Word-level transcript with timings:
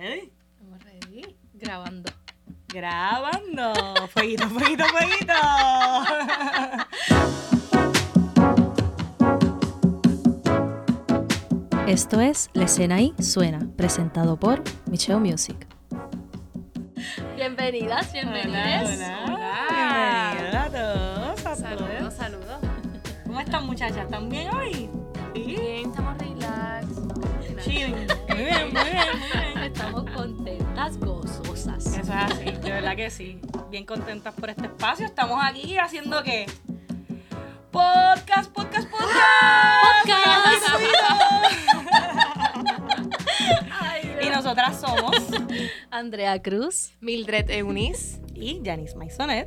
ready? 0.00 0.32
Estamos 0.52 0.82
ready. 0.84 1.36
Grabando. 1.54 2.10
Grabando. 2.68 3.72
Fueguito, 4.08 4.48
fueguito, 4.48 4.84
fueguito. 4.86 5.34
Esto 11.86 12.20
es 12.20 12.48
La 12.54 12.64
escena 12.64 12.94
ahí 12.96 13.14
suena, 13.20 13.58
presentado 13.76 14.38
por 14.38 14.62
Michelle 14.86 15.18
Music. 15.18 15.66
Bienvenidas, 17.36 18.12
bienvenidas. 18.12 18.96
Hola, 18.96 19.24
hola. 19.26 20.62
A 20.62 20.70
todos. 20.70 21.46
a 21.46 21.56
Saludos, 21.56 22.14
saludos. 22.14 22.60
¿Cómo 23.26 23.40
están 23.40 23.66
muchachas? 23.66 24.04
¿Están 24.04 24.28
bien 24.30 24.48
hoy? 24.54 24.88
Sí. 25.34 25.42
Bien, 25.42 25.90
estamos 25.90 26.16
relax. 26.18 26.86
relax. 27.40 27.64
Chilling. 27.64 28.06
Muy 28.28 28.44
bien, 28.44 28.72
muy 28.72 28.84
bien, 28.84 29.18
muy 29.18 29.28
bien. 29.32 29.39
Gozosas. 30.88 31.84
Eso 31.86 32.00
es 32.00 32.08
así, 32.10 32.44
de 32.44 32.70
verdad 32.72 32.96
que 32.96 33.10
sí. 33.10 33.38
Bien 33.70 33.84
contentas 33.84 34.32
por 34.34 34.48
este 34.48 34.64
espacio. 34.64 35.04
Estamos 35.04 35.38
aquí 35.42 35.76
haciendo 35.76 36.22
qué? 36.22 36.46
Podcast, 37.70 38.50
podcast, 38.50 38.88
podcast. 38.88 40.06
Podcast. 40.06 40.80
y 44.22 44.30
nosotras 44.30 44.80
somos 44.80 45.12
Andrea 45.90 46.40
Cruz. 46.40 46.92
Mildred 47.00 47.50
Eunice. 47.50 48.18
y 48.34 48.62
Janice 48.64 48.96
Maisonet. 48.96 49.46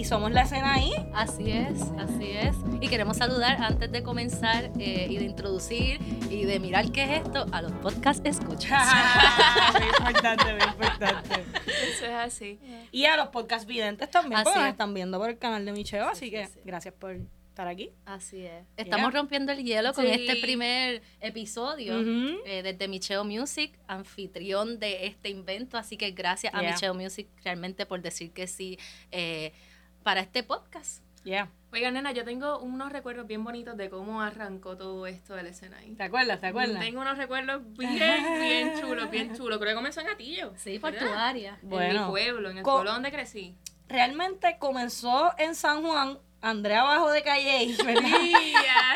Y 0.00 0.04
somos 0.04 0.32
la 0.32 0.44
escena 0.44 0.72
ahí. 0.76 0.92
Así 1.12 1.50
es, 1.50 1.82
así 1.98 2.30
es. 2.30 2.56
Y 2.80 2.88
queremos 2.88 3.18
saludar 3.18 3.60
antes 3.60 3.92
de 3.92 4.02
comenzar 4.02 4.70
eh, 4.78 5.06
y 5.10 5.18
de 5.18 5.24
introducir 5.26 6.00
y 6.30 6.46
de 6.46 6.58
mirar 6.58 6.90
qué 6.90 7.02
es 7.02 7.10
esto 7.22 7.44
a 7.52 7.60
los 7.60 7.70
podcast 7.72 8.24
escuchas. 8.24 8.88
muy 9.78 9.88
importante, 9.88 10.44
muy 10.54 10.62
importante. 10.62 11.44
Eso 11.92 12.06
es 12.06 12.12
así. 12.12 12.58
Y 12.92 13.04
a 13.04 13.18
los 13.18 13.28
podcast 13.28 13.66
videntes 13.66 14.10
también, 14.10 14.36
Así 14.40 14.44
porque 14.44 14.58
nos 14.60 14.68
es. 14.68 14.72
están 14.72 14.94
viendo 14.94 15.18
por 15.18 15.28
el 15.28 15.36
canal 15.36 15.66
de 15.66 15.72
Micheo, 15.72 16.08
así 16.08 16.24
sí, 16.24 16.30
que 16.30 16.46
sí. 16.46 16.60
gracias 16.64 16.94
por 16.94 17.18
estar 17.50 17.68
aquí. 17.68 17.90
Así 18.06 18.46
es. 18.46 18.64
Estamos 18.78 19.12
rompiendo 19.12 19.52
el 19.52 19.62
hielo 19.62 19.92
con 19.92 20.06
Sí. 20.06 20.12
este 20.12 20.36
primer 20.36 21.02
episodio 21.20 22.00
eh, 22.46 22.62
desde 22.62 22.88
Micheo 22.88 23.22
Music, 23.22 23.78
anfitrión 23.86 24.78
de 24.78 25.08
este 25.08 25.28
invento. 25.28 25.76
Así 25.76 25.98
que 25.98 26.12
gracias 26.12 26.54
a. 26.54 26.62
Micheo 26.62 26.94
Music 26.94 27.28
realmente 27.44 27.84
por 27.84 28.00
decir 28.00 28.32
que 28.32 28.46
sí 28.46 28.78
eh, 29.10 29.52
para 30.02 30.20
este 30.20 30.42
podcast. 30.42 31.02
Yeah. 31.24 31.50
Oiga, 31.72 31.90
nena, 31.90 32.12
yo 32.12 32.24
tengo 32.24 32.58
unos 32.58 32.90
recuerdos 32.90 33.26
bien 33.26 33.44
bonitos 33.44 33.76
de 33.76 33.90
cómo 33.90 34.22
arrancó 34.22 34.76
todo 34.76 35.06
esto 35.06 35.34
de 35.34 35.42
la 35.42 35.50
escena 35.50 35.76
ahí. 35.78 35.94
¿Te 35.94 36.04
acuerdas? 36.04 36.40
¿Te 36.40 36.48
acuerdas? 36.48 36.80
Tengo 36.80 37.00
unos 37.02 37.18
recuerdos 37.18 37.62
bien, 37.78 38.40
bien 38.40 38.80
chulos, 38.80 39.10
bien 39.10 39.36
chulos. 39.36 39.58
Creo 39.58 39.70
que 39.70 39.76
comenzó 39.76 40.00
en 40.00 40.08
Atillo. 40.08 40.52
Sí, 40.56 40.78
por 40.78 40.92
tu 40.92 41.04
¿verdad? 41.04 41.28
área. 41.28 41.58
En 41.62 41.68
mi 41.68 41.98
pueblo, 42.08 42.50
en 42.50 42.58
el 42.58 42.64
pueblo 42.64 42.92
donde 42.92 43.12
crecí. 43.12 43.54
Realmente 43.86 44.56
comenzó 44.58 45.32
en 45.36 45.54
San 45.54 45.82
Juan, 45.82 46.18
Andrea 46.42 46.80
abajo 46.80 47.10
de 47.10 47.22
Calle, 47.22 47.64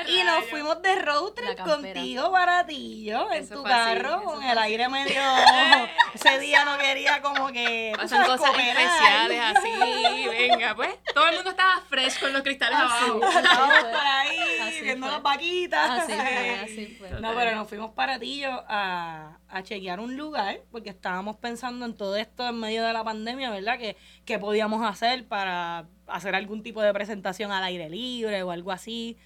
Y 0.09 0.23
nos 0.23 0.45
fuimos 0.50 0.81
de 0.83 0.95
road 0.97 1.33
trip 1.33 1.59
contigo 1.61 2.31
baratillo 2.31 3.31
en 3.33 3.45
Eso 3.45 3.56
tu 3.56 3.67
así, 3.67 3.75
carro 3.75 4.09
eso 4.17 4.23
con 4.25 4.42
el 4.42 4.59
así. 4.59 4.73
aire 4.73 4.89
medio. 4.89 5.20
Ese 6.15 6.39
día 6.39 6.65
no 6.65 6.78
quería 6.78 7.20
como 7.20 7.48
que. 7.48 7.92
Pasan 7.97 8.25
cosas 8.27 8.50
especiales 8.50 9.41
así, 9.56 10.28
venga, 10.28 10.75
pues. 10.75 10.91
Todo 11.12 11.28
el 11.28 11.34
mundo 11.37 11.50
estaba 11.50 11.83
fresh 11.89 12.19
con 12.19 12.33
los 12.33 12.42
cristales 12.42 12.78
Así. 12.78 13.05
abajo. 13.05 13.20
Estábamos 13.39 13.78
fue. 13.78 13.91
por 13.92 14.00
ahí 14.06 14.41
Así 14.41 14.44
viendo 14.85 15.07
las 15.07 15.23
vaquitas. 15.23 16.03
Así 16.03 16.13
fue, 16.13 16.51
así 16.65 16.87
fue. 16.99 17.21
No, 17.21 17.35
pero 17.35 17.55
nos 17.57 17.69
fuimos 17.69 17.91
para 17.93 18.19
Tillo 18.19 18.65
a, 18.69 19.39
a 19.49 19.63
chequear 19.63 20.01
un 20.01 20.17
lugar 20.17 20.61
porque 20.71 20.91
estábamos 20.91 21.37
pensando 21.37 21.85
en 21.87 21.95
todo 21.95 22.17
esto 22.17 22.49
en 22.49 22.61
medio 22.61 22.85
de 22.85 22.93
la 22.93 23.03
pandemia, 23.03 23.51
¿verdad? 23.51 23.79
Que, 23.79 23.97
que 24.25 24.39
podíamos 24.39 24.85
hacer 24.85 25.27
para 25.27 25.87
hacer 26.07 26.35
algún 26.35 26.62
tipo 26.62 26.83
de 26.83 26.93
presentación 26.93 27.50
al 27.50 27.65
aire 27.65 27.91
libre 27.91 28.43
o 28.43 28.50
algo 28.50 28.71
así. 28.73 29.17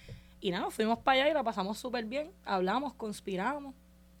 Y 0.41 0.51
nada, 0.51 0.63
nos 0.63 0.73
fuimos 0.73 0.99
para 0.99 1.21
allá 1.21 1.31
y 1.31 1.33
la 1.33 1.43
pasamos 1.43 1.77
súper 1.77 2.05
bien. 2.05 2.31
Hablamos, 2.45 2.93
conspiramos. 2.93 3.75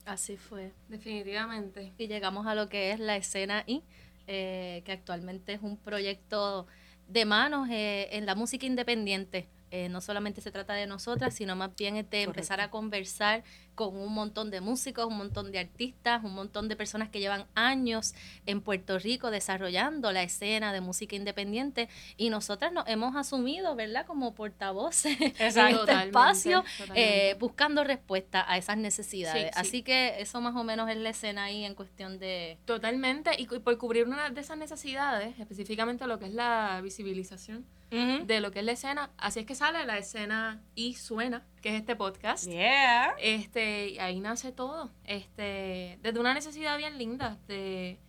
Así 0.05 0.37
fue. 0.37 0.73
Definitivamente. 0.87 1.93
Y 1.97 2.07
llegamos 2.07 2.47
a 2.47 2.55
lo 2.55 2.67
que 2.67 2.91
es 2.91 2.99
la 2.99 3.15
escena 3.15 3.63
I, 3.67 3.83
eh, 4.27 4.81
que 4.85 4.91
actualmente 4.91 5.53
es 5.53 5.61
un 5.61 5.77
proyecto 5.77 6.67
de 7.07 7.25
manos 7.25 7.69
eh, 7.69 8.09
en 8.11 8.25
la 8.25 8.35
música 8.35 8.65
independiente. 8.65 9.47
Eh, 9.71 9.89
no 9.89 10.01
solamente 10.01 10.41
se 10.41 10.51
trata 10.51 10.73
de 10.73 10.87
nosotras, 10.87 11.33
sino 11.33 11.55
más 11.55 11.75
bien 11.75 12.07
de 12.09 12.23
empezar 12.23 12.59
a 12.61 12.69
conversar 12.69 13.43
con 13.79 13.95
un 13.95 14.11
montón 14.13 14.51
de 14.51 14.59
músicos, 14.59 15.05
un 15.05 15.15
montón 15.15 15.53
de 15.53 15.59
artistas, 15.59 16.21
un 16.21 16.33
montón 16.33 16.67
de 16.67 16.75
personas 16.75 17.07
que 17.07 17.21
llevan 17.21 17.45
años 17.55 18.13
en 18.45 18.59
Puerto 18.59 18.99
Rico 18.99 19.31
desarrollando 19.31 20.11
la 20.11 20.21
escena 20.21 20.73
de 20.73 20.81
música 20.81 21.15
independiente 21.15 21.87
y 22.17 22.29
nosotras 22.29 22.73
nos 22.73 22.85
hemos 22.89 23.15
asumido, 23.15 23.75
¿verdad?, 23.75 24.05
como 24.05 24.35
portavoces 24.35 25.15
en 25.21 25.27
Exacto. 25.27 25.61
este 25.61 25.77
Totalmente, 25.77 26.07
espacio, 26.09 26.63
eh, 26.93 27.37
buscando 27.39 27.85
respuesta 27.85 28.43
a 28.51 28.57
esas 28.57 28.75
necesidades. 28.75 29.43
Sí, 29.43 29.49
sí. 29.53 29.59
Así 29.67 29.81
que 29.83 30.19
eso 30.19 30.41
más 30.41 30.57
o 30.57 30.65
menos 30.65 30.89
es 30.89 30.97
la 30.97 31.11
escena 31.11 31.45
ahí 31.45 31.63
en 31.63 31.73
cuestión 31.73 32.19
de... 32.19 32.57
Totalmente, 32.65 33.31
y 33.37 33.45
cu- 33.45 33.61
por 33.61 33.77
cubrir 33.77 34.05
una 34.07 34.29
de 34.29 34.41
esas 34.41 34.57
necesidades, 34.57 35.39
específicamente 35.39 36.05
lo 36.05 36.19
que 36.19 36.25
es 36.25 36.33
la 36.33 36.81
visibilización 36.83 37.65
de 37.91 38.39
lo 38.39 38.51
que 38.51 38.59
es 38.59 38.65
la 38.65 38.73
escena, 38.73 39.09
así 39.17 39.39
es 39.39 39.45
que 39.47 39.55
sale 39.55 39.83
la 39.83 39.97
escena 39.97 40.61
y 40.75 40.93
suena, 40.93 41.43
que 41.63 41.69
es 41.69 41.75
este 41.81 41.95
podcast. 41.95 42.45
Yeah. 42.47 43.15
Este, 43.19 43.68
ahí 43.99 44.19
nace 44.19 44.51
todo, 44.51 44.91
este, 45.05 45.99
desde 46.01 46.19
una 46.19 46.33
necesidad 46.33 46.77
bien 46.77 46.97
linda 46.97 47.37
de, 47.47 47.99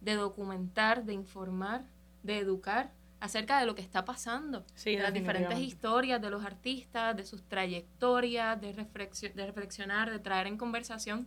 de 0.00 0.14
documentar, 0.14 1.04
de 1.04 1.12
informar, 1.14 1.84
de 2.22 2.38
educar 2.38 2.92
acerca 3.20 3.60
de 3.60 3.66
lo 3.66 3.74
que 3.76 3.82
está 3.82 4.04
pasando, 4.04 4.64
Sí, 4.74 4.96
de 4.96 5.02
las 5.02 5.14
diferentes 5.14 5.58
historias 5.60 6.20
de 6.20 6.30
los 6.30 6.44
artistas, 6.44 7.16
de 7.16 7.24
sus 7.24 7.42
trayectorias, 7.48 8.60
de, 8.60 8.72
reflexio- 8.74 9.32
de 9.32 9.46
reflexionar, 9.46 10.10
de 10.10 10.18
traer 10.18 10.46
en 10.48 10.56
conversación. 10.56 11.26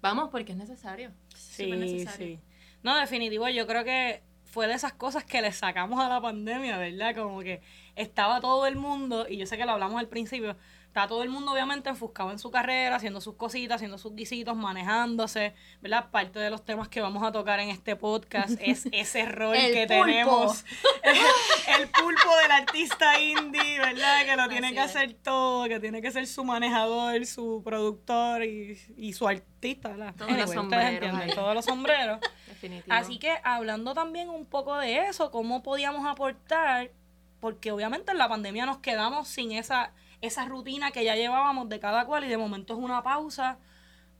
Vamos, 0.00 0.28
porque 0.30 0.52
es 0.52 0.58
necesario. 0.58 1.10
es 1.34 1.40
Sí, 1.40 1.66
necesario. 1.70 2.26
sí. 2.26 2.40
No, 2.82 2.96
definitivo, 2.96 3.48
yo 3.48 3.66
creo 3.66 3.82
que 3.84 4.22
fue 4.44 4.68
de 4.68 4.74
esas 4.74 4.92
cosas 4.92 5.24
que 5.24 5.40
le 5.42 5.50
sacamos 5.50 5.98
a 5.98 6.08
la 6.08 6.20
pandemia, 6.20 6.78
¿verdad? 6.78 7.16
Como 7.16 7.40
que 7.40 7.60
estaba 7.96 8.40
todo 8.40 8.66
el 8.66 8.76
mundo, 8.76 9.26
y 9.28 9.36
yo 9.38 9.46
sé 9.46 9.56
que 9.56 9.64
lo 9.64 9.72
hablamos 9.72 9.98
al 9.98 10.08
principio, 10.08 10.56
estaba 10.94 11.08
todo 11.08 11.24
el 11.24 11.28
mundo 11.28 11.50
obviamente 11.50 11.88
enfuscado 11.90 12.30
en 12.30 12.38
su 12.38 12.52
carrera, 12.52 12.94
haciendo 12.94 13.20
sus 13.20 13.34
cositas, 13.34 13.74
haciendo 13.74 13.98
sus 13.98 14.14
guisitos, 14.14 14.56
manejándose, 14.56 15.52
¿verdad? 15.80 16.08
Parte 16.12 16.38
de 16.38 16.50
los 16.50 16.64
temas 16.64 16.86
que 16.86 17.00
vamos 17.00 17.24
a 17.24 17.32
tocar 17.32 17.58
en 17.58 17.68
este 17.68 17.96
podcast 17.96 18.50
es 18.60 18.86
ese 18.92 19.26
rol 19.26 19.56
El 19.56 19.72
que 19.72 19.88
pulpo. 19.88 20.04
tenemos. 20.04 20.64
el 21.80 21.88
pulpo 21.88 22.36
del 22.40 22.50
artista 22.52 23.20
indie, 23.20 23.80
¿verdad? 23.80 24.24
Que 24.24 24.36
lo 24.36 24.48
tiene 24.48 24.68
Así 24.68 24.76
que 24.76 24.82
es. 24.84 24.90
hacer 24.90 25.14
todo, 25.14 25.64
que 25.66 25.80
tiene 25.80 26.00
que 26.00 26.12
ser 26.12 26.28
su 26.28 26.44
manejador, 26.44 27.26
su 27.26 27.60
productor 27.64 28.44
y, 28.44 28.78
y 28.96 29.14
su 29.14 29.26
artista, 29.26 29.88
¿verdad? 29.88 30.14
Todos 30.16 30.30
los 30.30 30.52
sombreros 30.52 31.34
todos 31.34 31.54
los 31.56 31.64
sombreros. 31.64 32.20
Definitivo. 32.46 32.94
Así 32.94 33.18
que 33.18 33.34
hablando 33.42 33.94
también 33.94 34.28
un 34.28 34.46
poco 34.46 34.78
de 34.78 35.08
eso, 35.08 35.32
cómo 35.32 35.64
podíamos 35.64 36.06
aportar, 36.06 36.92
porque 37.40 37.72
obviamente 37.72 38.12
en 38.12 38.18
la 38.18 38.28
pandemia 38.28 38.64
nos 38.64 38.78
quedamos 38.78 39.26
sin 39.26 39.50
esa, 39.50 39.92
esa 40.26 40.44
rutina 40.46 40.90
que 40.90 41.04
ya 41.04 41.16
llevábamos 41.16 41.68
de 41.68 41.80
cada 41.80 42.06
cual 42.06 42.24
y 42.24 42.28
de 42.28 42.36
momento 42.36 42.74
es 42.74 42.78
una 42.78 43.02
pausa. 43.02 43.58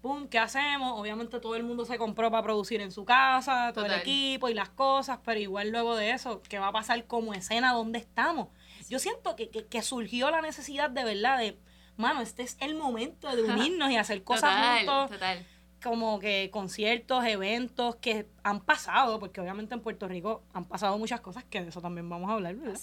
Pum, 0.01 0.29
¿qué 0.29 0.39
hacemos? 0.39 1.01
Obviamente 1.01 1.41
todo 1.41 1.57
el 1.57 1.63
mundo 1.63 1.87
se 1.87 1.97
compró 1.97 2.31
para 2.31 2.43
producir 2.43 2.83
en 2.83 2.93
su 2.93 3.07
casa, 3.07 3.73
todo 3.73 3.87
el 3.87 3.93
equipo 3.93 4.51
y 4.51 4.55
las 4.55 4.69
cosas, 4.69 5.19
pero 5.25 5.41
igual 5.41 5.71
luego 5.71 5.97
de 5.97 6.11
eso, 6.11 6.43
¿qué 6.43 6.59
va 6.59 6.69
a 6.69 6.73
pasar 6.73 7.07
como 7.07 7.33
escena? 7.33 7.73
¿Dónde 7.73 8.01
estamos? 8.01 8.49
Yo 8.91 8.99
siento 8.99 9.35
que, 9.35 9.49
que, 9.49 9.65
que 9.65 9.81
surgió 9.81 10.31
la 10.31 10.43
necesidad 10.43 10.91
de 10.91 11.05
verdad 11.05 11.39
de, 11.39 11.59
mano, 11.97 12.21
este 12.21 12.43
es 12.43 12.59
el 12.61 12.75
momento 12.75 13.35
de 13.35 13.43
unirnos 13.51 13.91
y 13.91 13.97
hacer 13.97 14.23
cosas 14.25 14.51
total, 14.51 14.77
juntos 14.79 15.11
total. 15.11 15.47
como 15.83 16.19
que 16.19 16.51
conciertos, 16.53 17.25
eventos 17.25 17.97
que 17.97 18.29
han 18.43 18.61
pasado, 18.61 19.19
porque 19.19 19.41
obviamente 19.41 19.75
en 19.75 19.81
Puerto 19.81 20.07
Rico 20.07 20.43
han 20.53 20.67
pasado 20.67 20.99
muchas 20.99 21.23
cosas 21.23 21.45
que 21.45 21.63
de 21.63 21.71
eso 21.71 21.81
también 21.81 22.11
vamos 22.11 22.29
a 22.29 22.35
hablar, 22.35 22.57
¿verdad? 22.57 22.79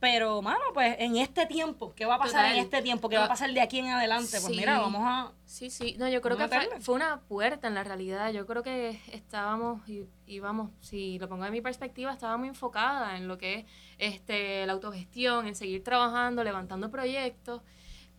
Pero, 0.00 0.40
mano, 0.42 0.60
pues 0.74 0.94
en 1.00 1.16
este 1.16 1.46
tiempo, 1.46 1.92
¿qué 1.94 2.06
va 2.06 2.14
a 2.14 2.18
pasar 2.18 2.42
Total. 2.42 2.52
en 2.56 2.64
este 2.64 2.82
tiempo? 2.82 3.08
¿Qué 3.08 3.16
No. 3.16 3.20
va 3.22 3.26
a 3.26 3.28
pasar 3.30 3.52
de 3.52 3.60
aquí 3.60 3.80
en 3.80 3.88
adelante? 3.88 4.30
Pues 4.40 4.44
Sí. 4.44 4.56
mira, 4.56 4.78
vamos 4.78 5.02
a... 5.04 5.32
Sí, 5.44 5.70
sí. 5.70 5.96
No, 5.98 6.08
yo 6.08 6.20
creo 6.20 6.36
que 6.36 6.46
fue, 6.46 6.68
fue 6.80 6.94
una 6.94 7.20
puerta 7.22 7.66
en 7.66 7.74
la 7.74 7.82
realidad. 7.82 8.30
Yo 8.32 8.46
creo 8.46 8.62
que 8.62 9.00
estábamos, 9.12 9.86
y 9.88 10.06
íbamos, 10.26 10.70
si 10.80 11.18
lo 11.18 11.28
pongo 11.28 11.46
en 11.46 11.52
mi 11.52 11.60
perspectiva, 11.60 12.12
estaba 12.12 12.36
muy 12.36 12.46
enfocada 12.48 13.16
en 13.16 13.26
lo 13.26 13.38
que 13.38 13.66
es 13.98 14.14
este, 14.14 14.64
la 14.66 14.72
autogestión, 14.74 15.48
en 15.48 15.56
seguir 15.56 15.82
trabajando, 15.82 16.44
levantando 16.44 16.90
proyectos. 16.92 17.62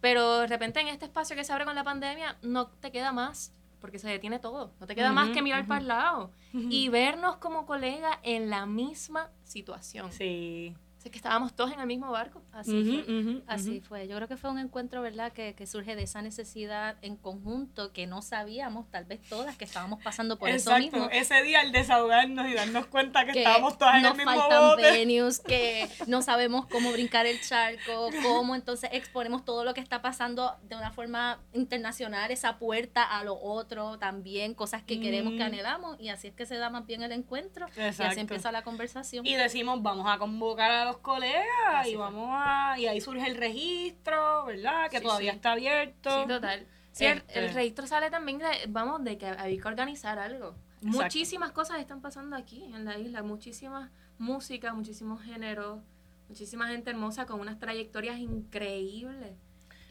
Pero 0.01 0.39
de 0.39 0.47
repente 0.47 0.81
en 0.81 0.89
este 0.89 1.05
espacio 1.05 1.35
que 1.35 1.43
se 1.45 1.53
abre 1.53 1.63
con 1.65 1.75
la 1.75 1.83
pandemia, 1.85 2.37
no 2.41 2.67
te 2.67 2.91
queda 2.91 3.13
más, 3.13 3.53
porque 3.79 3.99
se 3.99 4.09
detiene 4.09 4.39
todo. 4.39 4.73
No 4.81 4.85
te 4.87 4.95
queda 4.95 5.13
más 5.13 5.29
que 5.29 5.41
mirar 5.41 5.61
ujú. 5.61 5.67
para 5.69 5.81
el 5.81 5.87
lado 5.87 6.31
y 6.51 6.89
vernos 6.89 7.37
como 7.37 7.65
colegas 7.65 8.17
en 8.23 8.49
la 8.49 8.65
misma 8.65 9.29
situación. 9.45 10.11
Sí. 10.11 10.75
Que 11.09 11.17
estábamos 11.17 11.53
todos 11.53 11.71
en 11.71 11.79
el 11.79 11.87
mismo 11.87 12.11
barco. 12.11 12.41
Así 12.51 13.03
fue. 13.05 13.43
Así 13.47 13.81
fue. 13.81 14.07
Yo 14.07 14.15
creo 14.15 14.27
que 14.27 14.37
fue 14.37 14.49
un 14.49 14.59
encuentro, 14.59 15.01
¿verdad?, 15.01 15.31
que, 15.31 15.53
que, 15.55 15.65
surge 15.65 15.95
de 15.95 16.03
esa 16.03 16.21
necesidad 16.21 16.97
en 17.01 17.15
conjunto 17.15 17.93
que 17.93 18.07
no 18.07 18.21
sabíamos, 18.21 18.89
tal 18.89 19.05
vez 19.05 19.21
todas, 19.29 19.55
que 19.55 19.65
estábamos 19.65 20.01
pasando 20.03 20.37
por 20.37 20.49
eso 20.49 20.77
mismo. 20.77 21.09
Ese 21.11 21.43
día 21.43 21.61
al 21.61 21.71
desahogarnos 21.71 22.47
y 22.47 22.53
darnos 22.53 22.87
cuenta 22.87 23.25
que, 23.25 23.39
estábamos 23.39 23.77
todas 23.77 23.97
en 23.97 24.05
el 24.05 24.15
mismo 24.15 24.31
faltan 24.31 24.77
venues, 24.77 25.39
que 25.39 25.89
no 26.07 26.21
sabemos 26.21 26.65
cómo 26.67 26.91
brincar 26.91 27.25
el 27.25 27.39
charco, 27.41 28.09
cómo 28.23 28.55
entonces 28.55 28.89
exponemos 28.93 29.45
todo 29.45 29.63
lo 29.63 29.73
que 29.73 29.81
está 29.81 30.01
pasando 30.01 30.57
de 30.63 30.75
una 30.75 30.91
forma 30.91 31.39
internacional, 31.53 32.31
esa 32.31 32.57
puerta 32.57 33.03
a 33.03 33.23
lo 33.23 33.39
otro 33.39 33.97
también, 33.97 34.53
cosas 34.53 34.83
que 34.83 34.99
queremos, 34.99 35.33
que 35.33 35.39
mm. 35.39 35.47
anhelamos, 35.47 35.99
y 35.99 36.09
así 36.09 36.27
es 36.27 36.33
que 36.33 36.45
se 36.45 36.55
da 36.55 36.69
más 36.69 36.85
bien 36.85 37.03
el 37.03 37.11
encuentro. 37.11 37.67
Y 37.75 37.81
así 37.81 38.19
empieza 38.19 38.51
la 38.51 38.63
conversación. 38.63 39.25
Y 39.25 39.35
decimos, 39.35 39.81
vamos 39.81 40.07
a 40.09 40.17
convocar 40.17 40.71
a 40.71 40.85
los 40.85 40.97
colegas 40.99 41.87
y 41.87 41.95
vamos 41.95 42.29
a 42.31 42.75
y 42.77 42.87
ahí 42.87 43.01
surge 43.01 43.27
el 43.27 43.35
registro, 43.35 44.45
¿verdad? 44.45 44.89
Que 44.89 45.01
todavía 45.01 45.31
está 45.31 45.53
abierto. 45.53 46.21
Sí, 46.21 46.27
total. 46.27 46.67
Sí, 46.91 47.05
el, 47.05 47.19
este. 47.19 47.47
registro 47.49 47.87
sale 47.87 48.09
también 48.09 48.39
de, 48.39 48.45
vamos, 48.67 49.03
de 49.03 49.17
que 49.17 49.27
hay 49.27 49.57
que 49.57 49.67
organizar 49.67 50.19
algo. 50.19 50.55
Muchísimas 50.81 51.51
cosas 51.51 51.79
están 51.79 52.01
pasando 52.01 52.35
aquí 52.35 52.63
en 52.63 52.85
la 52.85 52.97
isla, 52.97 53.21
muchísimas 53.21 53.91
músicas, 54.17 54.73
muchísimos 54.73 55.21
géneros, 55.21 55.79
muchísima 56.27 56.67
gente 56.67 56.89
hermosa 56.89 57.25
con 57.25 57.39
unas 57.39 57.59
trayectorias 57.59 58.19
increíbles. 58.19 59.33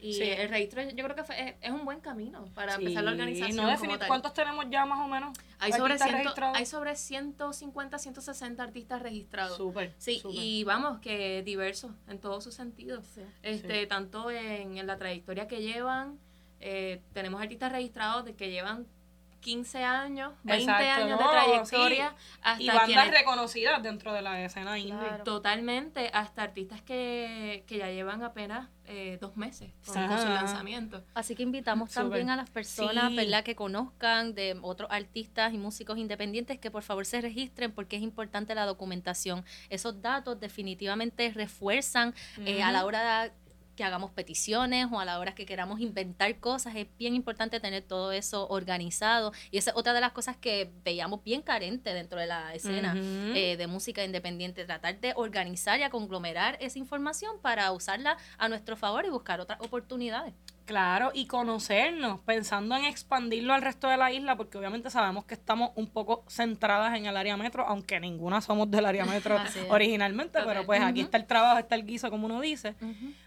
Y 0.01 0.21
el 0.21 0.49
registro 0.49 0.81
yo 0.83 1.03
creo 1.03 1.15
que 1.15 1.23
fue, 1.23 1.57
es, 1.61 1.71
un 1.71 1.85
buen 1.85 1.99
camino 1.99 2.45
para 2.55 2.75
empezar 2.75 3.03
la 3.03 3.11
organización. 3.11 3.55
No 3.55 4.07
¿Cuántos 4.07 4.33
tenemos 4.33 4.65
ya 4.69 4.85
más 4.85 4.99
o 4.99 5.07
menos? 5.07 5.37
Hay 5.59 5.73
sobre, 5.73 5.97
hay 6.53 6.65
sobre 6.65 6.95
150, 6.95 7.99
160 7.99 8.63
artistas 8.63 9.01
registrados. 9.01 9.57
Súper. 9.57 9.93
Sí, 9.97 10.21
y 10.31 10.63
vamos, 10.63 10.99
que 10.99 11.43
diversos 11.43 11.91
en 12.07 12.19
todos 12.19 12.43
sus 12.43 12.53
sentidos. 12.53 13.05
este 13.43 13.87
Tanto 13.87 14.31
en, 14.31 14.77
en, 14.77 14.87
la 14.87 14.97
trayectoria 14.97 15.47
que 15.47 15.61
llevan, 15.61 16.19
eh, 16.59 17.01
tenemos 17.13 17.41
artistas 17.41 17.71
registrados 17.71 18.25
de 18.25 18.35
que 18.35 18.51
llevan 18.51 18.87
15 19.39 19.83
años, 19.83 20.33
20 20.43 20.71
años 20.71 21.19
de 21.19 21.25
trayectoria. 21.25 22.15
Hasta 22.41 22.63
y 22.63 22.67
bandas 22.67 23.11
reconocidas 23.11 23.81
dentro 23.83 24.13
de 24.13 24.21
la 24.21 24.43
escena 24.43 24.77
indie. 24.77 25.07
Totalmente, 25.23 26.09
hasta 26.13 26.43
artistas 26.43 26.81
que, 26.81 27.63
que 27.67 27.77
ya 27.77 27.89
llevan 27.89 28.23
apenas 28.23 28.69
eh, 28.91 29.19
dos 29.21 29.37
meses 29.37 29.71
con, 29.85 29.93
su 29.93 30.27
lanzamiento. 30.27 31.03
Así 31.13 31.35
que 31.35 31.43
invitamos 31.43 31.91
también 31.91 32.31
a 32.31 32.35
las 32.35 32.49
personas 32.49 33.15
¿verdad? 33.15 33.43
que 33.43 33.55
conozcan 33.55 34.33
de 34.33 34.57
otros 34.63 34.89
artistas 34.91 35.53
y 35.53 35.59
músicos 35.59 35.99
independientes 35.99 36.57
que 36.57 36.71
por 36.71 36.81
favor 36.81 37.05
se 37.05 37.21
registren 37.21 37.71
porque 37.71 37.97
es 37.97 38.01
importante 38.01 38.55
la 38.55 38.65
documentación. 38.65 39.45
Esos 39.69 40.01
datos 40.01 40.39
definitivamente 40.39 41.31
refuerzan 41.31 42.15
eh, 42.45 42.63
a 42.63 42.71
la 42.71 42.83
hora 42.83 43.25
de 43.25 43.31
que 43.79 43.85
hagamos 43.85 44.11
peticiones 44.11 44.87
o 44.91 44.99
a 44.99 45.05
la 45.05 45.19
hora 45.19 45.33
que 45.33 45.45
queramos 45.45 45.79
inventar 45.79 46.37
cosas. 46.41 46.75
Es 46.75 46.85
bien 46.97 47.15
importante 47.15 47.61
tener 47.61 47.81
todo 47.81 48.11
eso 48.11 48.45
organizado. 48.49 49.31
Y 49.51 49.57
esa 49.57 49.71
es 49.71 49.77
otra 49.77 49.93
de 49.93 50.01
las 50.01 50.11
cosas 50.11 50.35
que 50.35 50.69
veíamos 50.83 51.23
bien 51.23 51.41
carente 51.41 51.93
dentro 51.93 52.19
de 52.19 52.27
la 52.27 52.53
escena 52.53 52.93
eh, 52.97 53.55
de 53.55 53.67
música 53.67 54.03
independiente. 54.03 54.65
Tratar 54.65 54.99
de 54.99 55.13
organizar 55.15 55.79
y 55.79 55.83
a 55.83 55.89
conglomerar 55.89 56.57
esa 56.59 56.77
información 56.77 57.37
para 57.41 57.71
usarla 57.71 58.17
a 58.37 58.49
nuestro 58.49 58.75
favor 58.75 59.05
y 59.05 59.09
buscar 59.11 59.39
otras 59.39 59.61
oportunidades. 59.61 60.33
Claro, 60.69 61.09
y 61.15 61.25
conocernos, 61.25 62.19
pensando 62.19 62.75
en 62.77 62.85
expandirlo 62.85 63.55
al 63.55 63.63
resto 63.63 63.89
de 63.89 63.97
la 63.97 64.11
isla, 64.11 64.35
porque 64.35 64.55
obviamente 64.55 64.91
sabemos 64.91 65.25
que 65.25 65.33
estamos 65.33 65.71
un 65.73 65.87
poco 65.87 66.23
centradas 66.29 66.95
en 66.95 67.07
el 67.07 67.17
área 67.17 67.35
metro, 67.37 67.65
aunque 67.65 67.99
ninguna 67.99 68.39
somos 68.39 68.69
del 68.69 68.85
área 68.85 69.03
metro 69.03 69.37
originalmente, 69.69 70.37
pero 70.45 70.67
pues 70.67 70.79
aquí 70.83 71.01
está 71.01 71.17
el 71.17 71.25
trabajo, 71.25 71.57
está 71.57 71.73
el 71.73 71.87
guiso, 71.87 72.11
como 72.11 72.27
uno 72.27 72.39
dice. 72.39 72.75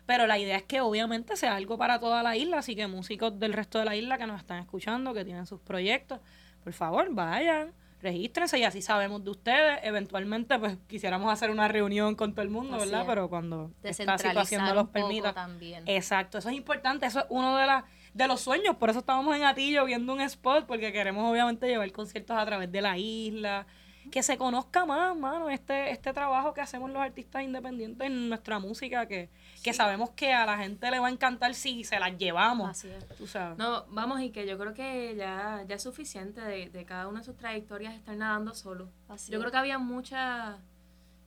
Pero 0.07 0.29
la 0.29 0.39
idea 0.39 0.57
es 0.57 0.63
que 0.63 0.83
obviamente 0.83 1.37
sea 1.37 1.57
algo 1.57 1.77
para 1.77 1.99
toda 1.99 2.23
la 2.23 2.37
isla, 2.37 2.59
así 2.59 2.77
que 2.77 2.87
músicos 2.87 3.37
del 3.37 3.55
resto 3.55 3.81
de 3.81 3.87
la 3.87 3.97
isla 3.97 4.19
que 4.19 4.27
nos 4.29 4.39
están 4.39 4.61
escuchando, 4.61 5.13
que 5.13 5.25
tienen 5.25 5.45
sus 5.45 5.59
proyectos, 5.59 6.21
por 6.63 6.73
favor, 6.73 7.09
vayan 7.11 7.73
regístrense 8.03 8.59
y 8.59 8.65
así 8.65 8.83
sabemos 8.83 9.25
de 9.25 9.31
ustedes. 9.31 9.79
Eventualmente, 9.83 10.59
pues 10.59 10.77
quisiéramos 10.89 11.33
hacer 11.33 11.51
una 11.51 11.69
reunión 11.69 12.15
con 12.15 12.33
todo 12.33 12.43
el 12.43 12.51
mundo, 12.51 12.79
¿verdad? 12.79 13.05
Pero 13.07 13.29
cuando 13.29 13.71
esta 13.83 14.19
situación 14.19 14.65
no 14.65 14.75
los 14.75 14.89
permita. 14.89 15.33
También. 15.33 15.85
Exacto, 15.87 16.39
eso 16.39 16.51
es 16.51 16.57
importante, 16.57 17.07
eso 17.07 17.21
es 17.21 17.27
uno 17.31 17.57
de, 17.57 17.67
las 17.67 17.85
de 18.13 18.27
los 18.27 18.41
sueños. 18.41 18.77
Por 18.77 18.91
eso 18.91 18.99
estábamos 18.99 19.35
en 19.37 19.45
Atillo 19.45 19.85
viendo 19.85 20.13
un 20.13 20.21
spot, 20.21 20.67
porque 20.67 20.93
queremos 20.93 21.31
obviamente 21.31 21.67
llevar 21.67 21.91
conciertos 21.93 22.37
a 22.37 22.45
través 22.45 22.71
de 22.71 22.83
la 22.83 22.99
isla 22.99 23.67
que 24.11 24.23
se 24.23 24.37
conozca 24.37 24.85
más, 24.85 25.17
mano, 25.17 25.49
este, 25.49 25.91
este 25.91 26.13
trabajo 26.13 26.53
que 26.53 26.61
hacemos 26.61 26.91
los 26.91 27.01
artistas 27.01 27.43
independientes 27.43 28.07
en 28.07 28.29
nuestra 28.29 28.59
música, 28.59 29.07
que, 29.07 29.31
que 29.63 29.73
sabemos 29.73 30.11
que 30.11 30.33
a 30.33 30.45
la 30.45 30.59
gente 30.59 30.91
le 30.91 30.99
va 30.99 31.07
a 31.07 31.11
encantar 31.11 31.55
si 31.55 31.85
se 31.85 31.99
las 31.99 32.17
llevamos. 32.19 32.71
Así 32.71 32.89
es. 32.89 33.07
Tú 33.17 33.27
sabes. 33.27 33.57
No, 33.59 33.85
vamos, 33.89 34.21
y 34.21 34.31
que 34.31 34.47
yo 34.47 34.59
creo 34.59 34.75
que 34.75 35.15
ya, 35.17 35.65
ya 35.69 35.77
es 35.77 35.83
suficiente 35.83 36.41
de, 36.41 36.69
de 36.69 36.85
cada 36.85 37.09
una 37.09 37.21
de 37.21 37.25
sus 37.25 37.37
trayectorias 37.37 37.95
estar 37.95 38.17
nadando 38.17 38.55
solo. 38.55 38.89
yo 39.29 39.39
creo 39.39 39.51
que 39.51 39.57
había 39.57 39.79
mucha, 39.79 40.59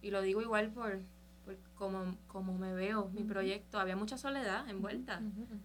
y 0.01 0.11
lo 0.11 0.21
digo 0.21 0.41
igual 0.41 0.69
por, 0.69 0.99
como, 1.75 2.17
como 2.27 2.53
me 2.53 2.73
veo 2.73 3.09
mi 3.13 3.23
proyecto, 3.23 3.79
había 3.79 3.95
mucha 3.95 4.17
soledad 4.17 4.67
envuelta, 4.69 5.21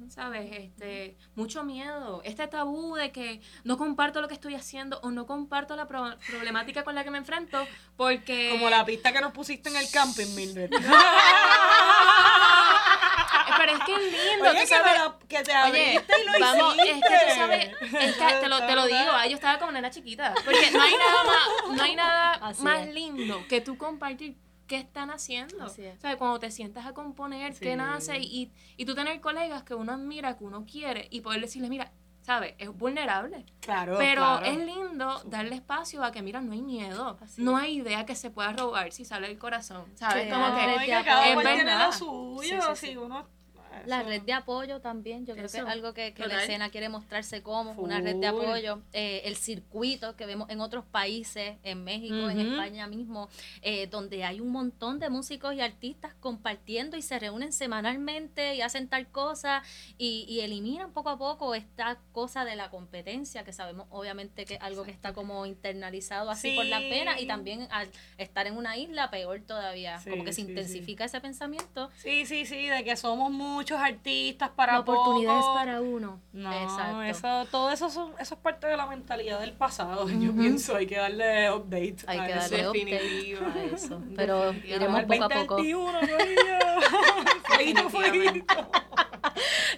¿sabes? 0.08 0.50
Este, 0.52 1.16
mucho 1.36 1.62
miedo, 1.64 2.20
este 2.24 2.46
tabú 2.48 2.96
de 2.96 3.12
que 3.12 3.40
no 3.64 3.78
comparto 3.78 4.20
lo 4.20 4.28
que 4.28 4.34
estoy 4.34 4.54
haciendo 4.54 4.98
o 5.02 5.10
no 5.10 5.26
comparto 5.26 5.76
la 5.76 5.86
problemática 5.86 6.84
con 6.84 6.94
la 6.94 7.04
que 7.04 7.10
me 7.10 7.18
enfrento 7.18 7.64
porque... 7.96 8.50
Como 8.50 8.68
la 8.68 8.84
pista 8.84 9.12
que 9.12 9.20
nos 9.20 9.32
pusiste 9.32 9.68
en 9.68 9.76
el 9.76 9.90
camping, 9.90 10.34
Mildred. 10.34 10.70
Pero 13.58 13.72
es 13.72 13.84
que 13.84 13.94
es 13.94 14.00
lindo, 14.00 14.50
oye, 14.50 14.60
que, 15.28 15.42
te 15.42 15.52
abriste 15.52 16.14
y 16.22 16.24
lo 16.24 16.32
vamos, 16.40 16.76
es 16.78 16.94
que 16.94 17.00
tú 17.00 17.34
sabes, 17.34 17.68
es 17.82 18.16
que 18.16 18.34
te 18.40 18.48
lo, 18.48 18.66
te 18.66 18.74
lo 18.74 18.86
digo, 18.86 19.12
yo 19.28 19.34
estaba 19.34 19.58
como 19.58 19.72
nena 19.72 19.90
chiquita, 19.90 20.32
porque 20.44 20.70
no 20.70 20.80
hay 20.80 20.94
nada 20.96 21.24
más, 21.24 21.76
no 21.76 21.82
hay 21.82 21.94
nada 21.94 22.54
más 22.60 22.86
lindo 22.88 23.44
que 23.48 23.60
tú 23.60 23.76
compartir 23.76 24.38
qué 24.70 24.76
están 24.76 25.10
haciendo. 25.10 25.68
¿Sabes? 25.68 26.16
Cuando 26.16 26.38
te 26.38 26.52
sientas 26.52 26.86
a 26.86 26.94
componer, 26.94 27.58
qué 27.58 27.74
nace 27.74 28.18
y, 28.20 28.52
y 28.76 28.84
tú 28.84 28.94
tener 28.94 29.20
colegas 29.20 29.64
que 29.64 29.74
uno 29.74 29.92
admira, 29.92 30.38
que 30.38 30.44
uno 30.44 30.64
quiere 30.64 31.08
y 31.10 31.22
poder 31.22 31.40
decirles, 31.40 31.70
mira, 31.70 31.90
¿sabes? 32.22 32.54
Es 32.56 32.70
vulnerable. 32.70 33.44
Claro. 33.58 33.96
Pero 33.98 34.40
es 34.42 34.56
lindo 34.58 35.22
darle 35.26 35.56
espacio 35.56 36.04
a 36.04 36.12
que, 36.12 36.22
mira, 36.22 36.40
no 36.40 36.52
hay 36.52 36.62
miedo. 36.62 37.18
No 37.38 37.56
hay 37.56 37.78
idea 37.78 38.06
que 38.06 38.14
se 38.14 38.30
pueda 38.30 38.52
robar 38.52 38.92
si 38.92 39.04
sale 39.04 39.28
el 39.28 39.38
corazón. 39.38 39.86
¿Sabes? 39.96 40.32
Como 40.32 40.54
que, 40.54 40.74
es 40.84 41.36
verdad. 41.36 41.90
suyo, 41.90 42.76
si 42.76 42.96
uno 42.96 43.26
la 43.86 44.02
red 44.02 44.22
de 44.22 44.32
apoyo 44.32 44.80
también, 44.80 45.26
yo 45.26 45.34
creo 45.34 45.48
que 45.48 45.58
es 45.58 45.64
algo 45.64 45.94
que, 45.94 46.14
la 46.18 46.42
escena 46.42 46.70
quiere 46.70 46.88
mostrarse 46.88 47.42
como 47.42 47.72
una 47.72 48.00
red 48.00 48.16
de 48.16 48.26
apoyo. 48.26 48.82
Eh, 48.92 49.22
el 49.24 49.36
circuito 49.36 50.16
que 50.16 50.26
vemos 50.26 50.48
en 50.50 50.60
otros 50.60 50.84
países, 50.84 51.56
en 51.62 51.84
México, 51.84 52.30
en 52.30 52.40
España 52.40 52.86
mismo, 52.86 53.28
eh, 53.62 53.86
donde 53.86 54.24
hay 54.24 54.40
un 54.40 54.50
montón 54.50 54.98
de 54.98 55.10
músicos 55.10 55.54
y 55.54 55.60
artistas 55.60 56.14
compartiendo 56.20 56.96
y 56.96 57.02
se 57.02 57.18
reúnen 57.18 57.52
semanalmente 57.52 58.54
y 58.54 58.62
hacen 58.62 58.88
tal 58.88 59.08
cosa 59.08 59.62
y, 59.98 60.26
y 60.28 60.40
eliminan 60.40 60.92
poco 60.92 61.10
a 61.10 61.18
poco 61.18 61.54
esta 61.54 61.98
cosa 62.12 62.44
de 62.44 62.56
la 62.56 62.70
competencia, 62.70 63.44
que 63.44 63.52
sabemos 63.52 63.86
obviamente 63.90 64.44
que 64.44 64.54
es 64.54 64.60
algo 64.60 64.84
que 64.84 64.90
está 64.90 65.12
como 65.12 65.46
internalizado 65.46 66.30
así 66.30 66.56
por 66.56 66.66
la 66.66 66.78
pena 66.78 67.20
y 67.20 67.26
también 67.26 67.68
al 67.70 67.88
estar 68.18 68.46
en 68.46 68.56
una 68.56 68.76
isla, 68.76 69.10
peor 69.10 69.40
todavía, 69.40 70.00
como 70.08 70.24
que 70.24 70.32
se 70.32 70.42
intensifica 70.42 71.04
ese 71.04 71.20
pensamiento. 71.20 71.90
Sí, 71.96 72.26
sí, 72.26 72.46
sí, 72.46 72.66
de 72.66 72.84
que 72.84 72.96
somos 72.96 73.30
muchos 73.30 73.69
artistas 73.78 74.50
para 74.50 74.80
oportunidades 74.80 75.44
para 75.54 75.80
uno. 75.80 76.20
No, 76.32 76.52
eso, 77.04 77.46
todo 77.50 77.70
eso, 77.70 77.86
eso 77.86 78.14
es 78.18 78.34
parte 78.40 78.66
de 78.66 78.76
la 78.76 78.86
mentalidad 78.86 79.40
del 79.40 79.52
pasado. 79.52 80.08
Yo 80.20 80.32
pienso, 80.32 80.76
hay 80.76 80.86
que 80.86 80.96
darle 80.96 81.50
update. 81.52 81.96
Hay 82.06 82.20
que 82.26 82.34
darle 82.34 82.68
update 82.68 83.38
a 83.38 83.64
eso. 83.74 84.02
Pero 84.16 84.52
iremos 84.52 85.04
poco 85.04 85.24
a 85.24 85.28
poco. 85.28 85.60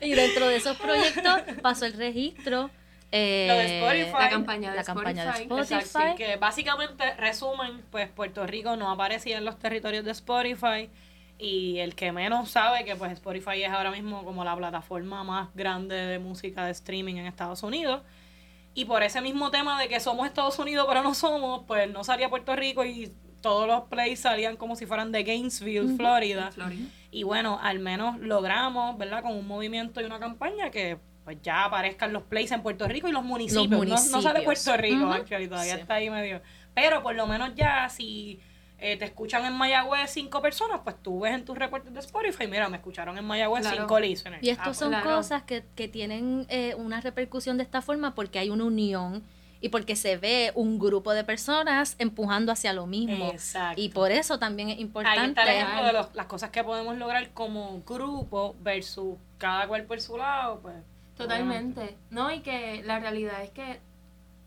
y 0.00 0.14
dentro 0.14 0.48
de 0.48 0.56
esos 0.56 0.76
proyectos 0.76 1.40
pasó 1.60 1.86
el 1.86 1.94
registro. 1.94 2.70
Eh, 3.14 3.48
de 3.50 3.78
Spotify. 3.78 4.22
La 4.22 4.30
campaña 4.30 4.70
de 4.70 4.76
la 4.76 4.82
Spotify. 4.82 5.04
Campaña 5.04 5.34
de 5.34 5.42
Spotify. 5.82 6.14
que 6.16 6.36
básicamente, 6.36 7.12
resumen, 7.16 7.82
pues 7.90 8.08
Puerto 8.08 8.46
Rico 8.46 8.76
no 8.76 8.90
aparecía 8.90 9.36
en 9.36 9.44
los 9.44 9.58
territorios 9.58 10.02
de 10.04 10.12
Spotify 10.12 10.88
y 11.42 11.80
el 11.80 11.96
que 11.96 12.12
menos 12.12 12.50
sabe 12.50 12.84
que 12.84 12.94
pues 12.94 13.10
Spotify 13.12 13.64
es 13.64 13.70
ahora 13.70 13.90
mismo 13.90 14.24
como 14.24 14.44
la 14.44 14.54
plataforma 14.54 15.24
más 15.24 15.52
grande 15.54 15.96
de 15.96 16.20
música 16.20 16.64
de 16.64 16.70
streaming 16.70 17.16
en 17.16 17.26
Estados 17.26 17.64
Unidos. 17.64 18.02
Y 18.74 18.84
por 18.84 19.02
ese 19.02 19.20
mismo 19.20 19.50
tema 19.50 19.78
de 19.80 19.88
que 19.88 19.98
somos 19.98 20.24
Estados 20.26 20.56
Unidos 20.60 20.86
pero 20.88 21.02
no 21.02 21.14
somos, 21.14 21.64
pues 21.66 21.90
no 21.90 22.04
salía 22.04 22.30
Puerto 22.30 22.54
Rico 22.54 22.84
y 22.84 23.12
todos 23.40 23.66
los 23.66 23.82
plays 23.88 24.20
salían 24.20 24.56
como 24.56 24.76
si 24.76 24.86
fueran 24.86 25.10
de 25.10 25.24
Gainesville, 25.24 25.96
Florida. 25.96 26.50
Y 27.10 27.24
bueno, 27.24 27.58
al 27.60 27.80
menos 27.80 28.20
logramos, 28.20 28.96
¿verdad? 28.96 29.22
Con 29.22 29.32
un 29.32 29.48
movimiento 29.48 30.00
y 30.00 30.04
una 30.04 30.20
campaña 30.20 30.70
que 30.70 30.98
pues 31.24 31.38
ya 31.42 31.64
aparezcan 31.64 32.12
los 32.12 32.22
plays 32.22 32.52
en 32.52 32.62
Puerto 32.62 32.86
Rico 32.86 33.08
y 33.08 33.12
los 33.12 33.24
municipios. 33.24 34.10
No, 34.12 34.22
sale 34.22 34.42
Puerto 34.42 34.76
Rico, 34.76 35.12
todavía 35.48 35.74
está 35.74 35.94
ahí 35.94 36.08
medio. 36.08 36.40
Pero 36.72 37.02
por 37.02 37.16
lo 37.16 37.26
menos 37.26 37.50
ya 37.56 37.88
si 37.88 38.40
eh, 38.82 38.96
te 38.96 39.04
escuchan 39.04 39.44
en 39.44 39.52
Mayagüez 39.54 40.10
cinco 40.10 40.42
personas, 40.42 40.80
pues 40.84 40.96
tú 41.02 41.20
ves 41.20 41.32
en 41.34 41.44
tus 41.44 41.56
reportes 41.56 41.94
de 41.94 42.00
Spotify, 42.00 42.46
mira, 42.48 42.68
me 42.68 42.76
escucharon 42.78 43.16
en 43.16 43.24
Mayagüez 43.24 43.66
cinco 43.68 43.98
listeners. 44.00 44.42
Y 44.42 44.50
esto 44.50 44.70
Ah, 44.70 44.74
son 44.74 44.88
claro. 44.90 45.16
cosas 45.16 45.42
que, 45.44 45.64
que 45.76 45.88
tienen 45.88 46.46
eh, 46.48 46.74
una 46.76 47.00
repercusión 47.00 47.56
de 47.56 47.62
esta 47.62 47.80
forma 47.80 48.14
porque 48.14 48.38
hay 48.38 48.50
una 48.50 48.64
unión 48.64 49.22
y 49.60 49.68
porque 49.68 49.94
se 49.94 50.16
ve 50.16 50.50
un 50.56 50.80
grupo 50.80 51.12
de 51.12 51.22
personas 51.22 51.94
empujando 52.00 52.50
hacia 52.50 52.72
lo 52.72 52.86
mismo. 52.86 53.30
Exacto. 53.30 53.80
Y 53.80 53.90
por 53.90 54.10
eso 54.10 54.40
también 54.40 54.70
es 54.70 54.76
Ahí 54.76 54.82
importante. 54.82 55.40
está 55.40 55.42
el 55.44 55.58
ejemplo 55.62 55.84
de 55.86 55.92
los- 55.92 56.14
las 56.14 56.26
cosas 56.26 56.50
que 56.50 56.64
podemos 56.64 56.96
lograr 56.98 57.30
como 57.30 57.80
grupo 57.86 58.56
versus 58.60 59.16
cada 59.38 59.68
cual 59.68 59.84
por 59.84 60.00
su 60.00 60.16
lado, 60.18 60.58
pues. 60.60 60.74
Totalmente. 61.16 61.96
No, 62.10 62.32
y 62.32 62.40
que 62.40 62.82
la 62.84 62.98
realidad 62.98 63.42
es 63.44 63.50
que 63.50 63.78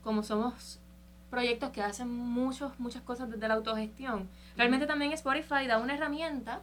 como 0.02 0.22
somos 0.22 0.78
proyectos 1.36 1.68
que 1.70 1.82
hacen 1.82 2.08
muchos, 2.08 2.72
muchas 2.80 3.02
cosas 3.02 3.30
desde 3.30 3.46
la 3.46 3.54
autogestión, 3.54 4.26
realmente 4.56 4.86
también 4.86 5.12
Spotify 5.12 5.66
da 5.66 5.76
una 5.76 5.94
herramienta 5.94 6.60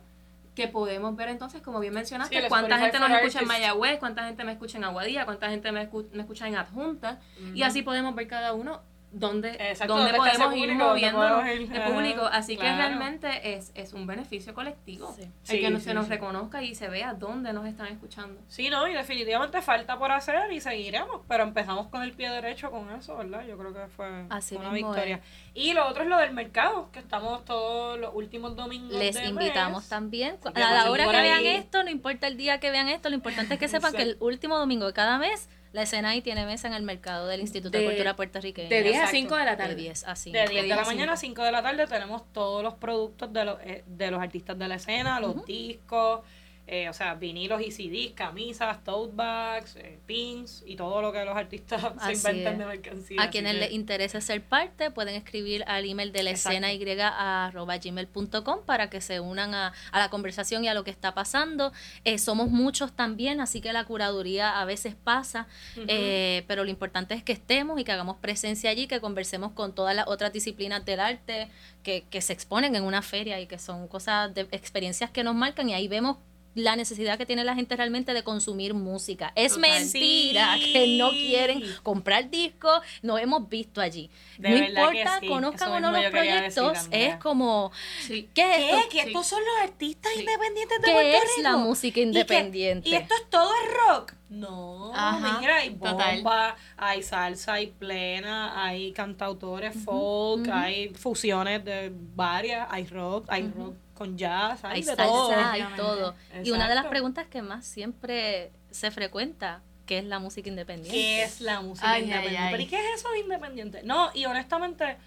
que 0.56 0.68
podemos 0.68 1.15
ver 1.15 1.30
entonces, 1.30 1.62
como 1.62 1.80
bien 1.80 1.94
mencionaste, 1.94 2.36
Sí, 2.36 2.48
cuánta 2.50 2.75
Spotify 2.75 2.86
gente 2.86 3.00
nos 3.00 3.10
escucha 3.20 3.39
en. 3.42 3.48
Mayagüez, 3.48 4.00
cuánta 4.00 4.25
gente 4.25 4.44
me 4.44 4.51
escucha 4.53 4.77
en 4.80 4.84
Aguadilla, 4.86 5.25
cuánta 5.25 5.50
gente 5.50 5.72
me, 5.72 5.88
escu- 5.92 6.10
me 6.12 6.22
escucha 6.22 6.48
en 6.48 6.56
Adjunta, 6.56 7.20
y 7.53 7.62
así 7.62 7.84
podemos 7.84 8.15
ver 8.15 8.27
cada 8.27 8.53
uno 8.53 8.82
dónde, 9.13 9.51
Exacto, 9.60 9.96
dónde 9.96 10.12
dónde 10.12 10.17
está 10.17 10.29
ese 10.32 10.38
podemos 10.43 10.58
ir 10.58 10.70
público, 10.77 10.93
de 10.96 11.79
ajá, 11.79 11.86
público. 11.93 12.25
Así 12.32 12.58
que 12.58 12.63
realmente 12.63 13.53
es, 13.55 13.72
es 13.75 13.93
un 13.93 14.05
beneficio 14.08 14.53
colectivo. 14.53 15.13
Sí. 15.15 15.22
El 15.24 15.32
Sí, 15.43 15.60
que 15.62 15.70
no- 15.70 15.79
sí, 15.79 15.86
se 15.86 15.93
nos 15.93 16.05
sí. 16.05 16.12
reconozca 16.12 16.62
y 16.63 16.75
se 16.75 16.89
vea 16.89 17.13
dónde 17.13 17.53
nos 17.53 17.65
están 17.67 17.88
escuchando. 17.88 18.41
Sí, 18.48 18.70
no, 18.70 18.88
y 18.88 18.93
definitivamente 18.93 19.62
falta 19.62 19.98
por 19.98 20.12
hacer 20.12 20.51
y 20.51 20.60
seguiremos, 20.60 21.22
pero 21.27 21.43
empezamos 21.43 21.88
con 21.88 22.01
el 22.01 22.12
pie 22.13 22.29
derecho 22.29 22.72
con 22.72 22.89
eso, 22.91 23.15
¿verdad? 23.17 23.46
Yo 23.48 23.58
creo 23.58 23.74
que 23.74 23.88
fue 23.88 24.25
Así 24.29 24.55
una 24.55 24.72
victoria. 24.72 25.22
Y 25.53 25.74
lo 25.74 25.88
otro 25.88 26.03
es 26.03 26.10
lo 26.10 26.17
del 26.17 26.34
mercado, 26.34 26.89
que 26.91 27.00
estamos 27.00 27.46
todos 27.46 28.00
los 28.00 28.12
últimos 28.15 28.55
domingos. 28.55 28.93
Les 28.98 29.15
de 29.15 29.25
invitamos 29.25 29.84
mes. 29.84 29.89
también. 29.89 30.38
A 30.55 30.60
la 30.60 30.89
hora 30.91 31.08
que 31.10 31.15
ahí. 31.15 31.43
vean 31.43 31.46
esto, 31.62 31.84
no 31.84 31.89
importa 31.91 32.27
el 32.27 32.38
día 32.38 32.60
que 32.60 32.72
vean 32.72 32.89
esto, 32.89 33.10
lo 33.10 33.15
importante 33.15 33.53
es 33.53 33.60
que 33.60 33.67
sepan 33.67 33.93
que 33.93 34.01
el 34.01 34.17
último 34.20 34.58
domingo 34.58 34.88
de 34.88 34.93
cada 34.93 35.17
mes, 35.20 35.48
la 35.74 35.82
escena 35.82 36.10
ahí 36.10 36.22
tiene 36.22 36.46
mesa 36.46 36.68
en 36.68 36.74
el 36.75 36.84
mercado 36.84 37.27
del 37.27 37.42
Instituto 37.42 37.77
de, 37.77 37.80
De- 37.84 37.89
Cultura 37.89 38.15
Puertorriqueña. 38.15 38.70
De 38.70 38.82
10 38.84 38.94
a 38.96 38.98
Exacto. 39.00 39.12
5 39.18 39.36
de 39.36 39.44
la 39.46 39.51
De 39.51 39.58
tarde. 39.58 39.75
10 39.75 40.03
a 40.08 40.15
5. 40.15 40.38
De 40.38 40.48
10 40.48 40.62
de 40.63 40.68
la 40.70 40.86
mañana 40.86 41.13
a 41.13 41.18
cinco. 41.18 41.42
5 41.42 41.44
de 41.44 41.51
la 41.51 41.62
tarde 41.63 41.88
tenemos 41.88 42.32
todos 42.32 42.63
los 42.63 42.75
productos 42.75 43.34
de 43.34 43.44
los, 43.46 43.60
eh, 43.62 43.84
de 43.86 44.12
los 44.12 44.22
artistas 44.22 44.58
de 44.58 44.68
la 44.68 44.75
escena, 44.75 45.20
los 45.20 45.46
discos, 45.46 46.22
eh, 46.65 46.88
o 46.89 46.93
sea, 46.93 47.15
vinilos 47.15 47.62
y 47.62 47.72
CDs, 47.72 48.13
camisas, 48.13 48.84
tote 48.84 49.12
bags, 49.15 49.75
eh, 49.75 50.00
pins 50.05 50.63
y 50.65 50.75
todo 50.77 51.01
lo 51.01 51.12
que 51.12 51.25
los 51.25 51.36
artistas 51.36 51.82
se 52.05 52.13
inventan 52.13 52.53
es. 52.53 52.60
de 52.60 52.65
mercancía. 52.65 53.22
A 53.22 53.29
quienes 53.29 53.53
que- 53.53 53.60
les 53.60 53.72
interese 53.72 54.22
ser 54.22 54.41
parte, 54.41 54.89
pueden 54.91 55.15
escribir 55.15 55.63
al 55.67 55.84
email 55.86 56.12
de 56.13 56.24
la 56.24 56.29
Exacto. 56.32 56.51
escena 56.58 56.72
y 56.74 57.00
arroba 57.01 57.77
gmail.com 57.77 58.60
para 58.65 58.89
que 58.89 59.01
se 59.01 59.20
unan 59.20 59.53
a, 59.53 59.74
a 59.91 60.00
la 60.00 60.10
conversación 60.10 60.63
y 60.63 60.67
a 60.70 60.74
lo 60.74 60.84
que 60.84 60.91
está 60.91 61.13
pasando. 61.13 61.74
Eh, 62.05 62.17
somos 62.17 62.50
muchos 62.50 62.93
también, 62.93 63.41
así 63.41 63.60
que 63.62 63.74
la 63.74 63.84
curaduría 63.84 64.60
a 64.62 64.65
veces 64.65 64.96
pasa, 64.96 65.48
eh, 65.88 66.43
pero 66.48 66.63
lo 66.63 66.70
importante 66.70 67.13
es 67.13 67.24
que 67.24 67.34
estemos 67.34 67.79
y 67.79 67.84
que 67.84 67.91
hagamos 67.91 68.17
presencia 68.17 68.70
allí, 68.70 68.88
que 68.88 69.01
conversemos 69.01 69.51
con 69.51 69.74
todas 69.75 69.96
las 69.96 70.08
otras 70.08 70.32
disciplinas 70.32 70.86
del 70.86 71.00
arte 71.01 71.50
que, 71.84 72.05
que 72.10 72.22
se 72.22 72.32
exponen 72.34 72.75
en 72.75 72.84
una 72.84 73.01
feria 73.01 73.39
y 73.41 73.48
que 73.48 73.60
son 73.60 73.88
cosas 73.88 74.34
de 74.34 74.41
experiencias 74.51 75.10
que 75.12 75.24
nos 75.24 75.36
marcan 75.36 75.67
y 75.70 75.74
ahí 75.74 75.88
vemos 75.88 76.17
la 76.55 76.75
necesidad 76.75 77.17
que 77.17 77.25
tiene 77.25 77.43
la 77.43 77.55
gente 77.55 77.75
realmente 77.75 78.13
de 78.13 78.24
consumir 78.24 78.74
música. 78.74 79.31
Es 79.36 79.55
Total. 79.55 79.72
mentira 79.72 80.55
Sí. 80.60 80.72
que 80.74 80.88
no 80.98 81.10
quieren 81.12 81.63
comprar 81.81 82.29
discos, 82.29 82.81
nos 83.01 83.19
hemos 83.19 83.50
visto 83.50 83.81
allí. 83.81 84.10
De 84.38 84.50
no 84.50 84.57
importa, 84.57 85.19
sí, 85.19 85.27
conozcan 85.27 85.69
eso 85.69 85.77
o 85.77 85.79
no 85.79 85.91
los 85.91 86.05
proyectos, 86.12 86.77
es 86.91 87.15
como, 87.17 87.72
Sí. 88.01 88.29
¿qué 88.33 88.41
es 88.51 88.57
¿Qué? 88.57 88.77
esto? 88.77 88.89
¿Que 88.89 89.00
estos 89.01 89.27
son 89.27 89.39
los 89.43 89.69
artistas 89.69 90.12
independientes 90.17 90.77
de 90.79 90.86
¿Qué 90.86 90.91
Puerto 90.91 91.17
es 91.38 91.43
la 91.43 91.50
Rico? 91.53 91.62
música 91.62 91.88
¿Y 91.88 91.91
que- 91.91 92.01
independiente? 92.01 92.89
¿Y, 92.89 92.95
esto 92.95 93.15
es 93.15 93.29
todo 93.29 93.51
rock? 93.89 94.13
No, 94.29 94.91
Ajá, 94.95 95.38
mira, 95.39 95.57
hay 95.57 95.69
total. 95.75 96.15
bomba, 96.15 96.55
hay 96.75 97.03
salsa, 97.03 97.53
hay 97.53 97.67
plena, 97.67 98.63
hay 98.65 98.91
cantautores 98.91 99.75
folk, 99.86 100.48
hay 100.51 100.89
fusiones 100.95 101.63
de 101.63 101.91
varias, 102.15 102.67
hay 102.72 102.86
rock, 102.88 103.25
hay 103.29 103.43
rock 103.55 103.75
con 103.93 104.17
jazz, 104.17 104.63
hay, 104.63 104.75
hay 104.75 104.81
de 104.81 104.95
salsa, 104.95 105.05
todo. 105.05 105.35
hay 105.35 105.63
todo. 105.75 106.15
Y 106.43 106.51
una 106.51 106.67
de 106.67 106.75
las 106.75 106.85
preguntas 106.88 107.27
que 107.27 107.41
más 107.41 107.65
siempre 107.65 108.51
se 108.71 108.91
frecuenta, 108.91 109.62
¿qué 109.85 110.00
es 110.00 110.05
la 110.05 110.19
música 110.19 110.50
independiente? 110.50 110.91
¿Qué 110.97 111.23
es 111.23 111.41
la 111.41 111.62
música 111.62 111.91
Ay, 111.91 112.03
independiente? 112.03 112.39
ay. 112.39 112.51
¿Pero 112.51 112.63
y 112.63 112.67
qué 112.67 112.75
es 112.77 113.00
eso 113.00 113.09
de 113.12 113.19
independiente? 113.19 113.81
No, 113.83 114.09
y 114.13 114.25
honestamente, 114.25 114.97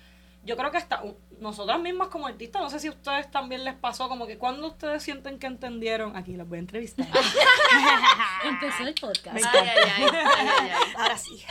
yo 0.44 0.56
creo 0.56 0.70
que 0.70 0.76
hasta 0.76 1.02
nosotras 1.40 1.80
mismas 1.80 2.08
como 2.08 2.28
artistas, 2.28 2.62
no 2.62 2.70
sé 2.70 2.78
si 2.78 2.86
a 2.86 2.90
ustedes 2.90 3.30
también 3.30 3.64
les 3.64 3.74
pasó, 3.74 4.08
como 4.08 4.26
que 4.26 4.38
cuando 4.38 4.68
ustedes 4.68 5.02
sienten 5.02 5.38
que 5.40 5.48
entendieron, 5.48 6.16
aquí 6.16 6.36
los 6.36 6.48
voy 6.48 6.58
a 6.58 6.60
entrevistar. 6.60 7.06
Empezó 8.44 8.84
el 8.84 8.94
podcast. 8.94 9.34
Me 9.34 9.40
Ay, 9.44 9.68
ay, 9.68 9.68
ay, 9.96 10.04
ay, 10.12 10.48
ay, 10.60 10.70
ay. 10.70 10.92
Ahora 10.96 11.18
sí. 11.18 11.42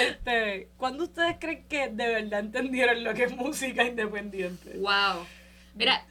Este, 0.00 0.70
¿Cuándo 0.78 1.04
ustedes 1.04 1.36
creen 1.38 1.66
que 1.68 1.88
de 1.88 2.06
verdad 2.08 2.40
entendieron 2.40 3.04
lo 3.04 3.12
que 3.14 3.24
es 3.24 3.36
música 3.36 3.84
independiente? 3.84 4.78
Wow. 4.78 5.26
Mira, 5.74 6.06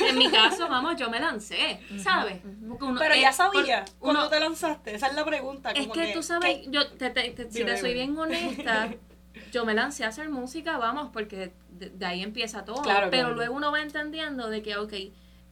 en 0.00 0.18
mi 0.18 0.30
caso, 0.30 0.68
vamos, 0.68 0.96
yo 0.96 1.08
me 1.10 1.18
lancé, 1.20 1.80
¿sabes? 1.98 2.40
Porque 2.68 2.84
uno- 2.84 2.98
Pero 2.98 3.14
ya 3.14 3.32
sabía 3.32 3.84
por- 3.84 3.94
cuando 3.98 4.28
te 4.28 4.40
lanzaste, 4.40 4.94
esa 4.94 5.06
es 5.08 5.14
la 5.14 5.24
pregunta. 5.24 5.70
Es 5.70 5.80
como 5.86 5.92
que 5.94 6.12
tú 6.12 6.22
sabes, 6.22 6.58
¿qué- 6.58 6.66
yo 6.70 6.88
te, 6.92 7.10
te- 7.10 7.30
te- 7.30 7.50
si 7.50 7.64
te 7.64 7.76
soy 7.76 7.94
bien 7.94 8.16
honesta, 8.18 8.92
yo 9.52 9.64
me 9.64 9.74
lancé 9.74 10.04
a 10.04 10.08
hacer 10.08 10.28
música, 10.28 10.76
vamos, 10.78 11.10
porque 11.12 11.52
de, 11.70 11.90
de 11.90 12.06
ahí 12.06 12.22
empieza 12.22 12.64
todo. 12.64 12.82
Claro, 12.82 13.08
pero 13.10 13.24
claro. 13.24 13.34
luego 13.36 13.54
uno 13.54 13.70
va 13.72 13.80
entendiendo 13.80 14.48
de 14.50 14.62
que, 14.62 14.76
ok, 14.76 14.92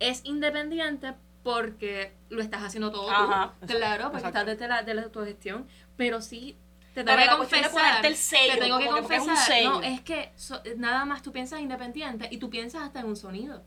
es 0.00 0.20
independiente 0.24 1.14
porque 1.42 2.12
lo 2.30 2.42
estás 2.42 2.62
haciendo 2.62 2.90
todo 2.90 3.10
Ajá, 3.10 3.24
tú. 3.60 3.64
exacto, 3.64 3.66
claro, 3.76 4.04
porque 4.04 4.16
exacto. 4.18 4.38
estás 4.38 4.46
desde 4.58 4.68
la, 4.68 4.82
de 4.82 4.94
la 4.94 5.02
autogestión, 5.02 5.66
pero 5.96 6.20
sí 6.22 6.56
te 6.94 7.04
Pero 7.04 7.22
tengo 7.22 7.48
que 7.48 7.56
de 7.56 7.62
confesar. 7.62 7.70
ponerte 7.72 8.06
el 8.08 8.16
sello, 8.16 8.54
te 8.54 8.60
tengo 8.60 8.78
que 8.78 8.84
como 8.86 8.96
que 8.96 9.02
porque 9.02 9.16
es 9.16 9.20
un 9.22 9.26
confesar. 9.28 9.54
sello. 9.56 9.70
No, 9.70 9.82
es 9.82 10.00
que 10.02 10.32
so- 10.36 10.62
nada 10.76 11.04
más 11.04 11.22
tú 11.22 11.32
piensas 11.32 11.60
independiente 11.60 12.28
y 12.30 12.38
tú 12.38 12.48
piensas 12.50 12.82
hasta 12.82 13.00
en 13.00 13.06
un 13.06 13.16
sonido. 13.16 13.62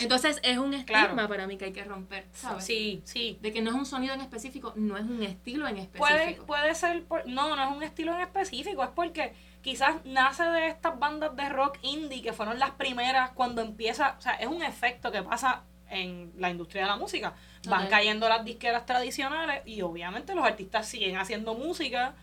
Entonces 0.00 0.40
es 0.42 0.58
un 0.58 0.74
estigma 0.74 1.12
Claro. 1.12 1.28
para 1.28 1.46
mí 1.46 1.56
que 1.56 1.66
hay 1.66 1.72
que 1.72 1.84
romper, 1.84 2.26
¿sabes? 2.32 2.64
Sí, 2.64 3.02
sí. 3.04 3.38
De 3.40 3.52
que 3.52 3.62
no 3.62 3.70
es 3.70 3.76
un 3.76 3.86
sonido 3.86 4.14
en 4.14 4.20
específico, 4.20 4.72
no 4.74 4.96
es 4.98 5.04
un 5.04 5.22
estilo 5.22 5.68
en 5.68 5.86
Puede, 5.86 6.14
específico. 6.16 6.46
puede 6.46 6.74
ser, 6.74 7.04
por- 7.04 7.26
no, 7.28 7.54
no 7.54 7.70
es 7.70 7.76
un 7.76 7.82
estilo 7.84 8.12
en 8.14 8.20
específico, 8.20 8.82
es 8.82 8.90
porque 8.90 9.32
quizás 9.62 9.96
nace 10.04 10.42
de 10.42 10.66
estas 10.68 10.98
bandas 10.98 11.36
de 11.36 11.48
rock 11.48 11.78
indie 11.82 12.20
que 12.20 12.32
fueron 12.32 12.58
las 12.58 12.72
primeras 12.72 13.30
cuando 13.30 13.62
empieza, 13.62 14.16
o 14.18 14.20
sea, 14.20 14.32
es 14.34 14.48
un 14.48 14.62
efecto 14.62 15.12
que 15.12 15.22
pasa 15.22 15.62
en 15.88 16.32
la 16.36 16.50
industria 16.50 16.82
de 16.82 16.88
la 16.88 16.96
música. 16.96 17.34
Van 17.68 17.86
cayendo 17.88 18.28
las 18.28 18.44
disqueras 18.44 18.86
tradicionales 18.86 19.62
y 19.66 19.82
obviamente 19.82 20.34
los 20.34 20.44
artistas 20.44 20.86
siguen 20.88 21.16
haciendo 21.16 21.54
música 21.54 22.14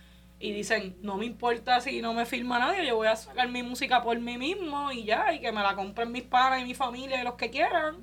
y 0.46 0.52
dicen, 0.52 0.98
no 1.02 1.16
me 1.16 1.26
importa 1.26 1.80
si 1.80 2.02
no 2.02 2.14
me 2.14 2.26
firma 2.26 2.60
nadie, 2.60 2.86
yo 2.86 2.98
voy 2.98 3.08
a 3.08 3.16
sacar 3.16 3.48
mi 3.48 3.64
música 3.64 4.02
por 4.04 4.20
mí 4.20 4.38
mismo 4.38 4.92
y 4.92 5.06
ya, 5.06 5.34
y 5.34 5.40
que 5.40 5.54
me 5.54 5.62
la 5.62 5.74
compren 5.74 6.12
mis 6.12 6.24
padres 6.24 6.62
y 6.64 6.66
mi 6.66 6.74
familia 6.74 7.22
y 7.22 7.24
los 7.24 7.36
que 7.36 7.50
quieran. 7.50 7.96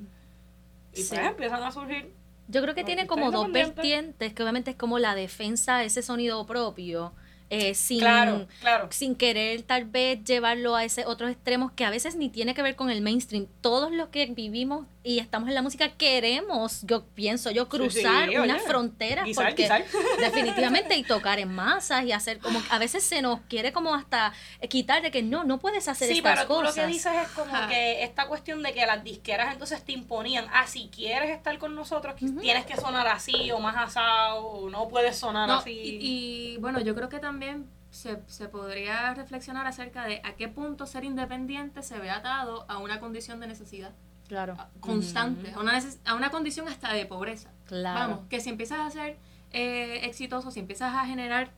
Y 0.94 1.02
Sí. 1.02 1.10
pues 1.14 1.20
empiezan 1.26 1.62
a 1.62 1.70
surgir. 1.70 2.10
Yo 2.48 2.62
creo 2.62 2.74
que 2.74 2.82
tiene 2.82 3.06
como 3.06 3.30
dos 3.30 3.52
vertientes, 3.52 4.32
que 4.32 4.42
obviamente 4.42 4.70
es 4.70 4.76
como 4.76 4.98
la 4.98 5.14
defensa 5.14 5.76
de 5.78 5.84
ese 5.84 6.00
sonido 6.00 6.46
propio, 6.46 7.12
eh, 7.50 7.74
sin, 7.74 7.98
Claro, 8.00 8.46
claro. 8.60 8.88
sin 8.90 9.14
querer 9.16 9.60
tal 9.62 9.84
vez 9.84 10.24
llevarlo 10.24 10.74
a 10.76 10.84
ese 10.84 11.04
otros 11.04 11.30
extremos 11.30 11.72
que 11.72 11.84
a 11.84 11.90
veces 11.90 12.16
ni 12.16 12.30
tiene 12.30 12.54
que 12.54 12.62
ver 12.62 12.74
con 12.74 12.88
el 12.90 13.02
mainstream. 13.02 13.48
Todos 13.60 13.92
los 13.92 14.08
que 14.08 14.24
vivimos 14.26 14.86
y 15.02 15.18
estamos 15.18 15.48
en 15.48 15.54
la 15.54 15.62
música 15.62 15.88
queremos, 15.96 16.82
yo 16.82 17.04
pienso 17.14 17.50
yo, 17.50 17.64
Sí, 17.64 17.68
cruzar 17.70 18.28
sí, 18.28 18.36
unas 18.36 18.58
oye, 18.60 18.68
fronteras 18.68 19.24
guisar, 19.24 19.46
porque 19.46 19.62
guisar. 19.62 19.84
definitivamente 20.20 20.94
y 20.96 21.02
tocar 21.04 21.38
en 21.38 21.54
masas 21.54 22.04
y 22.04 22.12
hacer 22.12 22.38
como 22.38 22.60
a 22.70 22.78
veces 22.78 23.02
se 23.02 23.22
nos 23.22 23.40
quiere 23.48 23.72
como 23.72 23.94
hasta 23.94 24.32
quitar 24.68 25.00
de 25.02 25.10
que 25.10 25.22
no, 25.22 25.44
no 25.44 25.58
puedes 25.58 25.88
hacer 25.88 26.08
Sí, 26.08 26.18
estas 26.18 26.40
pero 26.44 26.46
tú 26.46 26.52
lo 26.62 26.68
cosas. 26.68 26.74
que 26.86 26.92
dices 26.92 27.12
es 27.22 27.28
como 27.28 27.52
que 27.68 28.02
esta 28.02 28.26
cuestión 28.26 28.62
de 28.62 28.74
que 28.74 28.84
las 28.84 29.02
disqueras 29.02 29.52
entonces 29.52 29.82
te 29.84 29.92
imponían, 29.92 30.46
ah, 30.52 30.66
si 30.66 30.88
quieres 30.88 31.30
estar 31.30 31.58
con 31.58 31.74
nosotros, 31.74 32.14
tienes 32.16 32.66
que 32.66 32.76
sonar 32.76 33.06
así 33.08 33.50
o 33.52 33.58
más 33.58 33.76
asado, 33.76 34.44
o 34.44 34.68
no 34.68 34.88
puedes 34.88 35.16
sonar 35.16 35.48
No, 35.48 35.54
así. 35.60 35.70
y, 35.72 36.54
y, 36.54 36.56
bueno, 36.58 36.78
yo 36.80 36.94
creo 36.94 37.08
que 37.08 37.18
también 37.20 37.66
se, 37.90 38.18
se 38.26 38.48
podría 38.48 39.14
reflexionar 39.14 39.66
acerca 39.66 40.04
de 40.04 40.20
a 40.24 40.34
qué 40.34 40.48
punto 40.48 40.86
ser 40.86 41.04
independiente 41.04 41.82
se 41.82 41.98
ve 41.98 42.10
atado 42.10 42.66
a 42.68 42.78
una 42.78 43.00
condición 43.00 43.40
de 43.40 43.46
necesidad 43.46 43.92
Claro, 44.30 44.54
a- 44.56 44.68
constante, 44.78 45.52
a, 45.52 45.58
una 45.58 45.80
a 46.04 46.14
una 46.14 46.30
condición 46.30 46.68
hasta 46.68 46.92
de 46.92 47.04
pobreza. 47.04 47.50
claro. 47.66 47.98
Vamos, 47.98 48.28
que 48.28 48.38
si 48.40 48.48
empiezas 48.48 48.78
a 48.78 48.88
ser 48.88 49.16
eh, 49.52 50.02
exitoso, 50.04 50.52
si 50.52 50.60
empiezas 50.60 50.94
a 50.94 51.04
generar, 51.04 51.50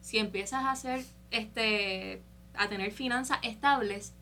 si 0.00 0.18
empiezas 0.18 0.62
a 0.64 0.70
hacer, 0.70 1.04
este, 1.32 2.22
a 2.56 2.68
tener 2.68 2.92
finanzas 2.92 3.38
estables, 3.42 4.14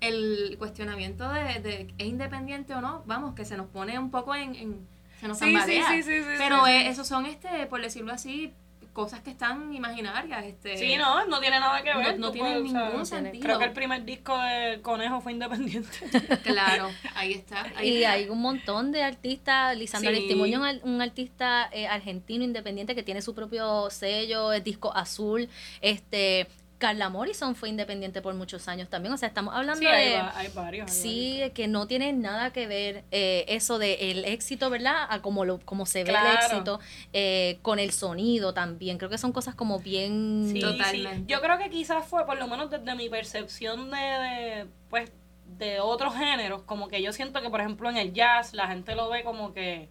el 0.00 0.54
cuestionamiento 0.58 1.28
de, 1.32 1.60
de 1.60 1.94
es 1.98 2.06
independiente 2.06 2.74
o 2.74 2.80
no, 2.80 3.02
vamos, 3.06 3.34
que 3.34 3.44
se 3.44 3.56
nos 3.56 3.66
pone 3.66 3.98
un 3.98 4.12
poco 4.12 4.34
en, 4.36 4.54
en- 4.54 4.86
se 5.18 5.26
nos 5.26 5.38
Sí, 5.38 5.46
sí, 5.46 5.52
tambalea. 5.54 5.88
sí, 5.88 6.02
sí, 6.04 6.18
sí, 6.20 6.34
Pero 6.38 6.64
sí, 6.64 6.70
eh, 6.70 6.88
esos 6.90 7.08
son, 7.08 7.26
este, 7.26 7.66
por 7.66 7.80
decirlo 7.82 8.12
así, 8.12 8.54
cosas 8.96 9.20
que 9.20 9.30
están 9.30 9.74
imaginarias. 9.74 10.42
Este, 10.46 10.78
Sí, 10.78 10.96
no, 10.96 11.26
no 11.26 11.38
tiene 11.38 11.60
nada 11.60 11.82
que 11.82 11.92
No- 11.92 11.98
ver. 11.98 12.18
no 12.18 12.28
tú 12.28 12.32
tiene 12.32 12.48
puedes, 12.54 12.70
o 12.70 12.72
sea, 12.72 12.88
ningún 12.88 13.04
sentido. 13.06 13.42
Creo 13.44 13.58
que 13.58 13.64
el 13.66 13.72
primer 13.72 14.04
disco 14.06 14.38
del 14.38 14.80
Conejo 14.80 15.20
fue 15.20 15.32
independiente. 15.32 15.88
Claro, 16.42 16.88
ahí 17.14 17.32
está. 17.34 17.66
Ahí 17.76 17.88
Y 17.90 17.96
está. 17.98 18.12
hay 18.12 18.28
un 18.30 18.40
montón 18.40 18.92
de 18.92 19.02
artistas, 19.02 19.76
Lisandro 19.76 20.10
Sí. 20.10 20.16
Aristimuño, 20.16 20.62
un, 20.82 21.02
artista 21.02 21.68
eh, 21.72 21.86
argentino 21.86 22.42
independiente 22.42 22.94
que 22.94 23.02
tiene 23.02 23.20
su 23.20 23.34
propio 23.34 23.90
sello, 23.90 24.50
es 24.54 24.64
disco 24.64 24.96
azul, 24.96 25.50
este 25.82 26.46
Carla 26.78 27.08
Morrison 27.08 27.54
fue 27.54 27.68
independiente 27.70 28.20
por 28.20 28.34
muchos 28.34 28.68
años 28.68 28.88
también, 28.88 29.14
o 29.14 29.16
sea, 29.16 29.28
estamos 29.28 29.54
hablando 29.54 29.80
Sí, 29.80 29.86
hay, 29.86 30.10
de... 30.10 30.16
va- 30.16 30.32
hay 30.36 30.48
varios. 30.48 30.90
hay 30.90 30.96
Sí, 30.96 31.42
que 31.54 31.68
no 31.68 31.86
tiene 31.86 32.12
nada 32.12 32.52
que 32.52 32.66
ver 32.66 33.04
eh, 33.10 33.44
eso 33.48 33.78
de 33.78 34.10
el 34.10 34.24
éxito, 34.26 34.68
¿verdad? 34.68 35.06
A 35.08 35.22
como 35.22 35.44
lo 35.44 35.58
como 35.60 35.86
se 35.86 36.04
ve 36.04 36.10
Claro. 36.10 36.28
el 36.28 36.36
éxito 36.36 36.80
eh, 37.12 37.58
con 37.62 37.78
el 37.78 37.92
sonido 37.92 38.52
también. 38.52 38.98
Creo 38.98 39.08
que 39.10 39.18
son 39.18 39.32
cosas 39.32 39.54
como 39.54 39.78
bien 39.78 40.50
Sí, 40.52 40.60
Totalmente. 40.60 41.16
sí. 41.20 41.24
Yo 41.28 41.40
creo 41.40 41.56
que 41.58 41.70
quizás 41.70 42.04
fue, 42.06 42.26
por 42.26 42.36
lo 42.38 42.46
menos 42.46 42.70
desde 42.70 42.94
mi 42.94 43.08
percepción 43.08 43.90
de, 43.90 43.96
de, 43.96 44.66
pues, 44.90 45.10
de 45.58 45.80
otros 45.80 46.14
géneros, 46.14 46.62
como 46.62 46.88
que 46.88 47.00
yo 47.00 47.12
siento 47.12 47.40
que, 47.40 47.48
por 47.48 47.60
ejemplo, 47.60 47.88
en 47.88 47.96
el 47.96 48.12
jazz 48.12 48.52
la 48.52 48.66
gente 48.68 48.94
lo 48.94 49.08
ve 49.08 49.22
como 49.24 49.54
que, 49.54 49.88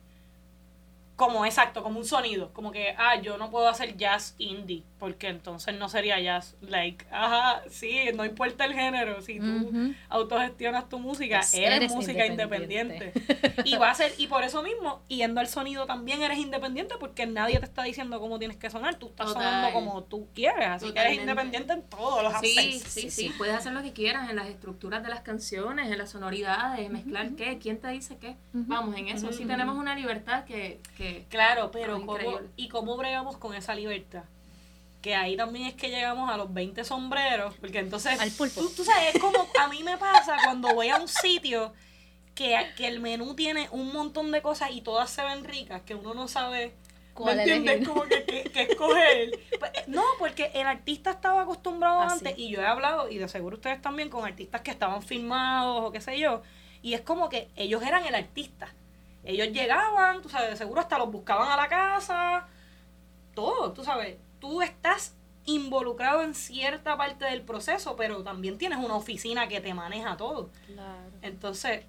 como 1.15 1.45
exacto, 1.45 1.81
como 1.81 1.99
un 1.99 2.05
sonido, 2.05 2.51
como 2.51 2.71
que, 2.73 2.93
ah, 2.97 3.15
yo 3.21 3.37
no 3.37 3.49
puedo 3.49 3.69
hacer 3.69 3.95
jazz 3.95 4.35
indie, 4.37 4.83
porque 4.99 5.29
entonces 5.29 5.73
no 5.75 5.87
sería 5.87 6.19
jazz, 6.19 6.55
like, 6.61 7.05
ajá, 7.09 7.61
sí, 7.69 7.99
no 8.15 8.25
importa 8.25 8.65
el 8.65 8.73
género, 8.73 9.21
si 9.21 9.39
tú 9.39 9.71
autogestionas 10.09 10.89
tu 10.89 10.99
música, 10.99 11.37
Pues 11.39 11.53
eres, 11.53 11.77
eres 11.77 11.91
música 11.93 12.25
independiente. 12.25 13.13
independiente. 13.15 13.61
y 13.69 13.77
va 13.77 13.91
a 13.91 13.95
ser, 13.95 14.13
y 14.17 14.27
por 14.27 14.43
eso 14.43 14.61
mismo, 14.61 15.01
yendo 15.07 15.39
al 15.39 15.47
sonido 15.47 15.85
también 15.85 16.21
eres 16.21 16.37
independiente 16.37 16.95
porque 16.99 17.25
nadie 17.25 17.59
te 17.59 17.65
está 17.65 17.83
diciendo 17.83 18.19
cómo 18.19 18.37
tienes 18.39 18.57
que 18.57 18.69
sonar, 18.69 18.95
tú 18.95 19.07
estás 19.07 19.27
Total. 19.27 19.43
sonando 19.43 19.71
como 19.73 20.03
tú 20.03 20.27
quieres, 20.33 20.67
así 20.67 20.91
que 20.91 20.99
eres 20.99 21.17
independiente 21.19 21.73
en 21.73 21.83
todos 21.83 22.23
los 22.23 22.33
Sí, 22.41 22.57
aspectos. 22.57 22.91
sí, 22.91 23.09
sí, 23.09 23.31
Puedes 23.37 23.55
hacer 23.55 23.71
lo 23.73 23.81
que 23.81 23.93
quieras 23.93 24.29
en 24.29 24.35
las 24.35 24.47
estructuras 24.47 25.01
de 25.03 25.09
las 25.09 25.21
canciones, 25.21 25.89
en 25.91 25.97
las 25.97 26.09
sonoridades, 26.09 26.89
mezclar 26.89 27.29
qué, 27.37 27.57
quién 27.59 27.79
te 27.79 27.87
dice 27.89 28.17
qué. 28.17 28.35
Vamos, 28.53 28.97
en 28.97 29.07
eso 29.07 29.31
sí 29.31 29.45
tenemos 29.45 29.77
una 29.77 29.95
libertad 29.95 30.43
que, 30.45 30.79
que 30.97 31.04
Claro, 31.29 31.71
pero 31.71 31.95
Ah, 31.95 31.99
¿cómo, 31.99 32.13
increíble. 32.13 32.49
¿y 32.55 32.67
cómo 32.69 32.97
bregamos 32.97 33.37
con 33.37 33.53
esa 33.55 33.75
libertad? 33.75 34.23
Que 35.01 35.15
ahí 35.15 35.37
también 35.37 35.67
es 35.67 35.73
que 35.75 35.89
llegamos 35.89 36.29
a 36.31 36.37
los 36.37 36.51
20 36.53 36.83
sombreros, 36.83 37.53
porque 37.61 37.79
entonces, 37.79 38.19
Al 38.19 38.31
pulpo. 38.31 38.61
Tú, 38.61 38.69
tú 38.75 38.83
sabes, 38.83 39.15
es 39.15 39.21
como 39.21 39.47
a 39.59 39.67
mí 39.67 39.83
me 39.83 39.97
pasa 39.97 40.37
cuando 40.43 40.73
voy 40.73 40.89
a 40.89 40.97
un 40.97 41.07
sitio 41.07 41.73
que, 42.33 42.57
que 42.75 42.87
el 42.87 42.99
menú 42.99 43.35
tiene 43.35 43.69
un 43.71 43.93
montón 43.93 44.31
de 44.31 44.41
cosas 44.41 44.71
y 44.71 44.81
todas 44.81 45.09
se 45.09 45.23
ven 45.23 45.43
ricas, 45.43 45.81
que 45.83 45.95
uno 45.95 46.13
no 46.13 46.27
sabe, 46.27 46.67
¿me 46.67 46.73
¿Cuál 47.13 47.39
entiendes? 47.39 47.87
Como 47.87 48.03
que, 48.03 48.25
que, 48.25 48.43
que 48.51 48.61
escoger. 48.63 49.39
Pues, 49.59 49.71
no, 49.87 50.03
porque 50.19 50.51
el 50.55 50.67
artista 50.67 51.11
estaba 51.11 51.43
acostumbrado 51.43 52.01
Así. 52.01 52.25
antes, 52.27 52.33
y 52.37 52.49
yo 52.49 52.61
he 52.61 52.65
hablado, 52.65 53.09
y 53.09 53.17
de 53.19 53.27
seguro 53.29 53.55
ustedes 53.57 53.81
también, 53.81 54.09
con 54.09 54.25
artistas 54.25 54.61
que 54.61 54.71
estaban 54.71 55.01
filmados 55.03 55.83
o 55.85 55.91
qué 55.91 56.01
sé 56.01 56.19
yo, 56.19 56.41
y 56.81 56.93
es 56.93 57.01
como 57.01 57.29
que 57.29 57.49
ellos 57.55 57.81
eran 57.83 58.05
el 58.05 58.15
artista. 58.15 58.73
Ellos 59.25 59.49
llegaban, 59.49 60.21
tú 60.21 60.29
sabes, 60.29 60.51
de 60.51 60.55
seguro 60.55 60.81
hasta 60.81 60.97
los 60.97 61.11
buscaban 61.11 61.49
a 61.49 61.57
la 61.57 61.67
casa, 61.67 62.47
todo, 63.33 63.73
tú 63.73 63.83
sabes, 63.83 64.17
tú 64.39 64.61
estás 64.61 65.15
involucrado 65.45 66.21
en 66.21 66.33
cierta 66.33 66.97
parte 66.97 67.25
del 67.25 67.41
proceso, 67.41 67.95
pero 67.95 68.23
también 68.23 68.57
tienes 68.57 68.79
una 68.79 68.95
oficina 68.95 69.47
que 69.47 69.61
te 69.61 69.73
maneja 69.73 70.17
todo. 70.17 70.49
Claro, 70.67 71.11
Entonces, 71.21 71.85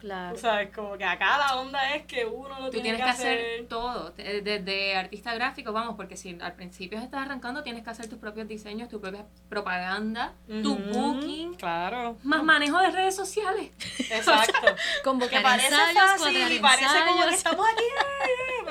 claro. 0.00 0.34
tú 0.34 0.40
sabes, 0.40 0.74
como 0.74 0.96
que 0.98 1.04
acá 1.04 1.38
la 1.38 1.56
onda 1.60 1.94
es 1.94 2.04
que 2.06 2.24
uno 2.26 2.58
lo 2.58 2.64
tú 2.66 2.80
tiene 2.80 2.96
tienes 2.96 3.00
que 3.00 3.04
que 3.04 3.10
hacer 3.10 3.38
hacer. 3.38 3.66
todo, 3.68 4.10
desde 4.16 4.96
artista 4.96 5.34
gráfico, 5.34 5.72
vamos, 5.72 5.94
porque 5.96 6.16
si 6.16 6.36
al 6.40 6.54
principio 6.54 6.98
estás 6.98 7.22
arrancando, 7.26 7.62
tienes 7.62 7.84
que 7.84 7.90
hacer 7.90 8.08
tus 8.08 8.18
propios 8.18 8.48
diseños, 8.48 8.88
tu 8.88 9.00
propia 9.00 9.24
propaganda, 9.48 10.32
tu 10.62 10.74
booking, 10.76 11.54
Claro. 11.54 12.16
más 12.22 12.42
manejo 12.42 12.78
de 12.78 12.90
redes 12.90 13.14
sociales. 13.14 13.70
Exacto. 13.98 14.52
que 14.64 15.02
Convocar 15.04 15.42
parece 15.42 15.66
ensayos, 15.68 15.94
fácil 16.22 16.52
y 16.52 16.58
parece 16.58 16.86
como 17.06 17.26
que 17.28 17.34
estamos 17.34 17.66
aquí, 17.72 17.84